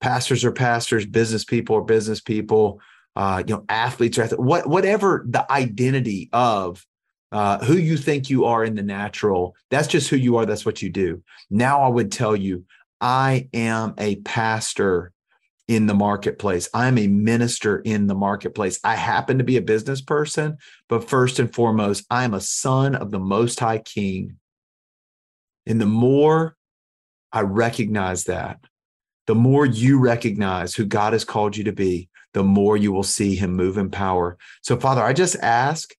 Pastors 0.00 0.44
are 0.44 0.52
pastors, 0.52 1.04
business 1.06 1.44
people 1.44 1.76
are 1.76 1.82
business 1.82 2.20
people, 2.20 2.80
uh, 3.16 3.42
you 3.44 3.54
know, 3.56 3.64
athletes 3.68 4.16
are 4.18 4.22
athletes, 4.22 4.40
what, 4.40 4.68
whatever 4.68 5.24
the 5.28 5.50
identity 5.50 6.28
of 6.32 6.86
uh, 7.32 7.64
who 7.64 7.74
you 7.74 7.96
think 7.96 8.30
you 8.30 8.46
are 8.46 8.64
in 8.64 8.74
the 8.74 8.82
natural. 8.82 9.54
That's 9.70 9.88
just 9.88 10.08
who 10.08 10.16
you 10.16 10.36
are. 10.36 10.46
That's 10.46 10.66
what 10.66 10.82
you 10.82 10.90
do. 10.90 11.22
Now 11.50 11.82
I 11.82 11.88
would 11.88 12.10
tell 12.10 12.34
you, 12.34 12.64
I 13.00 13.48
am 13.52 13.94
a 13.98 14.16
pastor 14.16 15.12
in 15.68 15.86
the 15.86 15.94
marketplace. 15.94 16.68
I'm 16.72 16.96
a 16.96 17.06
minister 17.06 17.78
in 17.80 18.06
the 18.06 18.14
marketplace. 18.14 18.80
I 18.82 18.96
happen 18.96 19.38
to 19.38 19.44
be 19.44 19.58
a 19.58 19.62
business 19.62 20.00
person, 20.00 20.56
but 20.88 21.08
first 21.08 21.38
and 21.38 21.54
foremost, 21.54 22.06
I'm 22.10 22.32
a 22.32 22.40
son 22.40 22.94
of 22.94 23.10
the 23.10 23.18
Most 23.18 23.60
High 23.60 23.78
King. 23.78 24.36
And 25.66 25.78
the 25.78 25.86
more 25.86 26.56
I 27.30 27.42
recognize 27.42 28.24
that, 28.24 28.60
the 29.26 29.34
more 29.34 29.66
you 29.66 30.00
recognize 30.00 30.74
who 30.74 30.86
God 30.86 31.12
has 31.12 31.24
called 31.24 31.54
you 31.54 31.64
to 31.64 31.72
be, 31.72 32.08
the 32.32 32.42
more 32.42 32.78
you 32.78 32.90
will 32.90 33.02
see 33.02 33.36
him 33.36 33.54
move 33.54 33.76
in 33.76 33.90
power. 33.90 34.38
So, 34.62 34.78
Father, 34.78 35.02
I 35.02 35.12
just 35.12 35.36
ask 35.36 35.94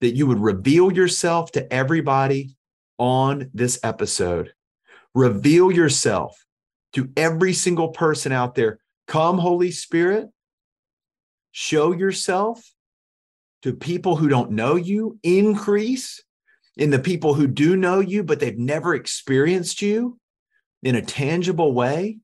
that 0.00 0.14
you 0.14 0.26
would 0.26 0.40
reveal 0.40 0.92
yourself 0.92 1.52
to 1.52 1.72
everybody 1.72 2.56
on 2.98 3.50
this 3.54 3.78
episode. 3.82 4.52
Reveal 5.14 5.72
yourself 5.72 6.44
to 6.92 7.10
every 7.16 7.52
single 7.52 7.88
person 7.88 8.32
out 8.32 8.54
there. 8.54 8.78
Come, 9.06 9.38
Holy 9.38 9.70
Spirit, 9.70 10.28
show 11.52 11.92
yourself 11.92 12.72
to 13.62 13.74
people 13.74 14.16
who 14.16 14.28
don't 14.28 14.52
know 14.52 14.76
you, 14.76 15.18
increase 15.22 16.22
in 16.76 16.90
the 16.90 16.98
people 16.98 17.34
who 17.34 17.46
do 17.46 17.76
know 17.76 18.00
you, 18.00 18.22
but 18.22 18.40
they've 18.40 18.58
never 18.58 18.94
experienced 18.94 19.82
you 19.82 20.18
in 20.82 20.94
a 20.94 21.02
tangible 21.02 21.72
way. 21.72 22.18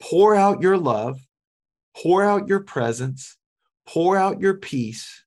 Pour 0.00 0.34
out 0.34 0.62
your 0.62 0.78
love, 0.78 1.18
pour 1.94 2.24
out 2.24 2.48
your 2.48 2.60
presence, 2.60 3.36
pour 3.86 4.16
out 4.16 4.40
your 4.40 4.54
peace. 4.54 5.24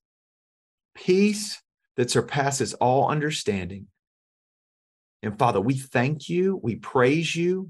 Peace 0.96 1.63
that 1.98 2.12
surpasses 2.12 2.74
all 2.76 3.10
understanding. 3.10 3.88
And 5.22 5.38
Father, 5.38 5.62
we 5.62 5.76
thank 5.76 6.30
you, 6.30 6.60
we 6.62 6.76
praise 6.76 7.36
you, 7.36 7.70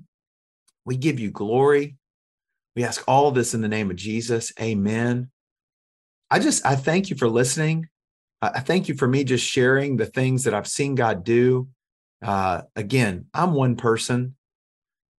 we 0.86 0.98
give 0.98 1.20
you 1.20 1.32
glory. 1.32 1.98
We 2.76 2.84
ask 2.84 3.04
all 3.08 3.32
this 3.32 3.54
in 3.54 3.62
the 3.62 3.68
name 3.68 3.92
of 3.92 3.98
Jesus. 3.98 4.52
Amen. 4.60 5.30
I 6.32 6.40
just, 6.40 6.66
I 6.66 6.76
thank 6.76 7.12
you 7.12 7.16
for 7.16 7.30
listening. 7.30 7.88
I 8.42 8.60
thank 8.60 8.90
you 8.90 8.96
for 8.96 9.08
me 9.08 9.24
just 9.24 9.46
sharing 9.46 9.96
the 9.96 10.06
things 10.06 10.44
that 10.44 10.54
I've 10.54 10.68
seen 10.68 10.96
God 10.96 11.24
do. 11.24 11.70
Uh, 12.22 12.64
again, 12.76 13.28
I'm 13.34 13.54
one 13.54 13.78
person. 13.78 14.36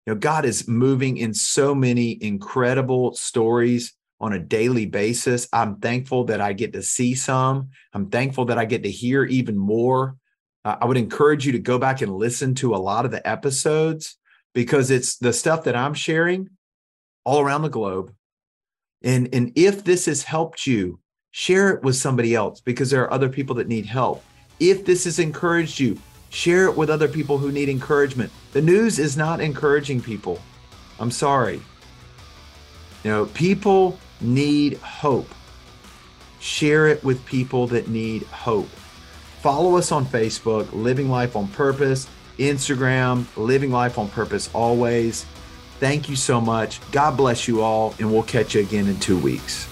You 0.07 0.13
know, 0.13 0.19
God 0.19 0.45
is 0.45 0.69
moving 0.69 1.17
in 1.17 1.33
so 1.33 1.75
many 1.75 2.23
incredible 2.23 3.15
stories 3.15 3.95
on 4.21 4.33
a 4.33 4.39
daily 4.39 4.87
basis. 4.87 5.49
I'm 5.53 5.77
thankful 5.77 6.25
that 6.25 6.41
I 6.41 6.53
get 6.53 6.73
to 6.75 6.83
see 6.83 7.15
some. 7.15 7.71
I'm 7.93 8.11
thankful 8.11 8.47
that 8.47 8.59
I 8.59 8.65
get 8.65 8.83
to 8.85 8.91
hear 8.91 9.25
even 9.25 9.57
more. 9.57 10.17
Uh, 10.65 10.77
I 10.81 10.87
would 10.87 10.97
encourage 10.97 11.45
you 11.45 11.53
to 11.53 11.59
go 11.59 11.79
back 11.79 12.01
and 12.01 12.15
listen 12.15 12.55
to 12.57 12.75
a 12.75 12.77
lot 12.77 13.05
of 13.05 13.11
the 13.11 13.27
episodes 13.29 14.17
because 14.55 14.91
it's 14.91 15.19
the 15.19 15.33
stuff 15.33 15.65
that 15.65 15.77
I'm 15.77 15.95
sharing 15.95 16.51
all 17.25 17.41
around 17.41 17.63
the 17.63 17.69
globe. 17.69 18.15
And, 19.03 19.29
and 19.35 19.53
if 19.57 19.85
this 19.85 20.07
has 20.07 20.23
helped 20.23 20.67
you, 20.67 21.01
share 21.33 21.71
it 21.71 21.83
with 21.83 21.97
somebody 21.97 22.35
else 22.35 22.61
because 22.61 22.91
there 22.91 23.03
are 23.03 23.13
other 23.13 23.29
people 23.29 23.57
that 23.57 23.67
need 23.67 23.85
help. 23.85 24.25
If 24.61 24.85
this 24.85 25.05
has 25.05 25.19
encouraged 25.19 25.81
you, 25.81 25.99
share 26.31 26.67
it 26.67 26.77
with 26.77 26.89
other 26.89 27.09
people 27.09 27.39
who 27.39 27.51
need 27.51 27.69
encouragement. 27.69 28.31
The 28.53 28.63
news 28.63 28.99
is 28.99 29.17
not 29.17 29.41
encouraging 29.41 30.01
people. 30.01 30.41
I'm 31.01 31.11
sorry. 31.11 31.61
You 33.03 33.11
know, 33.11 33.27
people 33.27 33.99
need 34.25 34.79
hope. 34.79 35.29
Share 36.41 36.89
it 36.89 37.03
with 37.05 37.25
people 37.25 37.67
that 37.69 37.89
need 37.89 38.25
hope. 38.25 38.69
Follow 39.41 39.77
us 39.77 39.93
on 39.93 40.07
Facebook, 40.07 40.73
Living 40.73 41.09
Life 41.11 41.37
on 41.37 41.49
Purpose, 41.49 42.09
Instagram, 42.39 43.27
Living 43.37 43.71
Life 43.71 43.99
on 43.99 44.09
Purpose 44.09 44.51
always. 44.55 45.27
Thank 45.81 46.09
you 46.09 46.17
so 46.17 46.41
much. 46.41 46.81
God 46.93 47.17
bless 47.17 47.47
you 47.47 47.63
all, 47.63 47.95
and 47.99 48.11
we'll 48.11 48.23
catch 48.23 48.55
you 48.55 48.63
again 48.63 48.89
in 48.89 48.99
two 49.01 49.19
weeks. 49.19 49.69